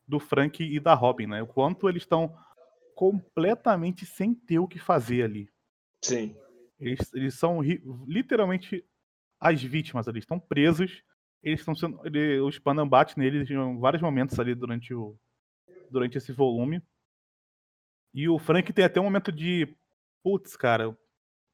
do 0.05 0.19
Frank 0.19 0.61
e 0.61 0.77
da 0.77 0.93
Robin, 0.93 1.27
né? 1.27 1.41
O 1.41 1.47
quanto 1.47 1.87
eles 1.87 2.03
estão 2.03 2.37
completamente 2.93 4.05
sem 4.05 4.35
ter 4.35 4.59
o 4.59 4.67
que 4.67 4.77
fazer 4.77 5.23
ali. 5.23 5.49
Sim. 6.03 6.35
Eles, 6.77 7.13
eles 7.13 7.33
são 7.35 7.61
literalmente 8.05 8.85
as 9.39 9.61
vítimas 9.61 10.07
ali, 10.07 10.19
estão 10.19 10.39
presos. 10.39 11.03
Eles 11.43 11.59
estão 11.59 11.75
sendo. 11.75 11.99
Ele, 12.05 12.39
o 12.39 12.51
Spanam 12.51 12.87
bate 12.87 13.17
neles 13.17 13.49
em 13.49 13.79
vários 13.79 14.01
momentos 14.01 14.39
ali 14.39 14.55
durante, 14.55 14.93
o, 14.93 15.17
durante 15.89 16.17
esse 16.17 16.31
volume. 16.31 16.81
E 18.13 18.27
o 18.27 18.39
Frank 18.39 18.71
tem 18.73 18.85
até 18.85 18.99
um 18.99 19.03
momento 19.03 19.31
de. 19.31 19.75
Putz, 20.23 20.55
cara, 20.55 20.97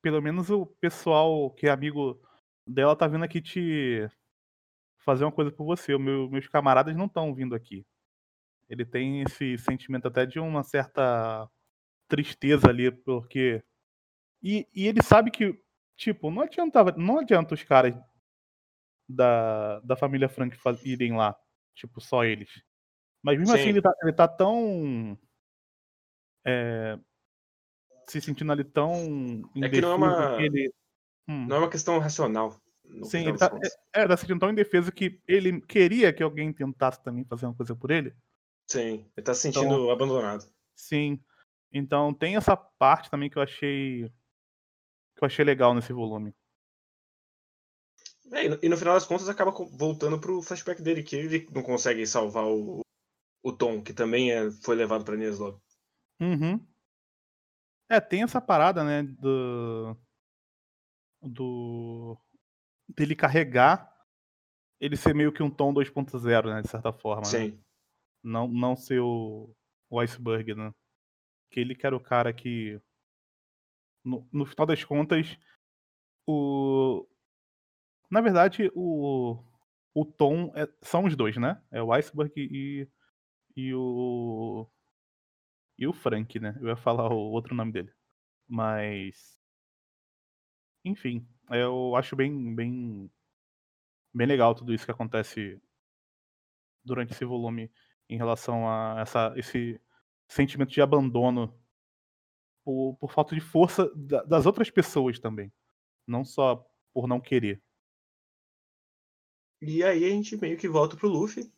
pelo 0.02 0.22
menos 0.22 0.50
o 0.50 0.66
pessoal 0.66 1.52
que 1.52 1.68
é 1.68 1.72
amigo 1.72 2.20
dela 2.68 2.96
tá 2.96 3.08
vindo 3.08 3.24
aqui 3.24 3.42
te 3.42 4.08
fazer 5.04 5.26
uma 5.26 5.32
coisa 5.32 5.52
por 5.52 5.66
você. 5.66 5.98
Meu- 5.98 6.30
meus 6.30 6.48
camaradas 6.48 6.96
não 6.96 7.06
estão 7.06 7.34
vindo 7.36 7.54
aqui. 7.54 7.86
Ele 8.70 8.86
tem 8.86 9.22
esse 9.22 9.58
sentimento 9.58 10.08
até 10.08 10.26
de 10.26 10.40
uma 10.40 10.64
certa 10.64 11.50
tristeza 12.08 12.70
ali, 12.70 12.92
porque. 12.92 13.64
E, 14.42 14.68
e 14.74 14.88
ele 14.88 15.02
sabe 15.02 15.32
que, 15.32 15.58
tipo, 15.96 16.30
não 16.32 16.42
adiantava, 16.44 16.92
não 16.94 17.20
adianta 17.20 17.54
os 17.54 17.64
caras 17.64 17.96
da, 19.08 19.80
da 19.82 19.96
família 19.96 20.30
Frank 20.30 20.56
faz- 20.58 20.84
irem 20.86 21.16
lá. 21.16 21.38
Tipo, 21.76 22.00
só 22.02 22.24
eles. 22.24 22.64
Mas 23.24 23.38
mesmo 23.40 23.54
Sim. 23.56 23.60
assim, 23.62 23.70
ele 23.70 23.82
tá, 23.82 23.94
ele 24.02 24.14
tá 24.14 24.28
tão. 24.28 25.18
é, 26.46 27.00
se 28.08 28.22
sentindo 28.22 28.52
ali 28.52 28.64
tão. 28.64 28.94
É 29.62 29.70
que 29.70 29.82
não 29.82 29.92
é 29.94 29.96
uma- 29.96 30.42
ele. 30.42 30.74
Hum. 31.28 31.46
Não 31.48 31.56
é 31.56 31.60
uma 31.60 31.70
questão 31.70 31.98
racional. 32.00 32.60
Sim, 33.04 33.28
ele 33.30 33.38
tá, 33.38 33.50
é, 33.96 34.02
é, 34.02 34.08
tá 34.08 34.18
se 34.18 34.22
sentindo 34.22 34.40
tão 34.42 34.50
indefeso 34.52 34.92
que 34.92 35.22
ele 35.28 35.62
queria 35.62 36.12
que 36.12 36.22
alguém 36.22 36.52
tentasse 36.52 37.02
também 37.02 37.24
fazer 37.24 37.46
uma 37.46 37.56
coisa 37.56 37.74
por 37.76 37.90
ele. 37.92 38.14
Sim, 38.70 39.10
ele 39.16 39.24
tá 39.24 39.34
se 39.34 39.42
sentindo 39.42 39.66
Então- 39.66 39.90
abandonado. 39.90 40.46
Sim. 40.76 41.20
Então 41.72 42.14
tem 42.14 42.36
essa 42.36 42.56
parte 42.56 43.10
também 43.10 43.30
que 43.30 43.38
eu 43.38 43.42
achei. 43.42 44.12
Que 45.24 45.26
eu 45.26 45.28
achei 45.28 45.46
legal 45.46 45.74
nesse 45.74 45.94
volume. 45.94 46.34
É, 48.32 48.46
e 48.46 48.50
no- 48.50 48.60
e 48.64 48.70
no 48.70 48.78
final 48.78 48.94
das 48.96 49.06
contas 49.06 49.30
acaba 49.30 49.52
voltando 49.52 50.20
pro 50.20 50.42
flashback 50.42 50.82
dele, 50.82 51.04
que 51.04 51.16
ele 51.16 51.48
não 51.52 51.62
consegue 51.64 52.06
salvar 52.06 52.46
o, 52.46 52.82
o 53.44 53.54
Tom, 53.54 53.82
que 53.82 53.94
também 53.94 54.32
é, 54.32 54.52
foi 54.52 54.76
levado 54.76 55.06
pra 55.06 55.16
Nias 55.16 55.40
Lobby. 55.40 55.62
Uhum. 56.20 56.66
É, 57.90 58.00
tem 58.00 58.24
essa 58.24 58.42
parada, 58.42 58.84
né, 58.84 59.04
do. 59.04 59.96
do. 61.22 62.18
dele 62.90 63.16
carregar 63.16 63.92
ele 64.80 64.98
ser 64.98 65.14
meio 65.16 65.32
que 65.32 65.42
um 65.44 65.50
Tom 65.50 65.74
2.0, 65.74 66.54
né, 66.54 66.62
de 66.62 66.68
certa 66.70 66.92
forma. 66.92 67.22
né? 67.22 67.28
Sim. 67.30 67.64
Não, 68.22 68.48
não 68.48 68.76
ser 68.76 69.00
o, 69.00 69.56
o 69.90 70.00
iceberg, 70.00 70.56
né? 70.56 70.74
Que 71.52 71.60
ele 71.60 71.76
que 71.76 71.86
era 71.86 71.96
o 71.96 72.00
cara 72.02 72.34
que. 72.34 72.82
No, 74.04 74.28
no 74.32 74.46
final 74.46 74.66
das 74.66 74.84
contas, 74.84 75.38
o. 76.28 77.08
Na 78.10 78.22
verdade, 78.22 78.72
o. 78.76 79.40
O 79.96 80.06
Tom 80.06 80.52
é- 80.56 80.68
são 80.82 81.06
os 81.06 81.16
dois, 81.16 81.38
né? 81.38 81.62
É 81.72 81.82
o 81.82 81.92
iceberg 81.94 82.34
e. 82.38 82.88
E 83.56 83.74
o. 83.76 84.68
E 85.78 85.86
o 85.86 85.94
Frank, 85.94 86.40
né? 86.40 86.58
Eu 86.60 86.70
ia 86.70 86.76
falar 86.76 87.12
o 87.14 87.16
outro 87.32 87.54
nome 87.54 87.72
dele. 87.72 87.94
Mas. 88.48 89.40
Enfim, 90.86 91.28
eu 91.50 91.96
acho 91.96 92.16
bem. 92.16 92.56
bem. 92.56 93.12
bem 94.14 94.28
legal 94.28 94.56
tudo 94.56 94.74
isso 94.74 94.86
que 94.86 94.92
acontece 94.92 95.62
durante 96.84 97.14
esse 97.14 97.26
volume 97.26 97.72
em 98.10 98.18
relação 98.18 98.68
a 98.70 99.00
essa, 99.02 99.34
esse 99.38 99.80
sentimento 100.28 100.72
de 100.72 100.82
abandono 100.82 101.54
por, 102.64 102.96
por 103.00 103.12
falta 103.12 103.36
de 103.36 103.42
força 103.42 103.92
da- 103.96 104.24
das 104.24 104.46
outras 104.46 104.70
pessoas 104.70 105.20
também. 105.20 105.52
Não 106.08 106.24
só 106.26 106.66
por 106.94 107.08
não 107.08 107.20
querer. 107.20 107.62
E 109.62 109.84
aí 109.84 110.06
a 110.06 110.10
gente 110.10 110.36
meio 110.38 110.58
que 110.58 110.68
volta 110.68 110.96
pro 110.98 111.08
Luffy. 111.10 111.52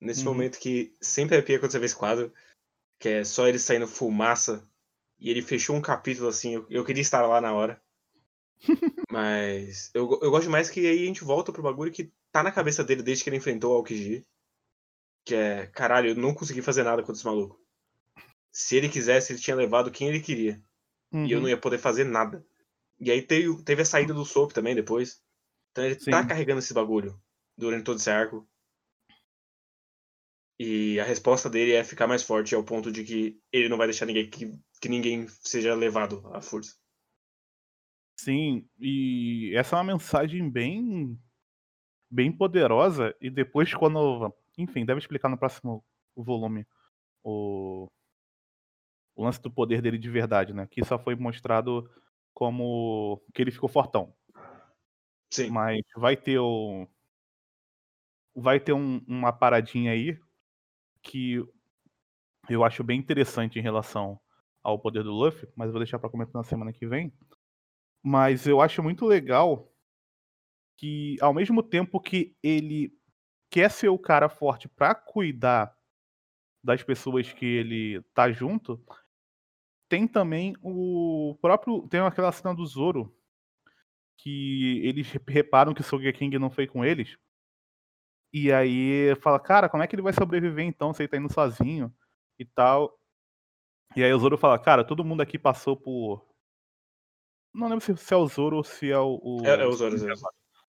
Nesse 0.00 0.20
Uhum. 0.26 0.32
momento 0.32 0.58
que 0.58 0.96
sempre 1.00 1.36
arrepia 1.36 1.58
quando 1.58 1.70
você 1.70 1.78
vê 1.78 1.86
esse 1.86 1.96
quadro. 1.96 2.32
Que 2.98 3.08
é 3.08 3.24
só 3.24 3.46
ele 3.48 3.58
saindo 3.58 3.86
fumaça. 3.86 4.68
E 5.18 5.30
ele 5.30 5.42
fechou 5.42 5.76
um 5.76 5.80
capítulo 5.80 6.28
assim. 6.28 6.54
Eu, 6.54 6.66
eu 6.68 6.84
queria 6.84 7.00
estar 7.02 7.24
lá 7.26 7.40
na 7.40 7.52
hora. 7.52 7.80
Mas 9.10 9.90
eu, 9.94 10.02
eu 10.22 10.30
gosto 10.30 10.50
mais 10.50 10.68
que 10.70 10.80
aí 10.86 11.02
a 11.02 11.06
gente 11.06 11.22
volta 11.24 11.52
pro 11.52 11.62
bagulho 11.62 11.92
que 11.92 12.12
tá 12.32 12.42
na 12.42 12.50
cabeça 12.52 12.82
dele 12.82 13.02
desde 13.02 13.22
que 13.22 13.30
ele 13.30 13.36
enfrentou 13.36 13.72
o 13.72 13.76
Aokiji. 13.76 14.26
Que 15.24 15.34
é, 15.34 15.66
caralho, 15.68 16.10
eu 16.10 16.14
não 16.16 16.34
consegui 16.34 16.60
fazer 16.60 16.82
nada 16.82 17.02
contra 17.02 17.14
esse 17.14 17.24
maluco. 17.24 17.63
Se 18.54 18.76
ele 18.76 18.88
quisesse, 18.88 19.32
ele 19.32 19.40
tinha 19.40 19.56
levado 19.56 19.90
quem 19.90 20.08
ele 20.08 20.20
queria. 20.20 20.62
E 21.12 21.32
eu 21.32 21.38
Uhum. 21.38 21.42
não 21.42 21.48
ia 21.50 21.60
poder 21.60 21.78
fazer 21.78 22.04
nada. 22.04 22.46
E 23.00 23.10
aí 23.10 23.20
teve, 23.20 23.62
teve 23.64 23.82
a 23.82 23.84
saída 23.84 24.14
do 24.14 24.24
Soap 24.24 24.52
também 24.52 24.74
depois. 24.74 25.22
Então 25.72 25.84
ele 25.84 25.96
tá 25.96 26.22
Sim. 26.22 26.28
carregando 26.28 26.60
esse 26.60 26.72
bagulho 26.72 27.20
durante 27.58 27.84
todo 27.84 27.98
esse 27.98 28.08
arco. 28.10 28.48
E 30.58 31.00
a 31.00 31.04
resposta 31.04 31.50
dele 31.50 31.72
é 31.72 31.82
ficar 31.82 32.06
mais 32.06 32.22
forte 32.22 32.54
ao 32.54 32.64
ponto 32.64 32.92
de 32.92 33.02
que 33.02 33.40
ele 33.52 33.68
não 33.68 33.76
vai 33.76 33.88
deixar 33.88 34.06
ninguém 34.06 34.30
que, 34.30 34.56
que 34.80 34.88
ninguém 34.88 35.26
seja 35.28 35.74
levado 35.74 36.22
à 36.32 36.40
força. 36.40 36.76
Sim, 38.16 38.68
e 38.78 39.52
essa 39.56 39.76
é 39.76 39.78
uma 39.78 39.92
mensagem 39.94 40.48
bem 40.48 41.18
bem 42.10 42.30
poderosa 42.30 43.14
e 43.20 43.28
depois 43.28 43.74
quando, 43.74 44.32
enfim, 44.56 44.84
deve 44.86 45.00
explicar 45.00 45.28
no 45.28 45.36
próximo 45.36 45.84
volume 46.16 46.64
o, 47.24 47.88
o 49.14 49.24
lance 49.24 49.40
do 49.40 49.50
poder 49.50 49.80
dele 49.82 49.98
de 49.98 50.10
verdade, 50.10 50.52
né? 50.52 50.66
Que 50.70 50.84
só 50.84 50.98
foi 50.98 51.14
mostrado 51.14 51.88
como 52.32 53.22
que 53.34 53.42
ele 53.42 53.50
ficou 53.50 53.68
fortão, 53.68 54.14
Sim. 55.30 55.50
mas 55.50 55.80
vai 55.96 56.16
ter 56.16 56.38
o 56.38 56.86
vai 58.34 58.58
ter 58.58 58.72
um- 58.72 59.00
uma 59.06 59.32
paradinha 59.32 59.92
aí 59.92 60.18
que 61.02 61.42
eu 62.48 62.64
acho 62.64 62.82
bem 62.82 62.98
interessante 62.98 63.58
em 63.58 63.62
relação 63.62 64.20
ao 64.62 64.78
poder 64.78 65.02
do 65.02 65.12
Luffy, 65.12 65.48
mas 65.54 65.66
eu 65.66 65.72
vou 65.72 65.80
deixar 65.80 65.98
pra 65.98 66.10
comentar 66.10 66.34
na 66.34 66.42
semana 66.42 66.72
que 66.72 66.86
vem. 66.86 67.12
Mas 68.02 68.46
eu 68.46 68.60
acho 68.60 68.82
muito 68.82 69.06
legal 69.06 69.70
que 70.76 71.16
ao 71.20 71.32
mesmo 71.32 71.62
tempo 71.62 72.00
que 72.00 72.36
ele 72.42 72.92
quer 73.50 73.70
ser 73.70 73.88
o 73.88 73.98
cara 73.98 74.28
forte 74.28 74.68
pra 74.68 74.94
cuidar 74.94 75.74
das 76.62 76.82
pessoas 76.82 77.32
que 77.32 77.44
ele 77.44 78.02
tá 78.14 78.30
junto, 78.32 78.82
tem 79.94 80.08
também 80.08 80.56
o 80.60 81.38
próprio 81.40 81.86
tem 81.88 82.00
aquela 82.00 82.32
cena 82.32 82.52
do 82.52 82.66
Zoro 82.66 83.16
que 84.18 84.80
eles 84.84 85.08
re- 85.08 85.20
reparam 85.28 85.72
que 85.72 85.80
o 85.82 85.84
Sogeking 85.84 86.30
não 86.38 86.50
foi 86.50 86.66
com 86.66 86.84
eles. 86.84 87.16
E 88.32 88.50
aí 88.52 89.14
fala, 89.22 89.38
cara, 89.38 89.68
como 89.68 89.84
é 89.84 89.86
que 89.86 89.94
ele 89.94 90.02
vai 90.02 90.12
sobreviver 90.12 90.64
então 90.64 90.92
se 90.92 91.02
ele 91.02 91.08
tá 91.08 91.16
indo 91.16 91.32
sozinho 91.32 91.94
e 92.36 92.44
tal. 92.44 92.98
E 93.94 94.02
aí 94.02 94.12
o 94.12 94.18
Zoro 94.18 94.36
fala, 94.36 94.58
cara, 94.58 94.82
todo 94.84 95.04
mundo 95.04 95.20
aqui 95.20 95.38
passou 95.38 95.76
por 95.76 96.26
não 97.54 97.68
lembro 97.68 97.96
se 97.96 98.12
é 98.12 98.16
o 98.16 98.26
Zoro 98.26 98.56
ou 98.56 98.64
se 98.64 98.90
é 98.90 98.98
o, 98.98 99.20
o- 99.22 99.46
É, 99.46 99.62
é 99.62 99.66
os 99.66 99.76
Zoro, 99.76 99.94
é 99.94 99.98
Zoro. 99.98 100.12
Acho 100.12 100.24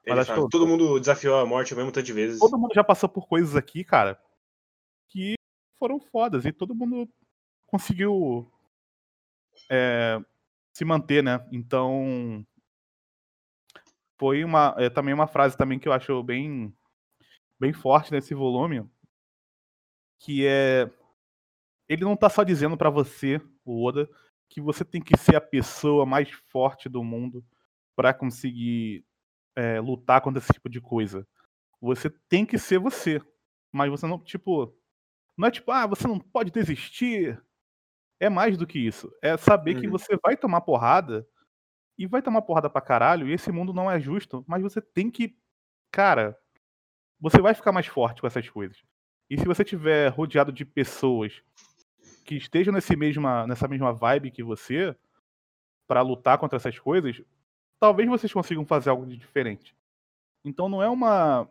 fala, 0.05 0.25
que 0.25 0.31
eu- 0.33 0.49
todo 0.49 0.67
mundo 0.67 0.99
desafiou 0.99 1.39
a 1.39 1.45
morte 1.47 1.73
o 1.73 1.77
mesmo 1.77 1.91
tanto 1.91 2.05
de 2.05 2.13
vezes. 2.13 2.39
todo 2.39 2.59
mundo 2.59 2.75
já 2.75 2.83
passou 2.83 3.09
por 3.09 3.27
coisas 3.27 3.55
aqui, 3.55 3.83
cara, 3.83 4.21
que 5.09 5.33
foram 5.79 5.99
fodas 5.99 6.45
e 6.45 6.51
todo 6.53 6.75
mundo 6.75 7.09
conseguiu 7.65 8.51
é, 9.69 10.19
se 10.73 10.85
manter, 10.85 11.23
né? 11.23 11.45
Então 11.51 12.45
foi 14.17 14.43
uma 14.43 14.75
é, 14.77 14.89
também 14.89 15.13
uma 15.13 15.27
frase 15.27 15.57
também 15.57 15.79
que 15.79 15.87
eu 15.87 15.93
acho 15.93 16.23
bem 16.23 16.73
bem 17.59 17.73
forte 17.73 18.11
nesse 18.11 18.33
volume, 18.33 18.87
que 20.19 20.45
é 20.45 20.89
ele 21.87 22.03
não 22.03 22.15
tá 22.17 22.29
só 22.29 22.43
dizendo 22.43 22.75
para 22.75 22.89
você, 22.89 23.39
o 23.63 23.85
Oda, 23.85 24.09
que 24.49 24.59
você 24.59 24.83
tem 24.83 25.01
que 25.01 25.17
ser 25.17 25.35
a 25.35 25.41
pessoa 25.41 26.05
mais 26.05 26.31
forte 26.31 26.89
do 26.89 27.03
mundo 27.03 27.45
para 27.95 28.13
conseguir 28.13 29.05
é, 29.55 29.79
lutar 29.79 30.21
contra 30.21 30.39
esse 30.39 30.51
tipo 30.51 30.69
de 30.69 30.81
coisa. 30.81 31.27
Você 31.79 32.09
tem 32.09 32.45
que 32.45 32.57
ser 32.57 32.79
você, 32.79 33.21
mas 33.71 33.89
você 33.89 34.07
não, 34.07 34.19
tipo, 34.19 34.75
não 35.37 35.47
é 35.47 35.51
tipo, 35.51 35.71
ah, 35.71 35.85
você 35.85 36.07
não 36.07 36.19
pode 36.19 36.51
desistir. 36.51 37.41
É 38.19 38.29
mais 38.29 38.57
do 38.57 38.65
que 38.65 38.79
isso. 38.79 39.11
É 39.21 39.35
saber 39.37 39.75
uhum. 39.75 39.81
que 39.81 39.87
você 39.87 40.17
vai 40.23 40.37
tomar 40.37 40.61
porrada 40.61 41.27
e 41.97 42.05
vai 42.07 42.21
tomar 42.21 42.41
porrada 42.41 42.69
pra 42.69 42.81
caralho, 42.81 43.27
e 43.27 43.33
esse 43.33 43.51
mundo 43.51 43.73
não 43.73 43.89
é 43.89 43.99
justo, 43.99 44.43
mas 44.47 44.61
você 44.61 44.81
tem 44.81 45.09
que. 45.09 45.37
Cara, 45.91 46.37
você 47.19 47.41
vai 47.41 47.53
ficar 47.53 47.71
mais 47.71 47.87
forte 47.87 48.21
com 48.21 48.27
essas 48.27 48.49
coisas. 48.49 48.83
E 49.29 49.37
se 49.37 49.45
você 49.45 49.63
tiver 49.63 50.09
rodeado 50.09 50.51
de 50.51 50.65
pessoas 50.65 51.41
que 52.25 52.35
estejam 52.35 52.73
nesse 52.73 52.95
mesma, 52.95 53.47
nessa 53.47 53.67
mesma 53.67 53.93
vibe 53.93 54.31
que 54.31 54.43
você, 54.43 54.95
para 55.87 56.01
lutar 56.01 56.37
contra 56.37 56.57
essas 56.57 56.77
coisas, 56.77 57.21
talvez 57.79 58.09
vocês 58.09 58.31
consigam 58.31 58.65
fazer 58.65 58.89
algo 58.89 59.05
de 59.05 59.17
diferente. 59.17 59.75
Então 60.43 60.69
não 60.69 60.81
é 60.81 60.89
uma. 60.89 61.49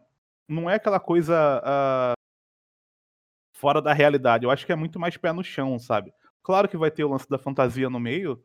Não 0.49 0.69
é 0.69 0.75
aquela 0.75 1.01
coisa 1.01 1.63
uh, 1.65 2.15
fora 3.57 3.81
da 3.81 3.93
realidade. 3.95 4.45
Eu 4.45 4.51
acho 4.51 4.67
que 4.67 4.73
é 4.73 4.77
muito 4.77 5.01
mais 5.01 5.17
pé 5.17 5.33
no 5.33 5.43
chão, 5.43 5.79
sabe? 5.79 6.13
Claro 6.45 6.69
que 6.69 6.77
vai 6.77 6.91
ter 6.91 7.03
o 7.03 7.09
lance 7.09 7.29
da 7.29 7.39
fantasia 7.39 7.89
no 7.89 7.99
meio. 7.99 8.41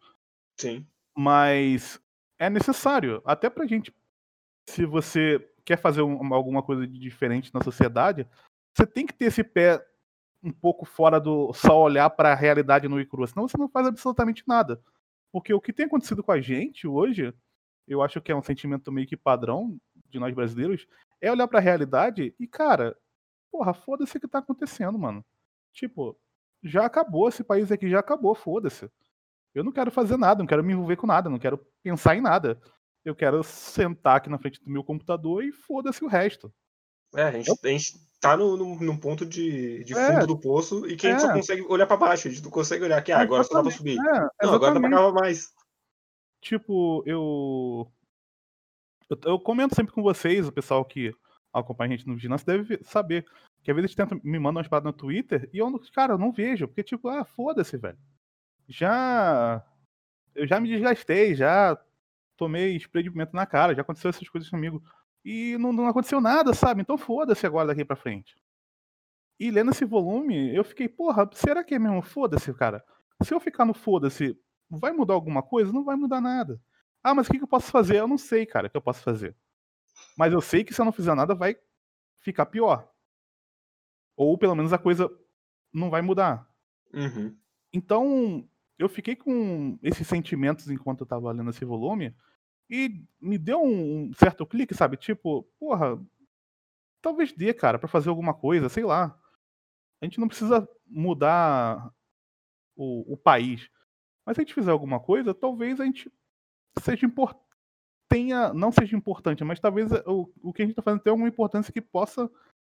Sim. 0.58 0.88
Mas 1.16 2.02
é 2.40 2.50
necessário. 2.50 3.22
Até 3.26 3.50
pra 3.50 3.68
gente. 3.68 3.94
Se 4.68 4.86
você 4.86 5.46
quer 5.66 5.78
fazer 5.78 6.02
um, 6.02 6.34
alguma 6.34 6.64
coisa 6.64 6.88
de 6.88 6.98
diferente 6.98 7.54
na 7.54 7.62
sociedade, 7.62 8.26
você 8.74 8.88
tem 8.88 9.06
que 9.06 9.14
ter 9.14 9.26
esse 9.26 9.44
pé 9.44 9.86
um 10.42 10.52
pouco 10.52 10.86
fora 10.86 11.20
do 11.20 11.52
só 11.54 11.82
olhar 11.82 12.10
para 12.10 12.32
a 12.32 12.36
realidade 12.36 12.88
no 12.88 13.00
e 13.02 13.06
crua, 13.06 13.28
senão 13.28 13.48
você 13.48 13.58
não 13.58 13.68
faz 13.68 13.88
absolutamente 13.88 14.44
nada. 14.48 14.82
Porque 15.32 15.54
o 15.54 15.60
que 15.60 15.74
tem 15.74 15.86
acontecido 15.86 16.24
com 16.24 16.32
a 16.32 16.40
gente 16.40 16.88
hoje, 16.88 17.34
eu 17.88 18.02
acho 18.02 18.22
que 18.22 18.32
é 18.32 18.36
um 18.36 18.42
sentimento 18.42 18.92
meio 18.92 19.08
que 19.08 19.18
padrão 19.18 19.78
de 20.10 20.18
nós 20.20 20.34
brasileiros, 20.34 20.88
é 21.20 21.30
olhar 21.30 21.48
para 21.48 21.60
a 21.60 21.62
realidade 21.62 22.34
e, 22.40 22.48
cara, 22.48 22.96
porra, 23.52 23.74
foda-se 23.74 24.18
o 24.18 24.22
que 24.22 24.28
tá 24.28 24.40
acontecendo, 24.40 24.98
mano. 24.98 25.26
Tipo, 25.74 26.18
já 26.64 26.86
acabou, 26.86 27.30
esse 27.30 27.44
país 27.44 27.72
aqui 27.72 27.90
já 27.90 28.00
acabou, 28.00 28.36
foda-se. 28.36 28.90
Eu 29.54 29.64
não 29.64 29.72
quero 29.72 29.92
fazer 29.92 30.18
nada, 30.18 30.40
não 30.40 30.48
quero 30.48 30.64
me 30.64 30.74
envolver 30.74 30.96
com 30.96 31.08
nada, 31.08 31.30
não 31.30 31.40
quero 31.40 31.58
pensar 31.82 32.16
em 32.16 32.22
nada. 32.22 32.60
Eu 33.04 33.16
quero 33.16 33.44
sentar 33.44 34.18
aqui 34.18 34.30
na 34.30 34.38
frente 34.38 34.64
do 34.64 34.70
meu 34.70 34.84
computador 34.84 35.44
e 35.44 35.52
foda-se 35.52 36.04
o 36.04 36.08
resto. 36.08 36.54
É, 37.16 37.24
a 37.24 37.32
gente, 37.32 37.52
a 37.52 37.68
gente 37.68 37.94
tá 38.20 38.38
no, 38.38 38.56
no, 38.56 38.76
num 38.80 38.98
ponto 38.98 39.26
de, 39.26 39.84
de 39.84 39.96
fundo 39.96 40.20
é, 40.20 40.28
do 40.28 40.40
poço 40.40 40.86
e 40.86 40.96
que 40.96 41.08
a 41.08 41.12
gente 41.12 41.24
é. 41.24 41.28
só 41.28 41.34
consegue 41.34 41.62
olhar 41.64 41.88
para 41.88 41.98
baixo, 41.98 42.28
a 42.28 42.32
gente 42.32 42.44
não 42.44 42.52
consegue 42.52 42.84
olhar 42.84 42.98
aqui, 42.98 43.12
ah, 43.12 43.20
agora 43.20 43.44
só 43.44 43.56
dá 43.56 43.64
pra 43.64 43.72
subir. 43.72 43.98
É, 43.98 44.46
não, 44.46 44.54
agora 44.54 44.80
pra 44.80 44.90
cavar 44.90 45.14
mais. 45.14 45.52
Tipo, 46.42 47.04
eu... 47.06 47.92
eu. 49.10 49.20
Eu 49.26 49.40
comento 49.40 49.76
sempre 49.76 49.92
com 49.92 50.04
vocês, 50.04 50.48
o 50.48 50.52
pessoal 50.52 50.86
que 50.86 51.12
acompanha 51.52 51.94
a 51.94 51.98
gente 51.98 52.08
no 52.08 52.14
Vigilância 52.14 52.46
deve 52.46 52.80
saber. 52.84 53.26
Que 53.64 53.72
às 53.72 53.76
vezes 53.76 53.96
tentam, 53.96 54.20
me 54.24 54.40
mandam 54.40 54.60
umas 54.60 54.68
paradas 54.68 54.92
no 54.92 54.98
Twitter 54.98 55.50
e 55.54 55.58
eu, 55.58 55.80
cara, 55.94 56.14
eu 56.14 56.18
não 56.18 56.32
vejo. 56.32 56.68
Porque, 56.68 56.84
tipo, 56.84 57.08
ah, 57.10 57.26
foda-se, 57.26 57.78
velho. 57.78 57.98
Já. 58.68 59.64
Eu 60.36 60.48
já 60.48 60.60
me 60.60 60.70
desgastei, 60.70 61.36
já 61.36 61.78
tomei 62.38 62.78
spray 62.78 63.04
de 63.04 63.12
pimenta 63.12 63.32
na 63.34 63.46
cara, 63.46 63.76
já 63.76 63.82
aconteceu 63.82 64.10
essas 64.10 64.28
coisas 64.30 64.50
comigo. 64.50 64.82
E 65.26 65.58
não, 65.58 65.74
não 65.74 65.88
aconteceu 65.88 66.22
nada, 66.22 66.54
sabe? 66.54 66.82
Então 66.82 66.98
foda-se 66.98 67.46
agora 67.46 67.68
daqui 67.68 67.84
pra 67.84 67.96
frente. 67.96 68.36
E 69.40 69.52
lendo 69.52 69.72
esse 69.72 69.86
volume, 69.86 70.56
eu 70.56 70.64
fiquei, 70.64 70.88
porra, 70.88 71.30
será 71.34 71.64
que 71.64 71.76
é 71.76 71.80
mesmo? 71.80 72.02
Foda-se, 72.02 72.54
cara. 72.54 72.84
Se 73.24 73.34
eu 73.34 73.40
ficar 73.40 73.66
no 73.66 73.74
foda-se, 73.74 74.38
vai 74.70 74.92
mudar 74.92 75.14
alguma 75.14 75.44
coisa? 75.44 75.74
Não 75.74 75.84
vai 75.84 75.96
mudar 75.96 76.22
nada. 76.22 76.62
Ah, 77.04 77.14
mas 77.14 77.28
o 77.28 77.32
que, 77.32 77.38
que 77.38 77.44
eu 77.44 77.48
posso 77.48 77.72
fazer? 77.72 77.98
Eu 77.98 78.08
não 78.08 78.18
sei, 78.18 78.46
cara, 78.46 78.68
o 78.68 78.70
que 78.70 78.78
eu 78.78 78.82
posso 78.82 79.02
fazer. 79.02 79.36
Mas 80.18 80.34
eu 80.34 80.42
sei 80.42 80.64
que 80.64 80.74
se 80.74 80.82
eu 80.82 80.86
não 80.86 80.92
fizer 80.92 81.16
nada, 81.16 81.34
vai 81.36 81.56
ficar 82.20 82.46
pior. 82.46 82.89
Ou 84.20 84.38
pelo 84.38 84.54
menos 84.54 84.74
a 84.74 84.78
coisa 84.78 85.10
não 85.74 85.90
vai 85.90 86.02
mudar. 86.02 86.46
Uhum. 86.94 87.34
Então, 87.72 88.46
eu 88.78 88.90
fiquei 88.90 89.16
com 89.16 89.80
esses 89.82 90.06
sentimentos 90.06 90.70
enquanto 90.70 91.02
eu 91.02 91.08
tava 91.08 91.32
lendo 91.32 91.52
esse 91.52 91.64
volume. 91.64 92.14
E 92.70 93.02
me 93.22 93.38
deu 93.38 93.64
um 93.64 94.12
certo 94.14 94.46
clique, 94.46 94.76
sabe? 94.76 94.98
Tipo, 94.98 95.44
porra, 95.58 95.98
talvez 97.02 97.32
dê, 97.32 97.54
cara, 97.54 97.80
para 97.80 97.88
fazer 97.88 98.10
alguma 98.10 98.34
coisa, 98.34 98.68
sei 98.68 98.84
lá. 98.84 99.18
A 100.02 100.06
gente 100.06 100.20
não 100.20 100.28
precisa 100.28 100.68
mudar 100.86 101.90
o, 102.76 103.14
o 103.14 103.16
país. 103.16 103.72
Mas 104.26 104.36
se 104.36 104.42
a 104.42 104.44
gente 104.44 104.54
fizer 104.54 104.72
alguma 104.72 105.00
coisa, 105.00 105.34
talvez 105.34 105.80
a 105.80 105.86
gente 105.86 106.12
seja 106.82 107.06
importante. 107.06 107.48
Tenha, 108.10 108.54
não 108.54 108.70
seja 108.70 108.98
importante, 108.98 109.46
mas 109.46 109.62
talvez 109.62 109.90
o, 110.06 110.30
o 110.42 110.52
que 110.52 110.62
a 110.62 110.66
gente 110.66 110.74
está 110.74 110.82
fazendo 110.82 111.04
tenha 111.04 111.14
alguma 111.14 111.30
importância 111.30 111.72
que 111.72 111.80
possa 111.80 112.30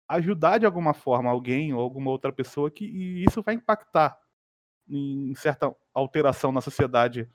ajudar 0.09 0.57
de 0.57 0.65
alguma 0.65 0.93
forma 0.93 1.29
alguém 1.29 1.73
ou 1.73 1.79
alguma 1.79 2.09
outra 2.11 2.33
pessoa 2.33 2.69
que 2.69 2.85
e 2.85 3.23
isso 3.23 3.41
vai 3.41 3.55
impactar 3.55 4.19
em 4.87 5.33
certa 5.35 5.73
alteração 5.93 6.51
na 6.51 6.61
sociedade 6.61 7.29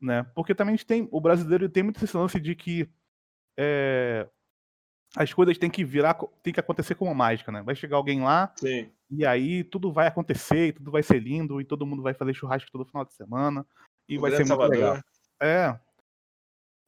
né? 0.00 0.24
Porque 0.34 0.54
também 0.54 0.74
a 0.74 0.76
gente 0.76 0.86
tem, 0.86 1.08
o 1.10 1.20
brasileiro 1.20 1.68
tem 1.68 1.82
muito 1.82 2.02
esse 2.02 2.16
lance 2.16 2.38
de 2.38 2.54
que 2.54 2.88
é, 3.56 4.28
as 5.16 5.32
coisas 5.32 5.58
têm 5.58 5.70
que 5.70 5.84
virar, 5.84 6.14
tem 6.42 6.52
que 6.52 6.60
acontecer 6.60 6.94
como 6.94 7.14
mágica, 7.14 7.50
né? 7.50 7.62
Vai 7.62 7.74
chegar 7.74 7.96
alguém 7.96 8.22
lá 8.22 8.52
Sim. 8.56 8.90
e 9.10 9.26
aí 9.26 9.64
tudo 9.64 9.92
vai 9.92 10.06
acontecer, 10.06 10.68
e 10.68 10.72
tudo 10.72 10.90
vai 10.90 11.02
ser 11.02 11.18
lindo 11.18 11.60
e 11.60 11.64
todo 11.64 11.86
mundo 11.86 12.02
vai 12.02 12.14
fazer 12.14 12.34
churrasco 12.34 12.70
todo 12.70 12.86
final 12.86 13.04
de 13.04 13.14
semana 13.14 13.66
e 14.08 14.18
o 14.18 14.20
vai 14.20 14.30
ser 14.30 14.38
muito 14.38 14.48
Salvador. 14.48 14.76
legal. 14.76 15.02
É. 15.40 15.78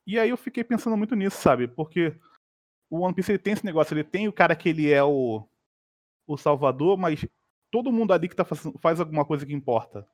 E 0.07 0.19
aí 0.19 0.31
eu 0.31 0.37
fiquei 0.37 0.65
pensando 0.65 0.97
muito 0.97 1.15
nisso, 1.15 1.41
sabe? 1.41 1.69
Porque 1.69 2.17
o 2.91 3.01
One 3.01 3.15
Piece 3.15 3.31
ele 3.31 3.39
tem 3.39 3.53
esse 3.53 3.65
negócio, 3.65 3.95
ele 3.95 4.05
tem 4.05 4.27
o 4.27 4.33
cara 4.33 4.57
que 4.57 4.69
ele 4.69 4.91
é 4.91 5.03
o, 5.03 5.49
o 6.27 6.37
salvador, 6.37 6.99
mas 6.99 7.25
todo 7.71 7.93
mundo 7.93 8.13
ali 8.13 8.29
que 8.29 8.35
tá 8.35 8.45
faz, 8.45 8.63
faz 8.81 9.01
alguma 9.01 9.25
coisa 9.25 9.47
que 9.47 9.55
importa 9.55 10.07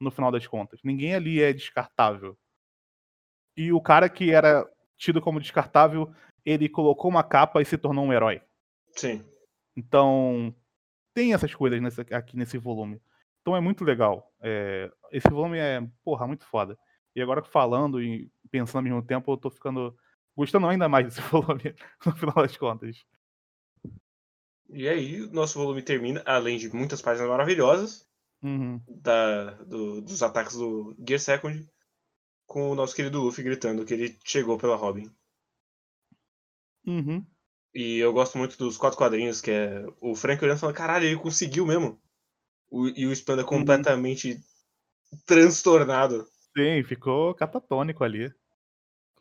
no 0.00 0.10
final 0.10 0.32
das 0.32 0.46
contas. 0.46 0.80
Ninguém 0.82 1.14
ali 1.14 1.40
é 1.42 1.52
descartável. 1.52 2.36
E 3.56 3.70
o 3.72 3.80
cara 3.80 4.08
que 4.08 4.32
era 4.32 4.68
tido 4.96 5.20
como 5.20 5.38
descartável, 5.38 6.12
ele 6.44 6.68
colocou 6.68 7.10
uma 7.10 7.22
capa 7.22 7.60
e 7.60 7.64
se 7.66 7.76
tornou 7.76 8.04
um 8.04 8.12
herói. 8.12 8.42
Sim. 8.96 9.22
Então, 9.76 10.54
tem 11.14 11.34
essas 11.34 11.54
coisas 11.54 11.80
nesse, 11.80 12.00
aqui 12.12 12.36
nesse 12.36 12.56
volume. 12.56 13.00
Então 13.40 13.56
é 13.56 13.60
muito 13.60 13.84
legal. 13.84 14.32
É, 14.40 14.90
esse 15.10 15.28
volume 15.28 15.58
é, 15.58 15.86
porra, 16.02 16.26
muito 16.26 16.46
foda. 16.46 16.78
E 17.14 17.20
agora 17.20 17.42
falando 17.42 18.00
e 18.00 18.30
pensando 18.50 18.78
ao 18.78 18.84
mesmo 18.84 19.02
tempo, 19.06 19.30
eu 19.32 19.36
tô 19.36 19.50
ficando 19.50 19.94
gostando 20.36 20.66
ainda 20.66 20.88
mais 20.88 21.06
desse 21.08 21.20
volume, 21.22 21.74
no 22.04 22.16
final 22.16 22.34
das 22.36 22.56
contas. 22.56 23.04
E 24.70 24.88
aí, 24.88 25.18
nosso 25.30 25.58
volume 25.58 25.82
termina, 25.82 26.22
além 26.24 26.56
de 26.56 26.74
muitas 26.74 27.02
páginas 27.02 27.28
maravilhosas, 27.28 28.08
uhum. 28.42 28.80
da, 28.88 29.50
do, 29.64 30.00
dos 30.00 30.22
ataques 30.22 30.56
do 30.56 30.96
Gear 31.06 31.20
Second, 31.20 31.68
com 32.46 32.70
o 32.70 32.74
nosso 32.74 32.94
querido 32.94 33.20
Luffy 33.20 33.44
gritando 33.44 33.84
que 33.84 33.94
ele 33.94 34.18
chegou 34.24 34.58
pela 34.58 34.76
Robin. 34.76 35.10
Uhum. 36.86 37.24
E 37.74 37.98
eu 37.98 38.12
gosto 38.12 38.36
muito 38.36 38.58
dos 38.58 38.76
quatro 38.76 38.98
quadrinhos, 38.98 39.40
que 39.40 39.50
é 39.50 39.86
o 40.00 40.14
Frank 40.14 40.42
olhando 40.42 40.58
e 40.58 40.60
falando, 40.60 40.76
caralho, 40.76 41.06
ele 41.06 41.16
conseguiu 41.16 41.66
mesmo. 41.66 42.00
O, 42.70 42.88
e 42.88 43.06
o 43.06 43.12
Spanda 43.12 43.42
uhum. 43.42 43.48
completamente 43.48 44.32
uhum. 44.32 45.18
transtornado. 45.26 46.26
Sim, 46.56 46.82
ficou 46.84 47.34
catatônico 47.34 48.04
ali 48.04 48.32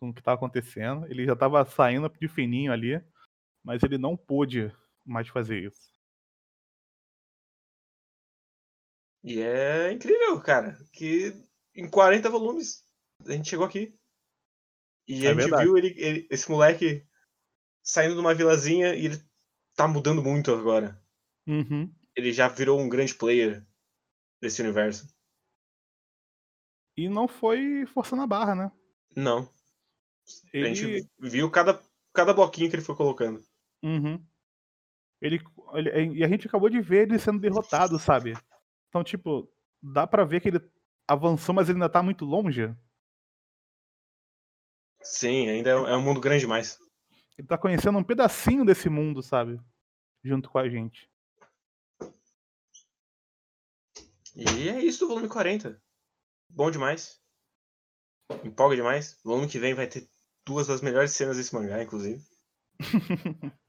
com 0.01 0.09
o 0.09 0.13
que 0.13 0.19
estava 0.19 0.35
acontecendo. 0.35 1.05
Ele 1.05 1.25
já 1.25 1.33
estava 1.33 1.63
saindo 1.63 2.09
de 2.09 2.27
fininho 2.27 2.73
ali, 2.73 2.99
mas 3.63 3.83
ele 3.83 3.99
não 3.99 4.17
pôde 4.17 4.75
mais 5.05 5.27
fazer 5.27 5.63
isso. 5.63 5.91
E 9.23 9.39
é 9.39 9.91
incrível, 9.91 10.41
cara, 10.41 10.75
que 10.91 11.31
em 11.75 11.87
40 11.87 12.27
volumes 12.31 12.83
a 13.27 13.31
gente 13.33 13.47
chegou 13.47 13.63
aqui. 13.63 13.95
E 15.07 15.27
é 15.27 15.29
a 15.29 15.33
gente 15.33 15.41
verdade. 15.41 15.63
viu 15.63 15.77
ele, 15.77 15.93
ele, 15.95 16.27
esse 16.31 16.49
moleque 16.49 17.05
saindo 17.83 18.15
de 18.15 18.19
uma 18.19 18.33
vilazinha 18.33 18.95
e 18.95 19.05
ele 19.05 19.23
tá 19.75 19.87
mudando 19.87 20.23
muito 20.23 20.51
agora. 20.51 20.99
Uhum. 21.47 21.93
Ele 22.15 22.33
já 22.33 22.47
virou 22.47 22.79
um 22.79 22.89
grande 22.89 23.13
player 23.13 23.63
desse 24.41 24.63
universo. 24.63 25.07
E 26.97 27.07
não 27.07 27.27
foi 27.27 27.85
forçando 27.85 28.23
a 28.23 28.27
barra, 28.27 28.55
né? 28.55 28.71
Não. 29.15 29.47
Ele... 30.53 30.67
A 30.67 30.73
gente 30.73 31.09
viu 31.19 31.49
cada, 31.49 31.81
cada 32.13 32.33
bloquinho 32.33 32.69
que 32.69 32.75
ele 32.75 32.83
foi 32.83 32.95
colocando. 32.95 33.43
Uhum. 33.83 34.23
Ele, 35.21 35.39
ele, 35.73 36.19
e 36.19 36.23
a 36.23 36.27
gente 36.27 36.47
acabou 36.47 36.69
de 36.69 36.81
ver 36.81 37.07
ele 37.07 37.19
sendo 37.19 37.39
derrotado, 37.39 37.99
sabe? 37.99 38.33
Então, 38.89 39.03
tipo, 39.03 39.47
dá 39.81 40.07
para 40.07 40.25
ver 40.25 40.41
que 40.41 40.49
ele 40.49 40.59
avançou, 41.07 41.53
mas 41.53 41.69
ele 41.69 41.77
ainda 41.77 41.89
tá 41.89 42.01
muito 42.01 42.25
longe. 42.25 42.73
Sim, 45.03 45.49
ainda 45.49 45.69
é, 45.69 45.73
é 45.73 45.95
um 45.95 46.01
mundo 46.01 46.19
grande 46.19 46.41
demais. 46.41 46.79
Ele 47.37 47.47
tá 47.47 47.57
conhecendo 47.57 47.97
um 47.97 48.03
pedacinho 48.03 48.65
desse 48.65 48.89
mundo, 48.89 49.21
sabe? 49.21 49.59
Junto 50.23 50.49
com 50.49 50.57
a 50.57 50.69
gente. 50.69 51.09
E 54.35 54.69
é 54.69 54.79
isso 54.79 54.99
do 54.99 55.07
volume 55.07 55.27
40. 55.27 55.81
Bom 56.49 56.71
demais. 56.71 57.21
Empolga 58.43 58.75
demais. 58.75 59.19
O 59.23 59.29
volume 59.29 59.47
que 59.47 59.59
vem 59.59 59.73
vai 59.73 59.87
ter 59.87 60.07
duas 60.45 60.67
das 60.67 60.81
melhores 60.81 61.11
cenas 61.11 61.37
desse 61.37 61.53
mangá, 61.53 61.81
inclusive. 61.81 62.21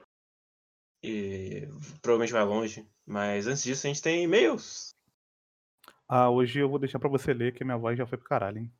e 1.02 1.68
provavelmente 2.00 2.32
vai 2.32 2.44
longe. 2.44 2.88
Mas 3.06 3.46
antes 3.46 3.62
disso, 3.62 3.86
a 3.86 3.88
gente 3.88 4.02
tem 4.02 4.24
e-mails. 4.24 4.94
Ah, 6.08 6.30
hoje 6.30 6.58
eu 6.58 6.68
vou 6.68 6.78
deixar 6.78 6.98
pra 6.98 7.08
você 7.08 7.32
ler, 7.32 7.54
que 7.54 7.64
minha 7.64 7.78
voz 7.78 7.96
já 7.96 8.06
foi 8.06 8.18
pro 8.18 8.28
caralho, 8.28 8.58
hein? 8.58 8.72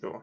Bom. 0.00 0.22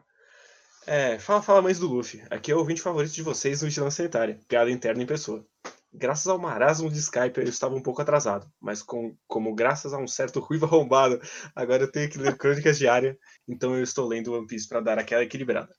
É, 0.86 1.18
fala, 1.18 1.42
fala, 1.42 1.62
mães 1.62 1.78
do 1.78 1.86
Luffy. 1.86 2.22
Aqui 2.28 2.50
é 2.50 2.54
o 2.54 2.58
ouvinte 2.58 2.82
favorito 2.82 3.12
de 3.12 3.22
vocês 3.22 3.62
no 3.62 3.68
Vigilância 3.68 4.02
Sanitária. 4.02 4.40
Piada 4.48 4.70
interna 4.70 5.02
em 5.02 5.06
pessoa. 5.06 5.46
Graças 5.94 6.26
ao 6.26 6.38
marasmo 6.38 6.90
de 6.90 6.98
Skype 6.98 7.38
eu 7.38 7.44
estava 7.44 7.74
um 7.74 7.82
pouco 7.82 8.00
atrasado, 8.00 8.50
mas 8.58 8.82
com, 8.82 9.14
como 9.26 9.54
graças 9.54 9.92
a 9.92 9.98
um 9.98 10.08
certo 10.08 10.40
ruivo 10.40 10.64
arrombado, 10.64 11.20
agora 11.54 11.82
eu 11.82 11.92
tenho 11.92 12.08
que 12.08 12.16
ler 12.16 12.34
crônicas 12.38 12.78
diárias, 12.78 13.14
então 13.46 13.76
eu 13.76 13.82
estou 13.82 14.08
lendo 14.08 14.32
One 14.32 14.46
Piece 14.46 14.66
para 14.66 14.80
dar 14.80 14.98
aquela 14.98 15.22
equilibrada. 15.22 15.70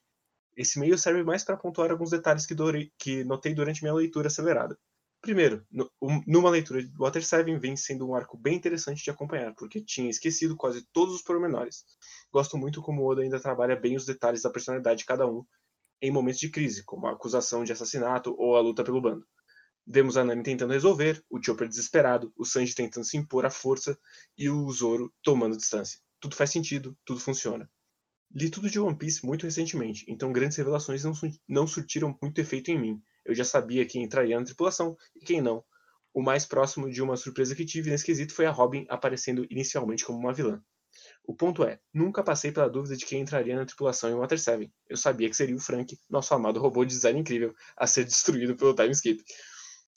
Esse 0.56 0.80
meio 0.80 0.98
serve 0.98 1.24
mais 1.24 1.44
para 1.44 1.58
pontuar 1.58 1.92
alguns 1.92 2.12
detalhes 2.12 2.46
que, 2.46 2.56
que, 2.98 3.24
notei 3.24 3.54
durante 3.54 3.82
minha 3.82 3.94
leitura 3.94 4.28
acelerada. 4.28 4.78
Primeiro, 5.22 5.66
no, 5.72 5.90
um, 6.02 6.22
numa 6.28 6.50
leitura 6.50 6.84
de 6.84 6.92
Water 6.98 7.24
7 7.26 7.58
vem 7.58 7.78
sendo 7.78 8.08
um 8.08 8.14
arco 8.14 8.38
bem 8.38 8.56
interessante 8.56 9.04
de 9.04 9.10
acompanhar, 9.10 9.54
porque 9.56 9.82
tinha 9.82 10.10
esquecido 10.10 10.56
quase 10.56 10.86
todos 10.92 11.16
os 11.16 11.22
pormenores. 11.22 11.86
Gosto 12.32 12.58
muito 12.58 12.82
como 12.82 13.10
Oda 13.10 13.22
ainda 13.22 13.40
trabalha 13.40 13.76
bem 13.76 13.96
os 13.96 14.06
detalhes 14.06 14.42
da 14.42 14.50
personalidade 14.50 15.00
de 15.00 15.06
cada 15.06 15.26
um 15.26 15.46
em 16.02 16.12
momentos 16.12 16.42
de 16.42 16.50
crise, 16.50 16.84
como 16.84 17.08
a 17.08 17.14
acusação 17.14 17.64
de 17.64 17.72
assassinato 17.72 18.36
ou 18.38 18.58
a 18.58 18.62
luta 18.62 18.84
pelo 18.84 19.02
bando. 19.02 19.26
Vemos 19.88 20.18
a 20.18 20.24
Nami 20.24 20.44
tentando 20.44 20.74
resolver, 20.74 21.24
o 21.30 21.42
Chopper 21.42 21.68
desesperado, 21.68 22.34
o 22.38 22.46
Sanji 22.46 22.76
tentando 22.76 23.06
se 23.06 23.18
impor 23.18 23.46
à 23.46 23.50
força 23.50 23.98
e 24.38 24.50
o 24.50 24.70
Zoro 24.72 25.14
tomando 25.22 25.58
distância. 25.58 26.00
Tudo 26.20 26.36
faz 26.36 26.52
sentido, 26.52 26.98
tudo 27.06 27.22
funciona. 27.22 27.70
Li 28.34 28.50
tudo 28.50 28.70
de 28.70 28.80
One 28.80 28.98
Piece 28.98 29.26
muito 29.26 29.44
recentemente, 29.44 30.06
então 30.08 30.34
grandes 30.34 30.58
revelações 30.58 31.04
não, 31.04 31.14
não 31.48 31.68
surtiram 31.68 32.18
muito 32.22 32.40
efeito 32.40 32.72
em 32.72 32.80
mim. 32.80 33.02
Eu 33.24 33.36
já 33.36 33.46
sabia 33.46 33.86
quem 33.86 34.04
entraria 34.04 34.38
na 34.38 34.46
tripulação 34.46 34.98
e 35.16 35.20
quem 35.20 35.42
não. 35.42 35.64
O 36.14 36.22
mais 36.22 36.46
próximo 36.46 36.90
de 36.90 37.02
uma 37.02 37.16
surpresa 37.16 37.56
que 37.56 37.66
tive 37.66 37.90
nesse 37.90 38.06
quesito 38.06 38.34
foi 38.34 38.46
a 38.46 38.52
Robin 38.52 38.86
aparecendo 38.90 39.46
inicialmente 39.50 40.04
como 40.04 40.20
uma 40.20 40.34
vilã. 40.34 40.62
O 41.26 41.34
ponto 41.34 41.64
é, 41.64 41.80
nunca 41.94 42.24
passei 42.24 42.52
pela 42.52 42.70
dúvida 42.70 42.96
de 42.96 43.06
quem 43.06 43.22
entraria 43.22 43.56
na 43.56 43.66
tripulação 43.66 44.10
em 44.10 44.16
Water 44.16 44.40
7. 44.40 44.72
Eu 44.90 44.98
sabia 44.98 45.30
que 45.30 45.36
seria 45.36 45.56
o 45.56 45.60
Frank, 45.60 45.98
nosso 46.10 46.34
amado 46.34 46.60
robô 46.60 46.84
de 46.84 46.94
design 46.94 47.20
incrível, 47.20 47.54
a 47.78 47.88
ser 47.88 48.04
destruído 48.06 48.56
pelo 48.56 48.76
time 48.76 48.92
skip. 48.92 49.24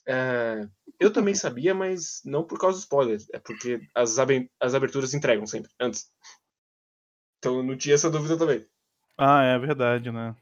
É, 0.08 0.66
eu 1.00 1.12
também 1.12 1.34
sabia, 1.34 1.74
mas 1.74 2.20
não 2.24 2.46
por 2.46 2.58
causa 2.58 2.78
do 2.78 2.82
spoiler, 2.82 3.20
é 3.32 3.38
porque 3.40 3.80
as, 3.94 4.16
as 4.60 4.74
aberturas 4.74 5.14
entregam 5.14 5.46
sempre, 5.46 5.70
antes. 5.80 6.08
Então 7.46 7.62
não 7.62 7.76
tinha 7.76 7.94
essa 7.94 8.10
dúvida 8.10 8.36
também. 8.36 8.66
Ah, 9.16 9.44
é 9.44 9.56
verdade, 9.56 10.10
né? 10.10 10.34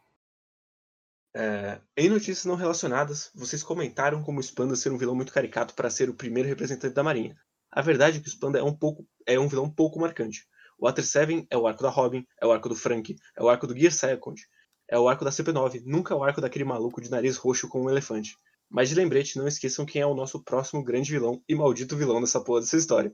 É, 1.37 1.79
em 1.99 2.09
notícias 2.09 2.47
não 2.47 2.55
relacionadas, 2.55 3.31
vocês 3.35 3.63
comentaram 3.63 4.23
como 4.23 4.39
o 4.39 4.43
Spanda 4.43 4.75
ser 4.75 4.91
um 4.91 4.97
vilão 4.97 5.15
muito 5.15 5.33
caricato 5.33 5.75
para 5.75 5.91
ser 5.91 6.09
o 6.09 6.15
primeiro 6.15 6.49
representante 6.49 6.95
da 6.95 7.03
Marinha. 7.03 7.37
A 7.71 7.83
verdade 7.83 8.17
é 8.17 8.21
que 8.23 8.27
o 8.27 8.31
Spanda 8.31 8.59
é 8.59 8.63
um, 8.63 8.75
pouco, 8.75 9.07
é 9.27 9.39
um 9.39 9.49
vilão 9.49 9.69
pouco 9.69 10.01
marcante. 10.01 10.47
O 10.79 10.87
Water 10.87 11.05
7 11.05 11.47
é 11.51 11.59
o 11.59 11.67
arco 11.67 11.83
da 11.83 11.91
Robin, 11.91 12.27
é 12.41 12.47
o 12.47 12.53
arco 12.53 12.71
do 12.71 12.75
Frank, 12.75 13.15
é 13.37 13.43
o 13.43 13.51
arco 13.51 13.67
do 13.67 13.79
Gear 13.79 13.93
Second, 13.93 14.41
é 14.89 14.99
o 14.99 15.07
arco 15.07 15.27
da 15.27 15.31
CP9, 15.31 15.83
nunca 15.85 16.15
é 16.15 16.17
o 16.17 16.25
arco 16.25 16.41
daquele 16.41 16.65
maluco 16.65 17.03
de 17.03 17.11
nariz 17.11 17.37
roxo 17.37 17.69
com 17.69 17.83
um 17.83 17.91
elefante. 17.91 18.35
Mas 18.71 18.89
de 18.89 18.95
lembrete, 18.95 19.37
não 19.37 19.47
esqueçam 19.47 19.85
quem 19.85 20.01
é 20.01 20.07
o 20.07 20.15
nosso 20.15 20.43
próximo 20.43 20.83
grande 20.83 21.11
vilão 21.11 21.43
e 21.47 21.55
maldito 21.55 21.99
vilão 21.99 22.23
dessa 22.23 22.41
porra 22.41 22.61
dessa 22.61 22.79
história. 22.79 23.13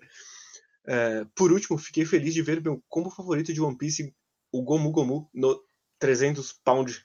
É, 0.87 1.25
por 1.35 1.53
último, 1.53 1.79
fiquei 1.79 2.05
feliz 2.05 2.35
de 2.35 2.43
ver 2.43 2.63
meu 2.63 2.83
combo 2.89 3.11
favorito 3.11 3.53
de 3.53 3.61
One 3.61 3.77
Piece, 3.77 4.15
o 4.53 4.63
Gomu 4.63 4.91
Gomu, 4.91 5.29
no 5.33 5.61
300 5.99 6.53
Pound 6.65 7.05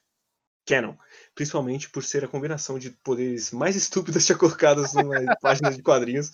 Canon, 0.65 0.95
principalmente 1.35 1.89
por 1.89 2.03
ser 2.03 2.25
a 2.25 2.27
combinação 2.27 2.79
de 2.79 2.89
poderes 2.89 3.51
mais 3.51 3.75
estúpidos 3.75 4.25
já 4.25 4.35
colocados 4.35 4.93
numa 4.93 5.19
página 5.39 5.71
de 5.71 5.81
quadrinhos, 5.83 6.31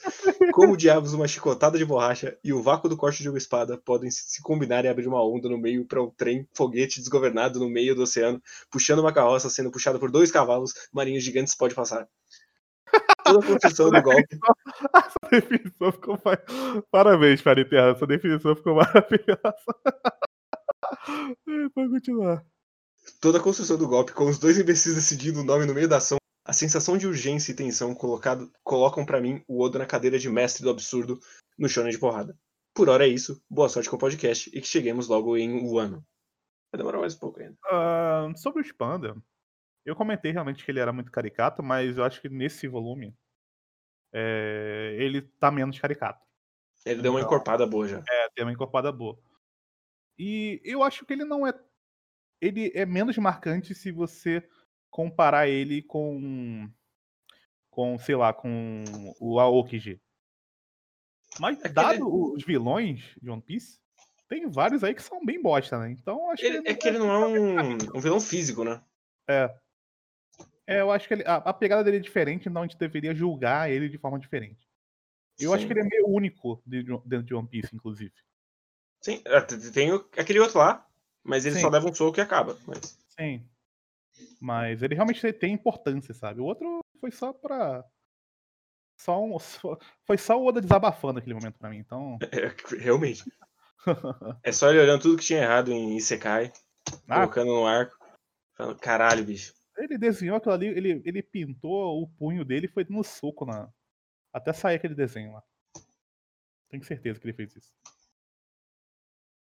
como 0.54 0.78
diabos 0.78 1.14
uma 1.14 1.28
chicotada 1.28 1.78
de 1.78 1.84
borracha 1.84 2.38
e 2.42 2.54
o 2.54 2.64
vácuo 2.64 2.90
do 2.90 2.96
corte 2.96 3.22
de 3.22 3.30
uma 3.30 3.38
espada 3.38 3.78
podem 3.78 4.10
se 4.10 4.42
combinar 4.42 4.86
e 4.86 4.88
abrir 4.88 5.08
uma 5.08 5.22
onda 5.22 5.50
no 5.50 5.58
meio 5.58 5.86
para 5.86 6.02
um 6.02 6.10
trem 6.10 6.48
foguete 6.54 7.00
desgovernado 7.00 7.60
no 7.60 7.70
meio 7.70 7.94
do 7.94 8.04
oceano, 8.04 8.42
puxando 8.70 9.00
uma 9.00 9.14
carroça 9.14 9.50
sendo 9.50 9.70
puxada 9.70 10.00
por 10.00 10.10
dois 10.10 10.32
cavalos, 10.32 10.74
marinhos 10.94 11.24
gigantes 11.24 11.54
pode 11.54 11.76
passar. 11.76 12.08
Toda 13.32 13.46
a 13.46 13.48
construção 13.48 13.90
do 13.90 14.02
golpe. 14.02 14.40
Essa 14.96 15.30
definição 15.32 15.92
ficou. 15.92 16.22
Parabéns, 16.92 17.42
Terra. 17.42 17.92
Essa 17.92 18.08
definição 18.08 18.56
ficou 18.56 18.76
maravilhosa. 18.76 19.56
Pode 21.74 21.90
continuar. 21.90 22.46
Toda 23.20 23.38
a 23.38 23.42
construção 23.42 23.78
do 23.78 23.88
golpe, 23.88 24.14
com 24.14 24.26
os 24.26 24.38
dois 24.38 24.60
imbecis 24.60 24.96
decidindo 24.96 25.42
o 25.42 25.44
nome 25.44 25.66
no 25.66 25.74
meio 25.74 25.88
da 25.88 25.98
ação, 25.98 26.18
a 26.46 26.54
sensação 26.54 26.98
de 26.98 27.08
urgência 27.08 27.52
e 27.52 27.56
tensão 27.56 27.96
colocado, 27.96 28.52
colocam 28.64 29.06
para 29.06 29.22
mim 29.22 29.44
o 29.48 29.62
Odo 29.62 29.80
na 29.80 29.86
cadeira 29.86 30.20
de 30.20 30.30
mestre 30.30 30.64
do 30.64 30.70
absurdo 30.70 31.20
no 31.58 31.70
shonen 31.70 31.92
de 31.92 31.98
porrada. 32.00 32.38
Por 32.74 32.90
hora 32.90 33.06
é 33.06 33.10
isso, 33.10 33.42
boa 33.50 33.70
sorte 33.70 33.90
com 33.90 33.96
o 33.96 34.00
podcast 34.00 34.50
e 34.54 34.62
que 34.62 34.68
cheguemos 34.68 35.08
logo 35.08 35.38
em 35.38 35.52
um 35.52 35.78
ano. 35.78 36.06
Vai 36.72 36.78
demorar 36.78 37.00
mais 37.00 37.16
um 37.16 37.20
pouco 37.20 37.40
ainda. 37.40 37.58
Uh, 37.66 38.38
sobre 38.38 38.62
o 38.62 38.66
Spanda, 38.66 39.16
eu 39.86 39.96
comentei 39.96 40.32
realmente 40.32 40.64
que 40.64 40.72
ele 40.72 40.80
era 40.80 40.94
muito 40.94 41.12
caricato, 41.12 41.64
mas 41.64 41.98
eu 41.98 42.04
acho 42.04 42.22
que 42.22 42.30
nesse 42.30 42.68
volume 42.68 43.14
é, 44.14 44.96
ele 44.98 45.22
tá 45.22 45.52
menos 45.52 45.80
caricato. 45.80 46.26
Ele 46.86 46.96
então, 46.96 47.04
deu 47.04 47.12
uma 47.14 47.20
então, 47.20 47.30
encorpada 47.30 47.66
boa 47.66 47.88
já. 47.88 48.04
É, 48.10 48.30
deu 48.36 48.46
uma 48.46 48.52
encorpada 48.52 48.92
boa. 48.92 49.18
E 50.18 50.62
eu 50.64 50.84
acho 50.84 51.06
que 51.06 51.14
ele 51.14 51.26
não 51.26 51.46
é 51.46 51.54
ele 52.40 52.72
é 52.74 52.86
menos 52.86 53.18
marcante 53.18 53.76
se 53.76 53.92
você 53.92 54.48
comparar 54.90 55.48
ele 55.48 55.82
com 55.82 56.70
com, 57.70 57.98
sei 57.98 58.16
lá, 58.16 58.34
com 58.34 58.84
o 59.20 59.40
Aokiji. 59.40 60.02
Mas 61.40 61.64
é 61.64 61.70
dado 61.70 61.96
ele... 61.96 62.04
os 62.04 62.44
vilões 62.44 63.16
de 63.22 63.30
One 63.30 63.42
Piece, 63.42 63.80
tem 64.28 64.50
vários 64.50 64.84
aí 64.84 64.94
que 64.94 65.02
são 65.02 65.24
bem 65.24 65.42
bosta, 65.42 65.80
né? 65.80 65.92
Então 65.92 66.30
acho 66.32 66.44
ele, 66.44 66.62
que 66.62 66.70
é 66.70 66.74
que 66.74 66.88
ele 66.88 67.00
não 67.00 67.12
é 67.12 67.28
um, 67.28 67.98
um 67.98 68.00
vilão 68.02 68.20
físico, 68.20 68.66
né? 68.66 68.84
É. 69.30 69.54
É, 70.68 70.82
eu 70.82 70.92
acho 70.92 71.08
que 71.08 71.16
ele, 71.16 71.24
a, 71.26 71.36
a, 71.36 71.54
pegada 71.54 71.84
dele 71.84 71.98
é 71.98 72.02
diferente, 72.02 72.48
então 72.48 72.62
a 72.62 72.68
gente 72.68 72.78
deveria 72.78 73.16
julgar 73.16 73.70
ele 73.70 73.90
de 73.90 73.98
forma 73.98 74.20
diferente. 74.20 74.70
Eu 75.40 75.50
Sim. 75.50 75.56
acho 75.56 75.68
que 75.68 75.74
ele 75.74 75.82
é 75.82 75.84
meio 75.84 76.08
único 76.08 76.62
dentro 76.66 77.24
de 77.24 77.34
One 77.34 77.48
Piece, 77.48 77.76
inclusive. 77.76 78.14
Sim, 79.02 79.22
é, 79.26 79.42
tem 79.42 79.92
aquele 80.18 80.40
outro 80.40 80.60
lá, 80.60 80.88
mas 81.24 81.46
ele 81.46 81.56
Sim. 81.56 81.62
só 81.62 81.70
leva 81.70 81.90
um 81.90 81.94
soco 81.94 82.20
e 82.20 82.22
acaba. 82.22 82.58
Mas... 82.68 82.98
Sim. 83.10 83.44
Mas 84.40 84.84
ele 84.84 84.96
realmente 84.96 85.34
tem 85.34 85.54
importância, 85.54 86.14
sabe? 86.14 86.40
O 86.40 86.46
outro 86.46 86.80
foi 87.00 87.12
só 87.12 87.34
pra. 87.34 87.84
Só 89.00 89.24
um... 89.24 89.38
Foi 90.06 90.18
só 90.18 90.40
o 90.40 90.46
Oda 90.46 90.62
desabafando 90.62 91.14
naquele 91.14 91.34
momento 91.34 91.58
pra 91.58 91.70
mim, 91.70 91.78
então. 91.78 92.20
É, 92.32 92.54
realmente. 92.78 93.24
é 94.44 94.52
só 94.52 94.70
ele 94.70 94.80
olhando 94.80 95.02
tudo 95.02 95.18
que 95.18 95.26
tinha 95.26 95.42
errado 95.42 95.72
em 95.72 95.98
Isekai, 95.98 96.54
ah. 97.08 97.16
colocando 97.16 97.48
no 97.48 97.66
arco. 97.66 97.98
Falando, 98.56 98.80
caralho, 98.80 99.24
bicho. 99.26 99.54
Ele 99.82 99.98
desenhou 99.98 100.38
aquilo 100.38 100.54
ali, 100.54 100.68
ele, 100.68 101.02
ele 101.04 101.24
pintou 101.24 102.02
o 102.02 102.08
punho 102.08 102.46
dele 102.46 102.68
e 102.68 102.72
foi 102.72 102.86
no 102.90 103.04
soco 103.04 103.46
na. 103.46 103.72
Até 104.32 104.54
sair 104.54 104.76
aquele 104.76 104.96
desenho 104.96 105.34
lá. 105.34 105.44
Tenho 106.70 106.84
certeza 106.86 107.20
que 107.20 107.26
ele 107.26 107.34
fez 107.34 107.56
isso. 107.56 107.74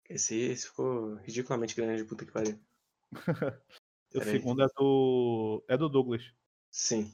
Esse, 0.09 0.35
esse 0.37 0.67
ficou 0.69 1.15
ridiculamente 1.17 1.75
grande, 1.75 2.05
puta 2.05 2.25
que 2.25 2.33
pariu. 2.33 2.59
o 4.15 4.23
segundo 4.23 4.63
é 4.63 4.67
do. 4.77 5.65
É 5.69 5.77
do 5.77 5.89
Douglas. 5.89 6.23
Sim. 6.71 7.13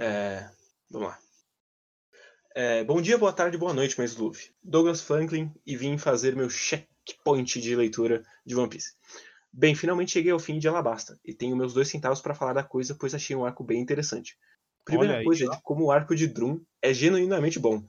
É, 0.00 0.50
vamos 0.90 1.08
lá. 1.08 1.18
É, 2.54 2.84
bom 2.84 3.02
dia, 3.02 3.18
boa 3.18 3.32
tarde, 3.32 3.58
boa 3.58 3.74
noite, 3.74 3.98
mais 3.98 4.16
Luffy. 4.16 4.54
Douglas 4.62 5.00
Franklin 5.00 5.52
e 5.66 5.76
vim 5.76 5.98
fazer 5.98 6.34
meu 6.34 6.48
checkpoint 6.48 7.60
de 7.60 7.76
leitura 7.76 8.24
de 8.46 8.56
One 8.56 8.68
Piece. 8.68 8.94
Bem, 9.56 9.72
finalmente 9.72 10.10
cheguei 10.10 10.32
ao 10.32 10.38
fim 10.40 10.58
de 10.58 10.66
Alabasta 10.66 11.16
e 11.24 11.32
tenho 11.32 11.56
meus 11.56 11.72
dois 11.72 11.88
centavos 11.88 12.20
para 12.20 12.34
falar 12.34 12.54
da 12.54 12.64
coisa, 12.64 12.96
pois 12.98 13.14
achei 13.14 13.36
um 13.36 13.44
arco 13.44 13.62
bem 13.62 13.80
interessante. 13.80 14.36
Primeira 14.84 15.18
aí, 15.18 15.24
coisa 15.24 15.44
é 15.44 15.48
de 15.48 15.62
como 15.62 15.84
o 15.84 15.92
arco 15.92 16.16
de 16.16 16.26
Drum 16.26 16.60
é 16.82 16.92
genuinamente 16.92 17.60
bom. 17.60 17.86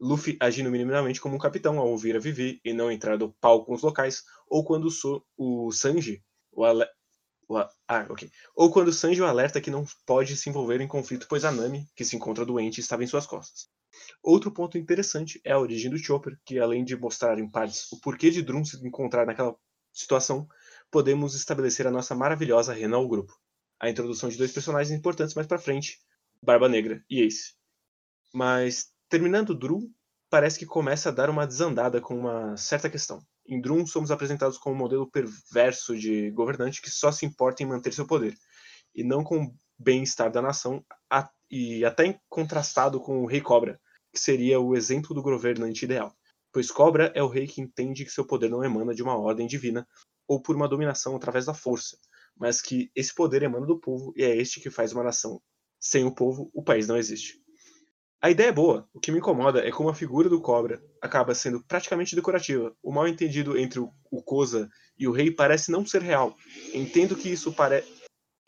Luffy 0.00 0.36
agindo 0.40 0.68
minimamente 0.68 1.20
como 1.20 1.36
um 1.36 1.38
capitão 1.38 1.78
ao 1.78 1.88
ouvir 1.88 2.16
a 2.16 2.18
Vivi 2.18 2.60
e 2.64 2.72
não 2.72 2.90
entrar 2.90 3.16
do 3.16 3.32
pau 3.40 3.64
com 3.64 3.72
os 3.72 3.82
locais, 3.82 4.24
ou 4.48 4.64
quando 4.64 4.90
so, 4.90 5.24
o 5.36 5.70
Sanji 5.70 6.24
o, 6.50 6.64
ale, 6.64 6.84
o 7.48 7.56
ah, 7.56 8.06
ok. 8.10 8.28
Ou 8.56 8.72
quando 8.72 8.92
Sanji 8.92 9.22
o 9.22 9.26
alerta 9.26 9.60
que 9.60 9.70
não 9.70 9.86
pode 10.04 10.36
se 10.36 10.50
envolver 10.50 10.80
em 10.80 10.88
conflito, 10.88 11.28
pois 11.28 11.44
a 11.44 11.52
Nami, 11.52 11.86
que 11.94 12.04
se 12.04 12.16
encontra 12.16 12.44
doente, 12.44 12.80
estava 12.80 13.04
em 13.04 13.06
suas 13.06 13.26
costas. 13.26 13.68
Outro 14.24 14.50
ponto 14.50 14.76
interessante 14.76 15.40
é 15.44 15.52
a 15.52 15.58
origem 15.58 15.88
do 15.88 15.98
Chopper, 15.98 16.36
que 16.44 16.58
além 16.58 16.84
de 16.84 16.96
mostrar 16.96 17.38
em 17.38 17.48
partes 17.48 17.92
o 17.92 18.00
porquê 18.00 18.28
de 18.28 18.42
Drum 18.42 18.64
se 18.64 18.84
encontrar 18.84 19.24
naquela 19.24 19.56
situação, 19.92 20.46
podemos 20.90 21.34
estabelecer 21.34 21.86
a 21.86 21.90
nossa 21.90 22.14
maravilhosa 22.14 22.72
rena 22.72 22.96
ao 22.96 23.08
grupo. 23.08 23.38
A 23.78 23.90
introdução 23.90 24.28
de 24.28 24.38
dois 24.38 24.52
personagens 24.52 24.96
importantes 24.96 25.34
mais 25.34 25.46
pra 25.46 25.58
frente, 25.58 25.98
Barba 26.42 26.68
Negra 26.68 27.04
e 27.08 27.22
Ace. 27.22 27.54
Mas, 28.32 28.90
terminando 29.08 29.54
Drum, 29.54 29.90
parece 30.30 30.58
que 30.58 30.66
começa 30.66 31.08
a 31.08 31.12
dar 31.12 31.30
uma 31.30 31.46
desandada 31.46 32.00
com 32.00 32.18
uma 32.18 32.56
certa 32.56 32.90
questão. 32.90 33.20
Em 33.46 33.60
Drum, 33.60 33.86
somos 33.86 34.10
apresentados 34.10 34.58
como 34.58 34.74
um 34.74 34.78
modelo 34.78 35.10
perverso 35.10 35.96
de 35.96 36.30
governante 36.30 36.82
que 36.82 36.90
só 36.90 37.12
se 37.12 37.24
importa 37.24 37.62
em 37.62 37.66
manter 37.66 37.92
seu 37.92 38.06
poder, 38.06 38.36
e 38.94 39.04
não 39.04 39.22
com 39.22 39.44
o 39.44 39.54
bem-estar 39.78 40.30
da 40.32 40.42
nação, 40.42 40.84
e 41.50 41.84
até 41.84 42.18
contrastado 42.28 43.00
com 43.00 43.22
o 43.22 43.26
Rei 43.26 43.40
Cobra, 43.40 43.80
que 44.12 44.18
seria 44.18 44.58
o 44.58 44.74
exemplo 44.74 45.14
do 45.14 45.22
governante 45.22 45.84
ideal. 45.84 46.12
Pois 46.52 46.70
Cobra 46.70 47.12
é 47.14 47.22
o 47.22 47.28
rei 47.28 47.46
que 47.46 47.60
entende 47.60 48.04
que 48.04 48.10
seu 48.10 48.26
poder 48.26 48.48
não 48.48 48.64
emana 48.64 48.94
de 48.94 49.02
uma 49.02 49.16
ordem 49.16 49.46
divina 49.46 49.86
ou 50.26 50.40
por 50.40 50.56
uma 50.56 50.68
dominação 50.68 51.14
através 51.16 51.46
da 51.46 51.54
força, 51.54 51.98
mas 52.36 52.60
que 52.60 52.90
esse 52.94 53.14
poder 53.14 53.42
emana 53.42 53.66
do 53.66 53.78
povo 53.78 54.12
e 54.16 54.22
é 54.22 54.36
este 54.36 54.60
que 54.60 54.70
faz 54.70 54.92
uma 54.92 55.04
nação. 55.04 55.40
Sem 55.78 56.04
o 56.04 56.14
povo, 56.14 56.50
o 56.54 56.62
país 56.62 56.88
não 56.88 56.96
existe. 56.96 57.40
A 58.20 58.30
ideia 58.30 58.48
é 58.48 58.52
boa, 58.52 58.88
o 58.94 58.98
que 58.98 59.12
me 59.12 59.18
incomoda 59.18 59.66
é 59.66 59.70
como 59.70 59.88
a 59.88 59.94
figura 59.94 60.28
do 60.28 60.40
cobra 60.40 60.82
acaba 61.02 61.34
sendo 61.34 61.62
praticamente 61.62 62.16
decorativa. 62.16 62.74
O 62.82 62.90
mal 62.90 63.06
entendido 63.06 63.56
entre 63.58 63.78
o 63.78 64.22
Koza 64.22 64.68
e 64.98 65.06
o 65.06 65.12
rei 65.12 65.30
parece 65.30 65.70
não 65.70 65.86
ser 65.86 66.02
real. 66.02 66.34
Entendo 66.72 67.14
que 67.14 67.28
isso 67.28 67.52
pare... 67.52 67.84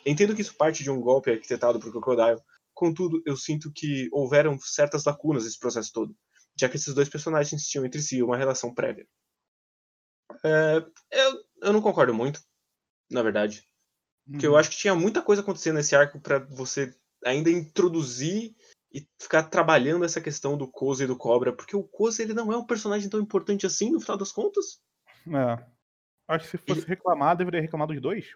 Entendo 0.06 0.34
que 0.34 0.40
isso 0.40 0.56
parte 0.56 0.82
de 0.82 0.90
um 0.90 1.00
golpe 1.00 1.30
arquitetado 1.30 1.78
por 1.78 1.92
Crocodile, 1.92 2.40
contudo, 2.72 3.22
eu 3.26 3.36
sinto 3.36 3.70
que 3.70 4.08
houveram 4.10 4.58
certas 4.58 5.04
lacunas 5.04 5.44
nesse 5.44 5.58
processo 5.58 5.92
todo, 5.92 6.16
já 6.58 6.68
que 6.68 6.76
esses 6.76 6.94
dois 6.94 7.08
personagens 7.08 7.66
tinham 7.66 7.84
entre 7.84 8.00
si 8.00 8.22
uma 8.22 8.36
relação 8.36 8.74
prévia. 8.74 9.06
É... 10.44 10.84
Eu, 11.10 11.44
eu 11.62 11.72
não 11.72 11.82
concordo 11.82 12.14
muito, 12.14 12.40
na 13.10 13.22
verdade. 13.22 13.66
Porque 14.30 14.46
eu 14.46 14.52
Uhum. 14.52 14.58
acho 14.58 14.70
que 14.70 14.76
tinha 14.76 14.94
muita 14.94 15.22
coisa 15.22 15.42
acontecendo 15.42 15.76
nesse 15.76 15.96
arco 15.96 16.20
para 16.20 16.38
você 16.38 16.94
ainda 17.24 17.50
introduzir 17.50 18.54
e 18.92 19.06
ficar 19.20 19.44
trabalhando 19.44 20.04
essa 20.04 20.20
questão 20.20 20.56
do 20.56 20.68
Koza 20.68 21.04
e 21.04 21.06
do 21.06 21.16
Cobra, 21.16 21.52
porque 21.52 21.76
o 21.76 21.82
Koza 21.82 22.22
ele 22.22 22.34
não 22.34 22.52
é 22.52 22.56
um 22.56 22.66
personagem 22.66 23.08
tão 23.08 23.20
importante 23.20 23.66
assim 23.66 23.90
no 23.90 24.00
final 24.00 24.16
das 24.16 24.32
contas. 24.32 24.80
É. 25.26 25.66
Acho 26.28 26.44
que 26.44 26.58
se 26.58 26.58
fosse 26.58 26.86
reclamar, 26.86 27.36
deveria 27.36 27.60
reclamar 27.60 27.88
dos 27.88 28.00
dois. 28.00 28.34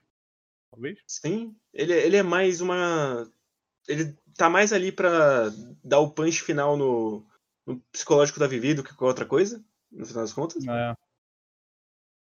Talvez. 0.70 0.98
Sim, 1.06 1.54
ele, 1.72 1.92
ele 1.92 2.16
é 2.16 2.22
mais 2.22 2.60
uma 2.60 3.30
ele 3.88 4.16
tá 4.36 4.48
mais 4.48 4.72
ali 4.72 4.92
pra 4.92 5.50
dar 5.82 5.98
o 5.98 6.10
punch 6.10 6.42
final 6.42 6.76
no, 6.76 7.26
no 7.66 7.80
psicológico 7.92 8.38
da 8.38 8.46
Vivi 8.46 8.74
do 8.74 8.82
que 8.82 8.90
qualquer 8.90 9.06
outra 9.06 9.26
coisa, 9.26 9.64
no 9.90 10.06
final 10.06 10.22
das 10.22 10.32
contas. 10.32 10.64
É. 10.64 10.96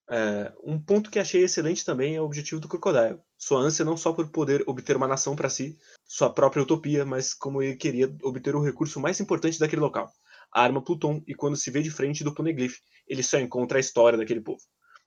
É, 0.09 0.51
um 0.63 0.77
ponto 0.79 1.09
que 1.09 1.17
achei 1.17 1.43
excelente 1.43 1.85
também 1.85 2.15
é 2.15 2.21
o 2.21 2.25
objetivo 2.25 2.59
do 2.59 2.67
Crocodile. 2.67 3.19
Sua 3.37 3.59
ânsia 3.59 3.85
não 3.85 3.95
só 3.95 4.11
por 4.11 4.29
poder 4.29 4.63
obter 4.67 4.95
uma 4.95 5.07
nação 5.07 5.35
para 5.35 5.49
si, 5.49 5.77
sua 6.05 6.29
própria 6.29 6.63
utopia, 6.63 7.05
mas 7.05 7.33
como 7.33 7.61
ele 7.61 7.75
queria 7.75 8.13
obter 8.21 8.55
o 8.55 8.63
recurso 8.63 8.99
mais 8.99 9.19
importante 9.19 9.59
daquele 9.59 9.81
local, 9.81 10.11
a 10.51 10.61
arma 10.61 10.83
Pluton, 10.83 11.23
e 11.27 11.33
quando 11.33 11.55
se 11.55 11.71
vê 11.71 11.81
de 11.81 11.89
frente 11.89 12.23
do 12.23 12.33
Poneglyph, 12.33 12.77
ele 13.07 13.23
só 13.23 13.39
encontra 13.39 13.77
a 13.77 13.81
história 13.81 14.17
daquele 14.17 14.41
povo. 14.41 14.61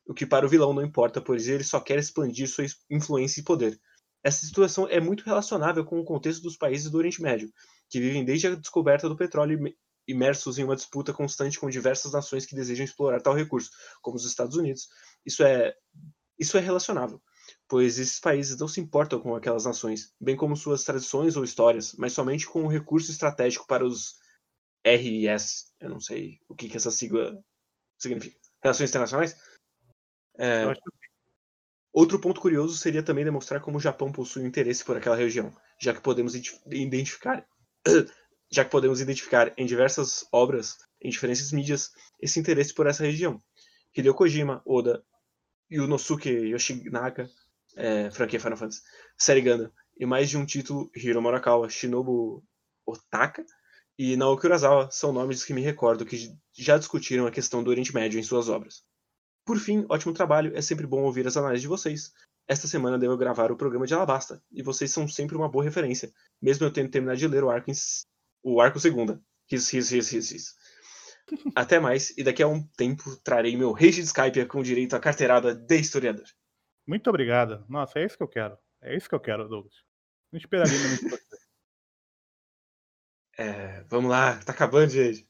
O 0.08 0.14
que 0.14 0.24
para 0.24 0.46
o 0.46 0.48
vilão 0.48 0.72
não 0.72 0.84
importa, 0.84 1.20
pois 1.20 1.48
ele 1.48 1.64
só 1.64 1.80
quer 1.80 1.98
expandir 1.98 2.48
sua 2.48 2.64
influência 2.90 3.40
e 3.40 3.44
poder. 3.44 3.78
Essa 4.22 4.44
situação 4.44 4.88
é 4.88 5.00
muito 5.00 5.24
relacionável 5.24 5.84
com 5.84 6.00
o 6.00 6.04
contexto 6.04 6.42
dos 6.42 6.56
países 6.56 6.90
do 6.90 6.98
Oriente 6.98 7.22
Médio, 7.22 7.48
que 7.88 8.00
vivem 8.00 8.24
desde 8.24 8.48
a 8.48 8.54
descoberta 8.54 9.08
do 9.08 9.16
petróleo 9.16 9.72
imersos 10.06 10.58
em 10.58 10.64
uma 10.64 10.76
disputa 10.76 11.12
constante 11.12 11.58
com 11.58 11.68
diversas 11.68 12.12
nações 12.12 12.46
que 12.46 12.54
desejam 12.54 12.84
explorar 12.84 13.20
tal 13.20 13.34
recurso, 13.34 13.70
como 14.00 14.16
os 14.16 14.24
Estados 14.24 14.56
Unidos. 14.56 14.88
Isso 15.24 15.42
é, 15.42 15.74
isso 16.38 16.56
é 16.56 16.60
relacionável, 16.60 17.20
pois 17.68 17.98
esses 17.98 18.20
países 18.20 18.58
não 18.58 18.68
se 18.68 18.80
importam 18.80 19.20
com 19.20 19.34
aquelas 19.34 19.64
nações, 19.64 20.14
bem 20.20 20.36
como 20.36 20.56
suas 20.56 20.84
tradições 20.84 21.36
ou 21.36 21.44
histórias, 21.44 21.94
mas 21.94 22.12
somente 22.12 22.46
com 22.46 22.64
o 22.64 22.68
recurso 22.68 23.10
estratégico 23.10 23.66
para 23.66 23.84
os 23.84 24.14
RIS. 24.86 25.72
Eu 25.80 25.90
não 25.90 26.00
sei 26.00 26.38
o 26.48 26.54
que, 26.54 26.68
que 26.68 26.76
essa 26.76 26.90
sigla 26.90 27.38
significa. 27.98 28.38
Relações 28.62 28.90
Internacionais? 28.90 29.36
É, 30.38 30.64
Outro 31.96 32.20
ponto 32.20 32.42
curioso 32.42 32.76
seria 32.76 33.02
também 33.02 33.24
demonstrar 33.24 33.62
como 33.62 33.78
o 33.78 33.80
Japão 33.80 34.12
possui 34.12 34.42
um 34.42 34.46
interesse 34.46 34.84
por 34.84 34.98
aquela 34.98 35.16
região, 35.16 35.50
já 35.80 35.94
que 35.94 36.02
podemos 36.02 36.34
identificar, 36.66 37.48
já 38.50 38.64
que 38.64 38.70
podemos 38.70 39.00
identificar 39.00 39.52
em 39.56 39.66
diversas 39.66 40.26
obras, 40.32 40.76
em 41.00 41.10
diferentes 41.10 41.52
mídias, 41.52 41.90
esse 42.20 42.38
interesse 42.38 42.74
por 42.74 42.86
essa 42.86 43.04
região. 43.04 43.42
Hideo 43.96 44.14
Kojima, 44.14 44.62
Oda, 44.64 45.02
Yunosuke 45.70 46.28
Yoshinaga, 46.30 47.28
é, 47.76 48.10
franquia 48.10 48.40
Final 48.40 48.58
Fantasy, 48.58 48.82
série 49.18 49.42
e 49.98 50.06
mais 50.06 50.28
de 50.28 50.36
um 50.36 50.44
título, 50.44 50.90
Hiro 50.94 51.22
Morakawa, 51.22 51.68
Shinobu 51.68 52.44
Otaka 52.86 53.44
e 53.98 54.16
Naoki 54.16 54.46
Urasawa 54.46 54.90
são 54.90 55.12
nomes 55.12 55.44
que 55.44 55.54
me 55.54 55.62
recordo 55.62 56.04
que 56.04 56.36
já 56.52 56.76
discutiram 56.76 57.26
a 57.26 57.30
questão 57.30 57.62
do 57.62 57.70
Oriente 57.70 57.94
Médio 57.94 58.20
em 58.20 58.22
suas 58.22 58.48
obras. 58.48 58.84
Por 59.44 59.58
fim, 59.58 59.86
ótimo 59.88 60.12
trabalho, 60.12 60.56
é 60.56 60.60
sempre 60.60 60.86
bom 60.86 61.02
ouvir 61.02 61.26
as 61.26 61.36
análises 61.36 61.62
de 61.62 61.68
vocês. 61.68 62.12
Esta 62.46 62.68
semana 62.68 62.98
devo 62.98 63.16
gravar 63.16 63.50
o 63.50 63.56
programa 63.56 63.86
de 63.86 63.94
Alabasta, 63.94 64.42
e 64.52 64.62
vocês 64.62 64.90
são 64.90 65.08
sempre 65.08 65.36
uma 65.36 65.48
boa 65.48 65.64
referência, 65.64 66.12
mesmo 66.40 66.66
eu 66.66 66.72
tendo 66.72 66.90
terminado 66.90 67.18
de 67.18 67.26
ler 67.26 67.42
o 67.42 67.50
arco, 67.50 67.70
em... 67.70 67.74
o 68.46 68.60
arco 68.60 68.78
segunda. 68.78 69.20
Riz, 69.50 69.68
riz, 69.70 69.90
riz, 69.90 70.10
riz, 70.10 70.30
riz. 70.30 70.54
Até 71.56 71.80
mais, 71.80 72.16
e 72.16 72.22
daqui 72.22 72.42
a 72.42 72.46
um 72.46 72.64
tempo 72.76 73.16
trarei 73.24 73.56
meu 73.56 73.72
rage 73.72 74.00
de 74.00 74.02
Skype 74.02 74.46
com 74.46 74.62
direito 74.62 74.94
à 74.94 75.00
carteirada 75.00 75.52
de 75.52 75.76
historiador. 75.76 76.26
Muito 76.86 77.10
obrigado. 77.10 77.64
Nossa, 77.68 77.98
é 77.98 78.04
isso 78.04 78.16
que 78.16 78.22
eu 78.22 78.28
quero. 78.28 78.56
É 78.80 78.96
isso 78.96 79.08
que 79.08 79.14
eu 79.14 79.20
quero, 79.20 79.48
Douglas. 79.48 79.74
Não 80.30 80.38
esperaria 80.38 80.78
de 80.78 81.08
você. 81.08 81.18
É, 83.38 83.82
vamos 83.90 84.10
lá, 84.10 84.42
tá 84.44 84.52
acabando, 84.52 84.88
gente. 84.88 85.28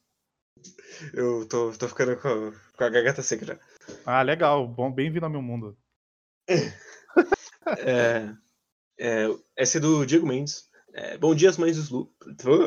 Eu 1.12 1.44
tô, 1.48 1.72
tô 1.72 1.88
ficando 1.88 2.16
com, 2.16 2.52
com 2.76 2.84
a 2.84 2.88
garganta 2.88 3.20
seca 3.20 3.44
já. 3.44 3.58
Ah, 4.04 4.22
legal. 4.22 4.64
Bom, 4.68 4.92
bem-vindo 4.92 5.26
ao 5.26 5.32
meu 5.32 5.42
mundo. 5.42 5.76
É, 7.80 8.32
é, 8.96 9.26
essa 9.56 9.78
é 9.78 9.80
do 9.80 10.06
Diego 10.06 10.24
Mendes. 10.24 10.70
É, 10.98 11.18
bom 11.18 11.34
dia, 11.34 11.52
mães 11.58 11.90
do. 11.90 12.10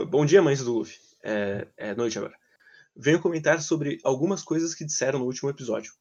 Bom 0.08 0.24
dia, 0.24 0.40
mães 0.40 0.64
do 0.64 0.72
Luffy. 0.72 0.96
É, 1.24 1.68
é 1.76 1.96
noite 1.96 2.16
agora. 2.20 2.36
Venho 2.96 3.20
comentar 3.20 3.60
sobre 3.60 3.98
algumas 4.04 4.44
coisas 4.44 4.76
que 4.76 4.86
disseram 4.86 5.18
no 5.18 5.26
último 5.26 5.50
episódio. 5.50 5.92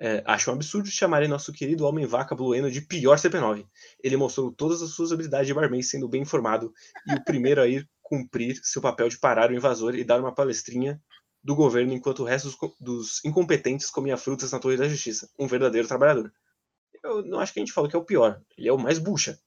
É, 0.00 0.20
acho 0.26 0.50
um 0.50 0.54
absurdo 0.54 0.90
chamarem 0.90 1.28
nosso 1.28 1.52
querido 1.52 1.86
homem 1.86 2.04
vaca 2.04 2.34
Blueno 2.34 2.68
de 2.68 2.80
pior 2.80 3.16
CP9. 3.16 3.64
Ele 4.02 4.16
mostrou 4.16 4.50
todas 4.50 4.82
as 4.82 4.90
suas 4.90 5.12
habilidades 5.12 5.46
de 5.46 5.54
barman 5.54 5.80
sendo 5.80 6.08
bem 6.08 6.22
informado 6.22 6.72
e 7.06 7.14
o 7.14 7.22
primeiro 7.24 7.60
a 7.60 7.68
ir 7.68 7.88
cumprir 8.02 8.58
seu 8.64 8.82
papel 8.82 9.08
de 9.08 9.16
parar 9.16 9.48
o 9.48 9.54
invasor 9.54 9.94
e 9.94 10.02
dar 10.02 10.18
uma 10.18 10.34
palestrinha 10.34 11.00
do 11.44 11.54
governo 11.54 11.92
enquanto 11.92 12.20
o 12.20 12.24
resto 12.24 12.48
dos, 12.48 12.56
dos 12.80 13.24
incompetentes 13.24 13.88
comia 13.88 14.16
frutas 14.16 14.50
na 14.50 14.58
Torre 14.58 14.76
da 14.76 14.88
Justiça. 14.88 15.30
Um 15.38 15.46
verdadeiro 15.46 15.86
trabalhador. 15.86 16.32
Eu 17.04 17.24
não 17.24 17.38
acho 17.38 17.52
que 17.52 17.60
a 17.60 17.62
gente 17.62 17.72
falou 17.72 17.88
que 17.88 17.94
é 17.94 17.98
o 18.00 18.04
pior. 18.04 18.42
Ele 18.56 18.68
é 18.68 18.72
o 18.72 18.78
mais 18.78 18.98
bucha. 18.98 19.38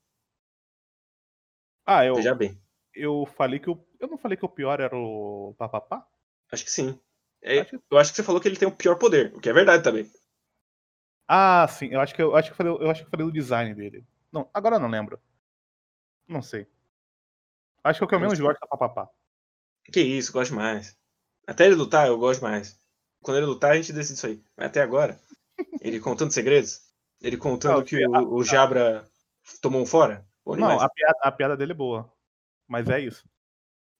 Ah, 1.86 2.06
eu, 2.06 2.16
Veja 2.16 2.36
bem. 2.36 2.60
eu 2.94 3.26
falei 3.26 3.60
que 3.60 3.70
o. 3.70 3.86
Eu 4.00 4.08
não 4.08 4.18
falei 4.18 4.38
que 4.38 4.46
o 4.46 4.50
pior 4.50 4.80
era 4.80 4.96
o 4.98 5.56
papapá? 5.58 6.06
Acho 6.52 6.64
que 6.66 6.72
sim. 6.72 7.00
É, 7.42 7.60
Acho 7.62 7.72
que- 7.72 7.84
Eu 7.90 7.98
acho 7.98 8.12
que 8.12 8.16
você 8.18 8.24
falou 8.24 8.40
que 8.42 8.48
ele 8.48 8.58
tem 8.58 8.68
o 8.68 8.76
pior 8.76 8.96
poder, 8.98 9.34
o 9.36 9.40
que 9.40 9.50
é 9.50 9.54
verdade 9.54 9.84
também. 9.84 10.10
Ah, 11.28 11.68
sim. 11.68 11.88
Eu 11.92 12.00
acho 12.02 12.14
que 12.14 12.22
eu, 12.22 12.36
acho 12.36 12.50
que 12.50 12.54
eu 12.54 12.58
falei, 12.58 12.74
eu 12.74 12.92
acho 12.92 13.04
que 13.04 13.10
falei 13.10 13.26
do 13.26 13.32
design 13.32 13.74
dele. 13.74 14.06
Não, 14.32 14.50
agora 14.54 14.76
eu 14.76 14.80
não 14.80 14.90
lembro. 14.90 15.20
Não 16.28 16.42
sei. 16.42 16.68
Acho 17.84 18.00
que 18.00 18.04
é 18.04 18.06
o 18.06 18.08
que 18.10 18.16
eu 18.16 18.20
menos 18.20 18.40
gosto 18.40 18.64
é 18.64 18.68
papapá. 18.68 19.10
Que 19.92 20.02
isso, 20.02 20.32
gosto 20.32 20.54
mais. 20.56 20.96
Até 21.48 21.66
ele 21.66 21.76
lutar, 21.76 22.08
eu 22.08 22.18
gosto 22.18 22.42
mais. 22.42 22.80
Quando 23.22 23.38
ele 23.38 23.46
lutar, 23.46 23.72
a 23.72 23.76
gente 23.76 23.94
decide 23.94 24.18
isso 24.18 24.28
aí. 24.28 24.44
Mas 24.56 24.68
até 24.68 24.82
agora, 24.82 25.20
ele 25.82 26.00
contando 26.00 26.32
segredos, 26.32 26.82
ele 27.22 27.38
contando 27.38 27.78
Não, 27.78 27.84
que 27.84 28.06
o, 28.06 28.36
o 28.36 28.44
Jabra 28.44 29.08
tomou 29.62 29.82
um 29.82 29.86
fora. 29.86 30.26
Não, 30.46 30.80
a 30.80 30.90
piada, 30.90 31.20
a 31.22 31.32
piada 31.32 31.58
dele 31.58 31.72
é 31.72 31.76
boa. 31.76 32.12
Mas 32.68 32.90
é 32.90 33.00
isso. 33.00 33.28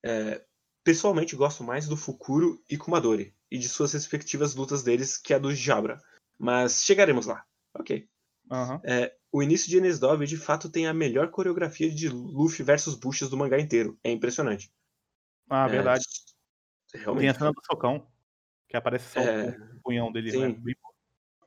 É, 0.04 0.44
pessoalmente, 0.84 1.36
gosto 1.36 1.64
mais 1.64 1.88
do 1.88 1.96
Fukuro 1.96 2.64
e 2.70 2.78
Kumadori, 2.78 3.36
e 3.50 3.58
de 3.58 3.70
suas 3.70 3.94
respectivas 3.94 4.56
lutas 4.56 4.84
deles 4.84 5.18
que 5.18 5.34
a 5.34 5.40
do 5.40 5.54
Jabra. 5.54 6.00
Mas 6.40 6.84
chegaremos 6.84 7.26
lá. 7.26 7.46
Ok. 7.74 8.08
Aham. 8.50 8.82
É, 8.84 9.16
o 9.32 9.42
início 9.42 9.70
de 9.70 9.78
Enesdove 9.78 10.26
de 10.26 10.38
fato 10.38 10.70
tem 10.70 10.88
a 10.88 10.94
melhor 10.94 11.30
coreografia 11.30 11.90
de 11.90 12.10
Luffy 12.10 12.64
versus 12.66 12.96
Bushas 12.96 13.30
do 13.30 13.38
mangá 13.38 13.60
inteiro. 13.60 13.98
É 14.04 14.12
impressionante. 14.12 14.74
Ah, 15.50 15.68
É, 15.68 15.70
verdade. 15.70 16.04
Tem 16.92 17.02
Realmente. 17.02 17.30
a 17.30 17.34
cena 17.34 17.52
do 17.52 17.62
socão. 17.66 18.08
Que 18.68 18.76
aparece 18.76 19.14
só 19.14 19.20
É, 19.20 19.50
o 19.76 19.82
punhão 19.82 20.12
dele, 20.12 20.32
sim. 20.32 20.48
né? 20.48 20.74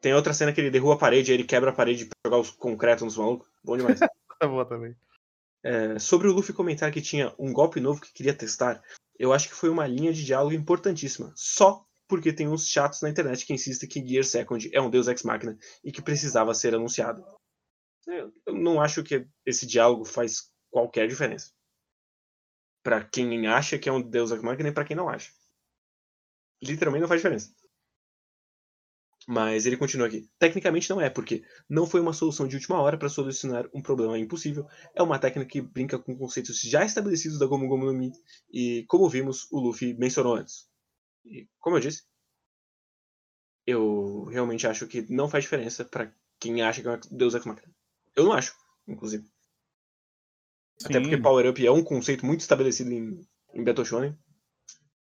Tem 0.00 0.14
outra 0.14 0.34
cena 0.34 0.52
que 0.52 0.60
ele 0.60 0.70
derruba 0.70 0.94
a 0.94 0.98
parede, 0.98 1.32
aí 1.32 1.36
ele 1.38 1.44
quebra 1.44 1.70
a 1.70 1.74
parede 1.74 2.04
pra 2.04 2.14
jogar 2.26 2.38
os 2.38 2.50
concretos 2.50 3.02
nos 3.02 3.16
malucos. 3.16 3.48
Bom 3.62 3.76
demais. 3.76 3.98
Tá 4.38 4.46
boa 4.48 4.66
também. 4.66 4.96
É, 5.62 5.98
sobre 5.98 6.28
o 6.28 6.32
Luffy 6.32 6.54
comentar 6.54 6.92
que 6.92 7.00
tinha 7.00 7.34
um 7.38 7.52
golpe 7.52 7.80
novo 7.80 8.00
que 8.00 8.12
queria 8.12 8.34
testar, 8.34 8.82
eu 9.18 9.32
acho 9.32 9.48
que 9.48 9.54
foi 9.54 9.70
uma 9.70 9.86
linha 9.86 10.12
de 10.12 10.24
diálogo 10.24 10.54
importantíssima. 10.54 11.32
Só 11.34 11.86
porque 12.06 12.32
tem 12.32 12.46
uns 12.46 12.68
chatos 12.68 13.00
na 13.00 13.08
internet 13.08 13.46
que 13.46 13.54
insistem 13.54 13.88
que 13.88 14.06
Gear 14.06 14.24
Second 14.24 14.68
é 14.72 14.80
um 14.80 14.90
Deus 14.90 15.08
Ex 15.08 15.22
Machina 15.22 15.58
e 15.82 15.90
que 15.90 16.02
precisava 16.02 16.54
ser 16.54 16.74
anunciado. 16.74 17.24
Eu 18.06 18.30
não 18.46 18.80
acho 18.80 19.02
que 19.02 19.26
esse 19.46 19.66
diálogo 19.66 20.04
faz 20.04 20.52
qualquer 20.70 21.08
diferença. 21.08 21.50
Para 22.82 23.02
quem 23.02 23.46
acha 23.46 23.78
que 23.78 23.88
é 23.88 23.92
um 23.92 24.02
Deus 24.02 24.30
Ex 24.30 24.42
Machina 24.42 24.68
e 24.68 24.72
para 24.72 24.84
quem 24.84 24.96
não 24.96 25.08
acha. 25.08 25.32
Literalmente 26.62 27.00
não 27.00 27.08
faz 27.08 27.20
diferença. 27.20 27.54
Mas 29.26 29.64
ele 29.64 29.76
continua 29.76 30.06
aqui. 30.06 30.28
Tecnicamente 30.38 30.90
não 30.90 31.00
é, 31.00 31.08
porque 31.08 31.42
não 31.68 31.86
foi 31.86 32.00
uma 32.00 32.12
solução 32.12 32.46
de 32.46 32.56
última 32.56 32.80
hora 32.80 32.98
para 32.98 33.08
solucionar 33.08 33.68
um 33.72 33.80
problema 33.80 34.18
impossível. 34.18 34.66
É 34.94 35.02
uma 35.02 35.18
técnica 35.18 35.50
que 35.50 35.62
brinca 35.62 35.98
com 35.98 36.16
conceitos 36.16 36.60
já 36.60 36.84
estabelecidos 36.84 37.38
da 37.38 37.46
Gomu 37.46 37.66
Gomu 37.66 37.86
no 37.86 37.94
Mi. 37.94 38.12
E 38.52 38.84
como 38.86 39.08
vimos, 39.08 39.50
o 39.50 39.60
Luffy 39.60 39.94
mencionou 39.94 40.36
antes. 40.36 40.68
E 41.24 41.48
como 41.58 41.76
eu 41.76 41.80
disse, 41.80 42.02
eu 43.66 44.24
realmente 44.24 44.66
acho 44.66 44.86
que 44.86 45.10
não 45.10 45.28
faz 45.28 45.44
diferença 45.44 45.84
para 45.84 46.14
quem 46.38 46.60
acha 46.60 46.82
que 46.82 46.88
é 46.88 47.00
Deus 47.10 47.34
Ex 47.34 47.46
Machina. 47.46 47.74
Eu 48.14 48.24
não 48.24 48.32
acho, 48.32 48.54
inclusive. 48.86 49.24
Sim. 50.78 50.88
Até 50.88 51.00
porque 51.00 51.16
Power 51.16 51.48
Up 51.48 51.66
é 51.66 51.70
um 51.70 51.82
conceito 51.82 52.26
muito 52.26 52.40
estabelecido 52.40 52.92
em, 52.92 53.26
em 53.54 53.64
Battle 53.64 53.86
Shonen. 53.86 54.18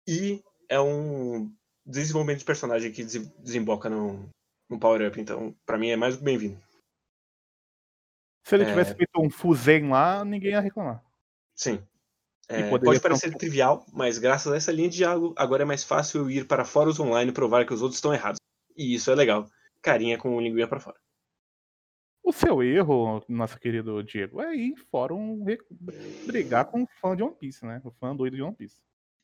E 0.07 0.41
é 0.67 0.79
um 0.79 1.53
desenvolvimento 1.89 2.39
de 2.39 2.45
personagem 2.45 2.91
que 2.91 3.03
desemboca 3.03 3.89
no, 3.89 4.29
no 4.69 4.79
Power 4.79 5.07
Up. 5.07 5.19
Então, 5.19 5.55
para 5.65 5.77
mim, 5.77 5.89
é 5.89 5.95
mais 5.95 6.15
do 6.15 6.19
que 6.19 6.25
bem-vindo. 6.25 6.61
Se 8.45 8.55
ele 8.55 8.63
é... 8.63 8.67
tivesse 8.67 8.95
feito 8.95 9.19
um 9.19 9.29
Fuzen 9.29 9.89
lá, 9.89 10.23
ninguém 10.23 10.51
ia 10.51 10.59
reclamar. 10.59 11.03
Sim. 11.55 11.83
É, 12.47 12.67
pode 12.67 12.99
parecer 12.99 13.29
um... 13.29 13.37
trivial, 13.37 13.85
mas 13.93 14.17
graças 14.17 14.51
a 14.51 14.55
essa 14.55 14.71
linha 14.71 14.89
de 14.89 14.97
diálogo, 14.97 15.35
agora 15.37 15.61
é 15.61 15.65
mais 15.65 15.83
fácil 15.83 16.21
eu 16.21 16.31
ir 16.31 16.47
para 16.47 16.65
fóruns 16.65 16.99
online 16.99 17.29
e 17.29 17.33
provar 17.33 17.65
que 17.65 17.73
os 17.73 17.81
outros 17.81 17.97
estão 17.97 18.13
errados. 18.13 18.39
E 18.75 18.95
isso 18.95 19.11
é 19.11 19.15
legal. 19.15 19.47
Carinha 19.81 20.17
com 20.17 20.41
linguinha 20.41 20.67
para 20.67 20.79
fora. 20.79 20.97
O 22.23 22.31
seu 22.31 22.61
erro, 22.63 23.23
nosso 23.27 23.59
querido 23.59 24.03
Diego, 24.03 24.41
é 24.41 24.55
ir 24.55 24.71
em 24.71 24.75
fórum 24.75 25.43
brigar 26.25 26.65
com 26.65 26.81
um 26.81 26.87
fã 26.99 27.15
de 27.15 27.23
One 27.23 27.35
Piece, 27.35 27.65
né? 27.65 27.81
O 27.83 27.91
fã 27.91 28.15
doido 28.15 28.35
de 28.35 28.41
One 28.41 28.55
Piece. 28.55 28.77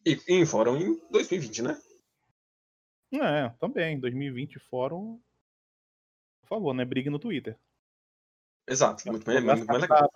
E, 0.06 0.20
e 0.28 0.34
em 0.36 0.46
fórum 0.46 0.78
em 0.78 1.00
2020, 1.12 1.64
né? 1.64 1.82
É, 3.12 3.50
também. 3.60 4.00
2020 4.00 4.60
fórum. 4.60 5.20
Por 6.42 6.50
favor, 6.50 6.74
né? 6.74 6.86
Brigue 6.86 7.10
no 7.10 7.20
Twitter. 7.20 7.58
Exato, 8.68 9.08
muito, 9.08 9.26
mais, 9.26 9.44
muito 9.44 9.66
mais 9.68 9.82
legal. 9.82 10.10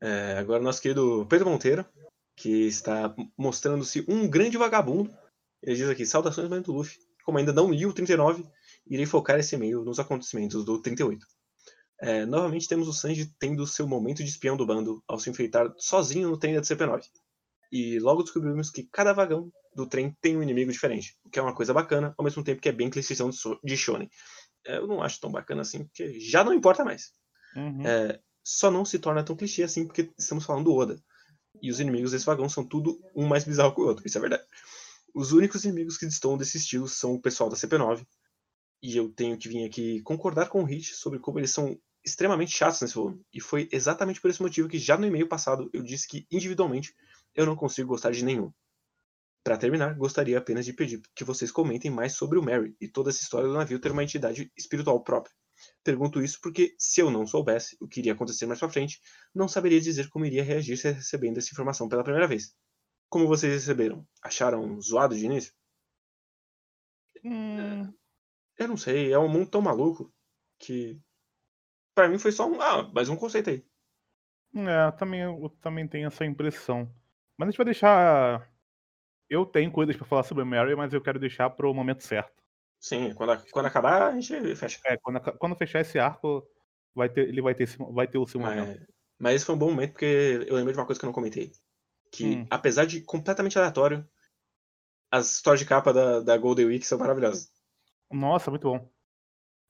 É, 0.00 0.38
agora 0.38 0.62
nosso 0.62 0.82
querido 0.82 1.26
Pedro 1.28 1.48
Monteiro, 1.48 1.84
que 2.36 2.66
está 2.66 3.14
mostrando-se 3.36 4.04
um 4.08 4.28
grande 4.28 4.56
vagabundo. 4.56 5.16
Ele 5.62 5.76
diz 5.76 5.88
aqui, 5.88 6.06
saudações 6.06 6.48
do 6.48 6.72
Luffy. 6.72 6.98
Como 7.24 7.38
ainda 7.38 7.52
não 7.52 7.70
li 7.70 7.84
o 7.84 7.92
39, 7.92 8.44
irei 8.86 9.06
focar 9.06 9.38
esse 9.38 9.54
e-mail 9.54 9.84
nos 9.84 9.98
acontecimentos 9.98 10.64
do 10.64 10.80
38. 10.80 11.26
É, 12.00 12.24
novamente 12.24 12.68
temos 12.68 12.86
o 12.86 12.92
Sanji 12.92 13.26
tendo 13.38 13.66
seu 13.66 13.86
momento 13.86 14.22
de 14.22 14.30
espião 14.30 14.56
do 14.56 14.64
bando 14.64 15.02
ao 15.06 15.18
se 15.18 15.28
enfeitar 15.28 15.72
sozinho 15.76 16.30
no 16.30 16.38
trem 16.38 16.54
da 16.54 16.62
CP9. 16.62 17.02
E 17.70 17.98
logo 17.98 18.22
descobrimos 18.22 18.70
que 18.70 18.88
cada 18.90 19.12
vagão 19.12 19.52
do 19.74 19.86
trem 19.86 20.16
tem 20.20 20.36
um 20.36 20.42
inimigo 20.42 20.72
diferente, 20.72 21.16
o 21.24 21.30
que 21.30 21.38
é 21.38 21.42
uma 21.42 21.54
coisa 21.54 21.72
bacana, 21.72 22.14
ao 22.16 22.24
mesmo 22.24 22.42
tempo 22.42 22.60
que 22.60 22.68
é 22.68 22.72
bem 22.72 22.90
clichêzão 22.90 23.30
de 23.62 23.76
shonen. 23.76 24.08
É, 24.66 24.78
eu 24.78 24.86
não 24.86 25.02
acho 25.02 25.20
tão 25.20 25.30
bacana 25.30 25.62
assim, 25.62 25.84
porque 25.84 26.18
já 26.18 26.42
não 26.42 26.52
importa 26.52 26.84
mais. 26.84 27.12
Uhum. 27.54 27.86
É, 27.86 28.20
só 28.42 28.70
não 28.70 28.84
se 28.84 28.98
torna 28.98 29.22
tão 29.22 29.36
clichê 29.36 29.62
assim 29.62 29.86
porque 29.86 30.10
estamos 30.18 30.44
falando 30.44 30.64
do 30.64 30.74
Oda. 30.74 30.98
E 31.60 31.70
os 31.70 31.80
inimigos 31.80 32.12
desse 32.12 32.26
vagão 32.26 32.48
são 32.48 32.64
tudo 32.64 33.00
um 33.14 33.26
mais 33.26 33.44
bizarro 33.44 33.74
que 33.74 33.80
o 33.80 33.84
outro, 33.84 34.06
isso 34.06 34.16
é 34.16 34.20
verdade. 34.20 34.44
Os 35.14 35.32
únicos 35.32 35.64
inimigos 35.64 35.96
que 35.96 36.06
estão 36.06 36.36
desse 36.36 36.58
estilo 36.58 36.88
são 36.88 37.14
o 37.14 37.20
pessoal 37.20 37.50
da 37.50 37.56
CP9. 37.56 38.06
E 38.82 38.96
eu 38.96 39.10
tenho 39.10 39.36
que 39.36 39.48
vir 39.48 39.64
aqui 39.64 40.00
concordar 40.02 40.48
com 40.48 40.62
o 40.62 40.64
Hit 40.64 40.94
sobre 40.94 41.18
como 41.18 41.38
eles 41.38 41.50
são 41.50 41.76
extremamente 42.04 42.56
chatos 42.56 42.80
nesse 42.80 42.94
volume. 42.94 43.20
E 43.32 43.40
foi 43.40 43.68
exatamente 43.72 44.20
por 44.20 44.30
esse 44.30 44.40
motivo 44.40 44.68
que 44.68 44.78
já 44.78 44.96
no 44.96 45.06
e-mail 45.06 45.28
passado 45.28 45.68
eu 45.72 45.82
disse 45.82 46.06
que 46.06 46.26
individualmente 46.30 46.94
eu 47.38 47.46
não 47.46 47.54
consigo 47.54 47.90
gostar 47.90 48.10
de 48.10 48.24
nenhum. 48.24 48.52
Para 49.44 49.56
terminar, 49.56 49.94
gostaria 49.94 50.36
apenas 50.36 50.66
de 50.66 50.72
pedir 50.72 51.00
que 51.14 51.22
vocês 51.22 51.52
comentem 51.52 51.88
mais 51.88 52.14
sobre 52.14 52.36
o 52.36 52.42
Mary 52.42 52.76
e 52.80 52.88
toda 52.88 53.10
essa 53.10 53.22
história 53.22 53.46
do 53.46 53.54
navio 53.54 53.80
ter 53.80 53.92
uma 53.92 54.02
entidade 54.02 54.52
espiritual 54.58 55.00
própria. 55.04 55.32
Pergunto 55.84 56.20
isso 56.20 56.40
porque, 56.42 56.74
se 56.76 57.00
eu 57.00 57.12
não 57.12 57.26
soubesse 57.26 57.76
o 57.80 57.86
que 57.86 58.00
iria 58.00 58.12
acontecer 58.12 58.44
mais 58.46 58.58
pra 58.58 58.68
frente, 58.68 59.00
não 59.32 59.46
saberia 59.46 59.80
dizer 59.80 60.08
como 60.08 60.26
iria 60.26 60.42
reagir 60.42 60.76
se 60.76 60.90
recebendo 60.90 61.38
essa 61.38 61.50
informação 61.52 61.88
pela 61.88 62.02
primeira 62.02 62.26
vez. 62.26 62.52
Como 63.08 63.28
vocês 63.28 63.52
receberam? 63.54 64.04
Acharam 64.20 64.80
zoado 64.80 65.16
de 65.16 65.24
início? 65.24 65.52
Hum... 67.24 67.92
Eu 68.58 68.66
não 68.66 68.76
sei, 68.76 69.12
é 69.12 69.18
um 69.18 69.28
mundo 69.28 69.48
tão 69.48 69.62
maluco 69.62 70.12
que. 70.58 71.00
para 71.94 72.08
mim 72.08 72.18
foi 72.18 72.32
só 72.32 72.50
um. 72.50 72.60
Ah, 72.60 72.82
mais 72.92 73.08
um 73.08 73.14
conceito 73.14 73.50
aí. 73.50 73.64
É, 74.54 74.90
também, 74.92 75.20
eu 75.20 75.48
também 75.60 75.86
tenho 75.86 76.08
essa 76.08 76.24
impressão. 76.24 76.92
Mas 77.38 77.48
a 77.48 77.50
gente 77.50 77.56
vai 77.56 77.66
deixar. 77.66 78.50
Eu 79.30 79.46
tenho 79.46 79.70
coisas 79.70 79.96
para 79.96 80.06
falar 80.06 80.24
sobre 80.24 80.42
Mary, 80.42 80.74
mas 80.74 80.92
eu 80.92 81.00
quero 81.00 81.18
deixar 81.18 81.48
pro 81.50 81.72
momento 81.72 82.02
certo. 82.02 82.42
Sim, 82.80 83.14
quando, 83.14 83.42
quando 83.50 83.66
acabar, 83.66 84.08
a 84.08 84.20
gente 84.20 84.56
fecha. 84.56 84.80
É, 84.84 84.96
quando, 84.96 85.20
quando 85.38 85.56
fechar 85.56 85.80
esse 85.80 85.98
arco, 85.98 86.46
vai 86.94 87.08
ter, 87.08 87.28
ele 87.28 87.40
vai 87.40 87.54
ter, 87.54 87.68
vai 87.92 88.08
ter 88.08 88.18
o 88.18 88.26
seu 88.26 88.40
mas, 88.40 88.58
momento. 88.58 88.86
Mas 89.18 89.36
esse 89.36 89.44
foi 89.44 89.54
um 89.54 89.58
bom 89.58 89.70
momento, 89.70 89.92
porque 89.92 90.44
eu 90.46 90.56
lembrei 90.56 90.72
de 90.72 90.80
uma 90.80 90.86
coisa 90.86 90.98
que 90.98 91.04
eu 91.04 91.08
não 91.08 91.14
comentei. 91.14 91.52
Que, 92.10 92.38
hum. 92.38 92.46
apesar 92.50 92.86
de 92.86 93.02
completamente 93.02 93.58
aleatório, 93.58 94.08
as 95.10 95.36
histórias 95.36 95.60
de 95.60 95.66
capa 95.66 95.92
da, 95.92 96.20
da 96.20 96.36
Golden 96.36 96.66
Week 96.66 96.86
são 96.86 96.98
maravilhosas. 96.98 97.50
Nossa, 98.10 98.50
muito 98.50 98.68
bom. 98.68 98.90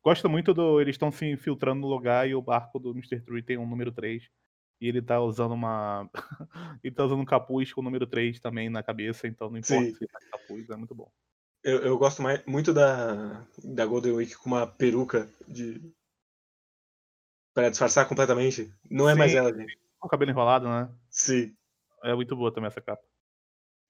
Gosto 0.02 0.28
muito 0.28 0.54
do. 0.54 0.80
Eles 0.80 0.94
estão 0.94 1.10
se 1.10 1.26
infiltrando 1.26 1.80
no 1.80 1.88
lugar 1.88 2.28
e 2.28 2.34
o 2.34 2.42
barco 2.42 2.78
do 2.78 2.92
Mr. 2.92 3.20
Tree 3.20 3.42
tem 3.42 3.58
um 3.58 3.66
número 3.66 3.90
3. 3.92 4.22
E 4.80 4.88
ele 4.88 5.02
tá 5.02 5.20
usando 5.20 5.52
uma. 5.52 6.08
ele 6.82 6.94
tá 6.94 7.04
usando 7.04 7.20
um 7.20 7.24
capuz 7.24 7.72
com 7.72 7.80
o 7.80 7.84
número 7.84 8.06
3 8.06 8.38
também 8.38 8.68
na 8.68 8.82
cabeça, 8.82 9.26
então 9.26 9.50
não 9.50 9.58
importa 9.58 9.84
Sim. 9.84 9.94
se 9.94 10.06
tá 10.06 10.18
capuz, 10.30 10.70
é 10.70 10.76
muito 10.76 10.94
bom. 10.94 11.10
Eu, 11.64 11.80
eu 11.80 11.98
gosto 11.98 12.22
mais, 12.22 12.44
muito 12.46 12.72
da, 12.72 13.44
da 13.62 13.84
Golden 13.84 14.12
Week 14.12 14.36
com 14.36 14.46
uma 14.46 14.66
peruca 14.66 15.28
de. 15.46 15.82
pra 17.52 17.68
disfarçar 17.68 18.08
completamente. 18.08 18.72
Não 18.88 19.08
é 19.08 19.12
Sim. 19.12 19.18
mais 19.18 19.34
ela, 19.34 19.52
gente. 19.52 19.76
Com 19.98 20.06
o 20.06 20.10
cabelo 20.10 20.30
enrolado, 20.30 20.68
né? 20.68 20.88
Sim. 21.10 21.56
É 22.04 22.14
muito 22.14 22.36
boa 22.36 22.52
também 22.52 22.68
essa 22.68 22.80
capa. 22.80 23.02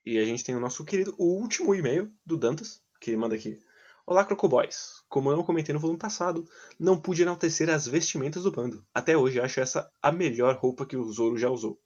E 0.06 0.18
a 0.18 0.24
gente 0.24 0.42
tem 0.42 0.56
o 0.56 0.60
nosso 0.60 0.84
querido, 0.86 1.14
o 1.18 1.24
último 1.38 1.74
e-mail 1.74 2.10
do 2.24 2.38
Dantas, 2.38 2.82
que 2.98 3.14
manda 3.14 3.34
aqui. 3.34 3.62
Olá, 4.10 4.24
Crocoboys. 4.24 5.02
Como 5.06 5.30
eu 5.30 5.36
não 5.36 5.44
comentei 5.44 5.74
no 5.74 5.78
volume 5.78 5.98
passado, 5.98 6.48
não 6.80 6.98
pude 6.98 7.20
enaltecer 7.20 7.68
as 7.68 7.86
vestimentas 7.86 8.42
do 8.42 8.50
bando. 8.50 8.82
Até 8.94 9.14
hoje 9.14 9.38
acho 9.38 9.60
essa 9.60 9.92
a 10.00 10.10
melhor 10.10 10.56
roupa 10.56 10.86
que 10.86 10.96
o 10.96 11.12
Zoro 11.12 11.36
já 11.36 11.50
usou. 11.50 11.78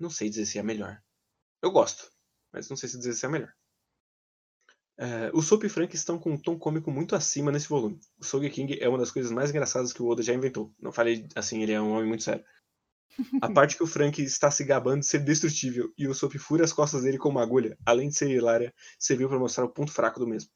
Não 0.00 0.08
sei 0.08 0.30
dizer 0.30 0.46
se 0.46 0.56
é 0.56 0.62
a 0.62 0.64
melhor. 0.64 0.98
Eu 1.60 1.70
gosto, 1.72 2.10
mas 2.50 2.70
não 2.70 2.76
sei 2.78 2.88
se 2.88 2.96
dizer 2.96 3.12
se 3.12 3.26
é 3.26 3.28
a 3.28 3.32
melhor. 3.32 3.52
É, 4.96 5.30
o 5.34 5.42
Soap 5.42 5.64
e 5.64 5.68
Frank 5.68 5.94
estão 5.94 6.18
com 6.18 6.32
um 6.32 6.40
tom 6.40 6.58
cômico 6.58 6.90
muito 6.90 7.14
acima 7.14 7.52
nesse 7.52 7.68
volume. 7.68 8.00
O 8.18 8.24
Sogeking 8.24 8.78
é 8.80 8.88
uma 8.88 8.96
das 8.96 9.10
coisas 9.10 9.30
mais 9.30 9.50
engraçadas 9.50 9.92
que 9.92 10.02
o 10.02 10.08
Oda 10.08 10.22
já 10.22 10.32
inventou. 10.32 10.74
Não 10.80 10.90
falei 10.90 11.28
assim, 11.34 11.62
ele 11.62 11.72
é 11.72 11.80
um 11.82 11.92
homem 11.92 12.08
muito 12.08 12.22
sério. 12.22 12.42
A 13.42 13.52
parte 13.52 13.76
que 13.76 13.82
o 13.82 13.86
Frank 13.86 14.22
está 14.22 14.50
se 14.50 14.64
gabando 14.64 15.00
de 15.00 15.06
ser 15.06 15.18
destrutível 15.18 15.92
e 15.98 16.08
o 16.08 16.14
Soap 16.14 16.38
fura 16.38 16.64
as 16.64 16.72
costas 16.72 17.02
dele 17.02 17.18
com 17.18 17.28
uma 17.28 17.42
agulha, 17.42 17.76
além 17.84 18.08
de 18.08 18.16
ser 18.16 18.30
hilária, 18.30 18.72
serviu 18.98 19.28
para 19.28 19.38
mostrar 19.38 19.66
o 19.66 19.70
ponto 19.70 19.92
fraco 19.92 20.18
do 20.18 20.26
mesmo. 20.26 20.48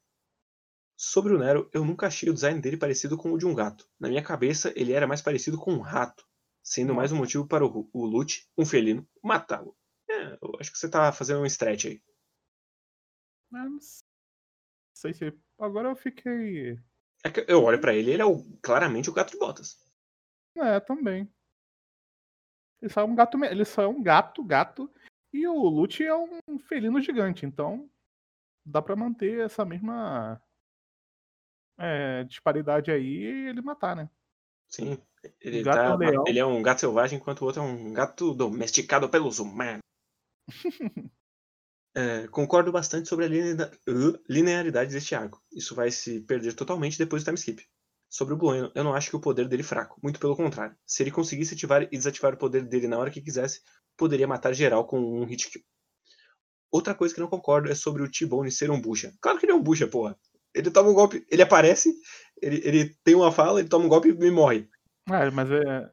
Sobre 1.00 1.32
o 1.32 1.38
Nero, 1.38 1.70
eu 1.72 1.84
nunca 1.84 2.08
achei 2.08 2.28
o 2.28 2.34
design 2.34 2.60
dele 2.60 2.76
parecido 2.76 3.16
com 3.16 3.32
o 3.32 3.38
de 3.38 3.46
um 3.46 3.54
gato. 3.54 3.88
Na 4.00 4.08
minha 4.08 4.20
cabeça, 4.22 4.72
ele 4.74 4.92
era 4.92 5.06
mais 5.06 5.22
parecido 5.22 5.56
com 5.56 5.72
um 5.72 5.80
rato, 5.80 6.26
sendo 6.60 6.92
mais 6.92 7.12
um 7.12 7.16
motivo 7.16 7.46
para 7.46 7.64
o, 7.64 7.88
o 7.92 8.04
Lute, 8.04 8.50
um 8.58 8.66
felino, 8.66 9.08
matá-lo. 9.22 9.76
É, 10.10 10.32
eu 10.42 10.56
acho 10.58 10.72
que 10.72 10.76
você 10.76 10.90
tá 10.90 11.12
fazendo 11.12 11.40
um 11.40 11.46
stretch 11.46 11.84
aí. 11.84 12.02
Mas, 13.48 14.00
sei 14.92 15.14
se. 15.14 15.32
Agora 15.56 15.88
eu 15.88 15.94
fiquei. 15.94 16.76
É 17.22 17.30
que 17.30 17.46
eu 17.46 17.62
olho 17.62 17.80
para 17.80 17.94
ele, 17.94 18.10
ele 18.10 18.22
é 18.22 18.26
o, 18.26 18.42
claramente 18.60 19.08
o 19.08 19.12
gato 19.12 19.30
de 19.30 19.38
botas. 19.38 19.78
É, 20.56 20.80
também. 20.80 21.32
Ele 22.82 22.92
só 22.92 23.02
é 23.02 23.04
um 23.04 23.14
gato. 23.14 23.44
Ele 23.44 23.64
só 23.64 23.82
é 23.82 23.86
um 23.86 24.02
gato, 24.02 24.42
gato. 24.42 24.92
E 25.32 25.46
o 25.46 25.68
Lute 25.68 26.02
é 26.02 26.16
um 26.16 26.58
felino 26.58 27.00
gigante, 27.00 27.46
então 27.46 27.88
dá 28.66 28.82
para 28.82 28.96
manter 28.96 29.44
essa 29.44 29.64
mesma 29.64 30.42
é, 31.78 32.24
disparidade 32.24 32.90
aí 32.90 33.06
e 33.06 33.48
ele 33.48 33.62
matar, 33.62 33.94
né? 33.94 34.10
Sim. 34.68 34.98
Ele, 35.40 35.64
tá, 35.64 35.96
é 36.00 36.30
ele 36.30 36.38
é 36.38 36.46
um 36.46 36.62
gato 36.62 36.80
selvagem, 36.80 37.18
enquanto 37.18 37.42
o 37.42 37.46
outro 37.46 37.62
é 37.62 37.64
um 37.64 37.92
gato 37.92 38.34
domesticado 38.34 39.08
pelos 39.08 39.38
humanos. 39.38 39.82
é, 41.94 42.28
concordo 42.28 42.70
bastante 42.70 43.08
sobre 43.08 43.24
a 43.24 43.28
linearidade 44.28 44.92
deste 44.92 45.14
arco. 45.14 45.42
Isso 45.52 45.74
vai 45.74 45.90
se 45.90 46.20
perder 46.20 46.54
totalmente 46.54 46.98
depois 46.98 47.22
do 47.22 47.26
time 47.26 47.38
skip. 47.38 47.66
Sobre 48.08 48.34
o 48.34 48.36
Bueno, 48.36 48.72
eu 48.74 48.82
não 48.84 48.94
acho 48.94 49.10
que 49.10 49.16
o 49.16 49.20
poder 49.20 49.48
dele 49.48 49.62
é 49.62 49.66
fraco, 49.66 49.98
muito 50.02 50.18
pelo 50.18 50.36
contrário. 50.36 50.74
Se 50.86 51.02
ele 51.02 51.10
conseguisse 51.10 51.54
ativar 51.54 51.82
e 51.82 51.90
desativar 51.90 52.32
o 52.34 52.38
poder 52.38 52.64
dele 52.64 52.88
na 52.88 52.98
hora 52.98 53.10
que 53.10 53.20
quisesse, 53.20 53.60
poderia 53.96 54.26
matar 54.26 54.54
geral 54.54 54.86
com 54.86 54.98
um 54.98 55.26
hit 55.26 55.50
kill. 55.50 55.62
Outra 56.70 56.94
coisa 56.94 57.14
que 57.14 57.20
não 57.20 57.28
concordo 57.28 57.70
é 57.70 57.74
sobre 57.74 58.02
o 58.02 58.10
T-Bone 58.10 58.50
ser 58.50 58.70
um 58.70 58.80
bucha. 58.80 59.14
Claro 59.20 59.38
que 59.38 59.46
ele 59.46 59.52
é 59.52 59.54
um 59.54 59.62
bucha, 59.62 59.86
porra. 59.86 60.18
Ele 60.58 60.70
toma 60.70 60.90
um 60.90 60.94
golpe, 60.94 61.24
ele 61.30 61.42
aparece, 61.42 61.94
ele, 62.42 62.60
ele 62.64 62.96
tem 63.04 63.14
uma 63.14 63.30
fala, 63.30 63.60
ele 63.60 63.68
toma 63.68 63.84
um 63.84 63.88
golpe 63.88 64.08
e 64.08 64.30
morre. 64.30 64.68
Ah, 65.08 65.30
mas 65.30 65.50
é. 65.50 65.90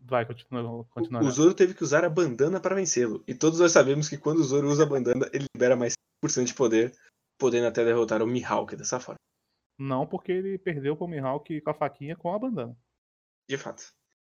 Vai, 0.00 0.24
continua. 0.24 0.84
continua 0.90 1.22
o 1.22 1.30
Zoro 1.30 1.52
teve 1.52 1.74
que 1.74 1.84
usar 1.84 2.04
a 2.04 2.08
bandana 2.08 2.58
para 2.58 2.74
vencê-lo. 2.74 3.22
E 3.28 3.34
todos 3.34 3.60
nós 3.60 3.72
sabemos 3.72 4.08
que 4.08 4.16
quando 4.16 4.38
o 4.38 4.44
Zoro 4.44 4.68
usa 4.68 4.84
a 4.84 4.86
bandana, 4.86 5.28
ele 5.32 5.44
libera 5.54 5.76
mais 5.76 5.92
5% 6.24 6.44
de 6.44 6.54
poder, 6.54 6.92
podendo 7.38 7.66
até 7.66 7.84
derrotar 7.84 8.22
o 8.22 8.26
Mihawk 8.26 8.74
dessa 8.74 8.98
forma. 8.98 9.18
Não, 9.78 10.06
porque 10.06 10.32
ele 10.32 10.58
perdeu 10.58 10.96
com 10.96 11.04
o 11.04 11.08
Mihawk 11.08 11.60
com 11.60 11.70
a 11.70 11.74
faquinha 11.74 12.16
com 12.16 12.34
a 12.34 12.38
bandana. 12.38 12.76
De 13.48 13.56
fato. 13.56 13.92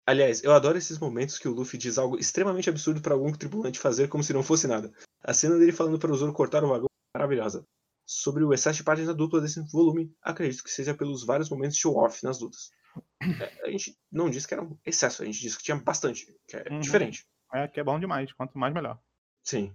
Aliás, 0.07 0.43
eu 0.43 0.53
adoro 0.53 0.77
esses 0.77 0.99
momentos 0.99 1.39
que 1.39 1.49
o 1.49 1.53
Luffy 1.53 1.79
diz 1.79 1.99
algo 1.99 2.19
extremamente 2.19 2.69
absurdo 2.69 3.01
para 3.01 3.15
algum 3.15 3.33
tripulante 3.33 3.79
fazer 3.79 4.09
como 4.09 4.25
se 4.25 4.33
não 4.33 4.43
fosse 4.43 4.67
nada. 4.67 4.93
A 5.23 5.33
cena 5.33 5.57
dele 5.57 5.73
falando 5.73 5.99
para 5.99 6.11
o 6.11 6.17
Zoro 6.17 6.33
cortar 6.33 6.65
o 6.65 6.69
vagão 6.69 6.87
é 6.87 7.19
maravilhosa. 7.19 7.65
Sobre 8.13 8.43
o 8.43 8.53
excesso 8.53 8.79
de 8.79 8.83
página 8.83 9.15
dupla 9.15 9.41
desse 9.41 9.61
volume, 9.71 10.13
acredito 10.21 10.65
que 10.65 10.71
seja 10.71 10.93
pelos 10.93 11.25
vários 11.25 11.49
momentos 11.49 11.77
show-off 11.77 12.25
nas 12.25 12.41
lutas. 12.41 12.73
É, 13.23 13.69
a 13.69 13.71
gente 13.71 13.97
não 14.11 14.29
disse 14.29 14.49
que 14.49 14.55
era 14.55 14.65
um 14.65 14.77
excesso, 14.85 15.23
a 15.23 15.25
gente 15.25 15.41
disse 15.41 15.57
que 15.57 15.63
tinha 15.63 15.77
bastante, 15.77 16.27
que 16.49 16.57
é 16.57 16.65
uhum. 16.73 16.81
diferente. 16.81 17.25
É, 17.55 17.69
que 17.69 17.79
é 17.79 17.85
bom 17.85 18.01
demais, 18.01 18.33
quanto 18.33 18.59
mais 18.59 18.75
melhor. 18.75 19.01
Sim. 19.45 19.73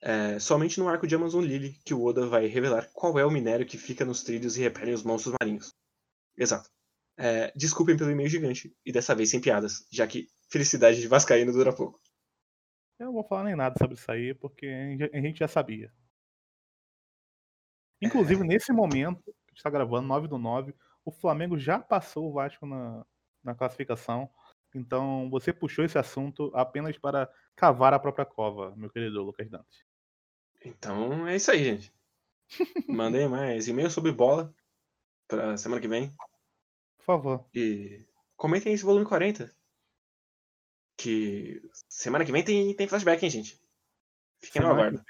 É, 0.00 0.38
somente 0.38 0.78
no 0.78 0.88
arco 0.88 1.08
de 1.08 1.16
Amazon 1.16 1.44
Lily 1.44 1.72
que 1.84 1.92
o 1.92 2.04
Oda 2.04 2.24
vai 2.24 2.46
revelar 2.46 2.88
qual 2.92 3.18
é 3.18 3.26
o 3.26 3.30
minério 3.32 3.66
que 3.66 3.76
fica 3.76 4.04
nos 4.04 4.22
trilhos 4.22 4.56
e 4.56 4.60
repele 4.60 4.92
os 4.92 5.02
monstros 5.02 5.34
marinhos. 5.40 5.74
Exato. 6.38 6.70
É, 7.18 7.52
desculpem 7.56 7.96
pelo 7.96 8.12
e-mail 8.12 8.28
gigante, 8.28 8.72
e 8.86 8.92
dessa 8.92 9.12
vez 9.12 9.28
sem 9.28 9.40
piadas, 9.40 9.84
já 9.90 10.06
que 10.06 10.28
felicidade 10.48 11.00
de 11.00 11.08
Vascaíno 11.08 11.52
dura 11.52 11.74
pouco. 11.74 12.00
Eu 12.96 13.06
não 13.06 13.12
vou 13.12 13.24
falar 13.24 13.42
nem 13.42 13.56
nada 13.56 13.74
sobre 13.76 13.96
isso 13.96 14.12
aí, 14.12 14.34
porque 14.34 14.68
a 15.12 15.20
gente 15.20 15.40
já 15.40 15.48
sabia. 15.48 15.92
Inclusive, 18.00 18.42
é... 18.42 18.46
nesse 18.46 18.72
momento, 18.72 19.22
que 19.22 19.30
a 19.30 19.50
gente 19.50 19.58
está 19.58 19.70
gravando, 19.70 20.08
9 20.08 20.28
do 20.28 20.38
9, 20.38 20.74
o 21.04 21.10
Flamengo 21.10 21.58
já 21.58 21.78
passou 21.78 22.28
o 22.28 22.32
Vasco 22.32 22.66
na, 22.66 23.04
na 23.42 23.54
classificação. 23.54 24.30
Então, 24.74 25.28
você 25.30 25.52
puxou 25.52 25.84
esse 25.84 25.98
assunto 25.98 26.50
apenas 26.54 26.96
para 26.96 27.30
cavar 27.56 27.92
a 27.92 27.98
própria 27.98 28.24
cova, 28.24 28.74
meu 28.76 28.88
querido 28.88 29.22
Lucas 29.22 29.48
Dantes. 29.50 29.84
Então, 30.64 31.26
é 31.26 31.36
isso 31.36 31.50
aí, 31.50 31.64
gente. 31.64 31.92
Mandei 32.88 33.26
mais 33.26 33.68
e-mail 33.68 33.90
sobre 33.90 34.12
bola 34.12 34.54
para 35.26 35.56
semana 35.56 35.80
que 35.80 35.88
vem. 35.88 36.14
Por 36.98 37.04
favor. 37.04 37.48
E 37.54 38.04
comentem 38.36 38.72
esse 38.72 38.84
volume 38.84 39.06
40. 39.06 39.54
Que 40.96 41.62
semana 41.88 42.24
que 42.24 42.32
vem 42.32 42.44
tem, 42.44 42.74
tem 42.74 42.86
flashback, 42.86 43.24
hein, 43.24 43.30
gente? 43.30 43.60
Fiquem 44.40 44.62
no 44.62 44.68
aguardo. 44.68 45.02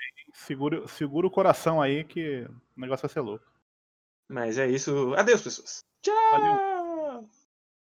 Segura, 0.47 0.89
segura 0.89 1.27
o 1.27 1.31
coração 1.31 1.83
aí 1.83 2.03
que 2.03 2.47
o 2.77 2.81
negócio 2.81 3.07
vai 3.07 3.13
ser 3.13 3.21
louco. 3.21 3.45
Mas 4.27 4.57
é 4.57 4.67
isso. 4.67 5.15
Adeus, 5.15 5.43
pessoas. 5.43 5.85
Tchau! 6.01 6.15
Valeu. 6.33 6.70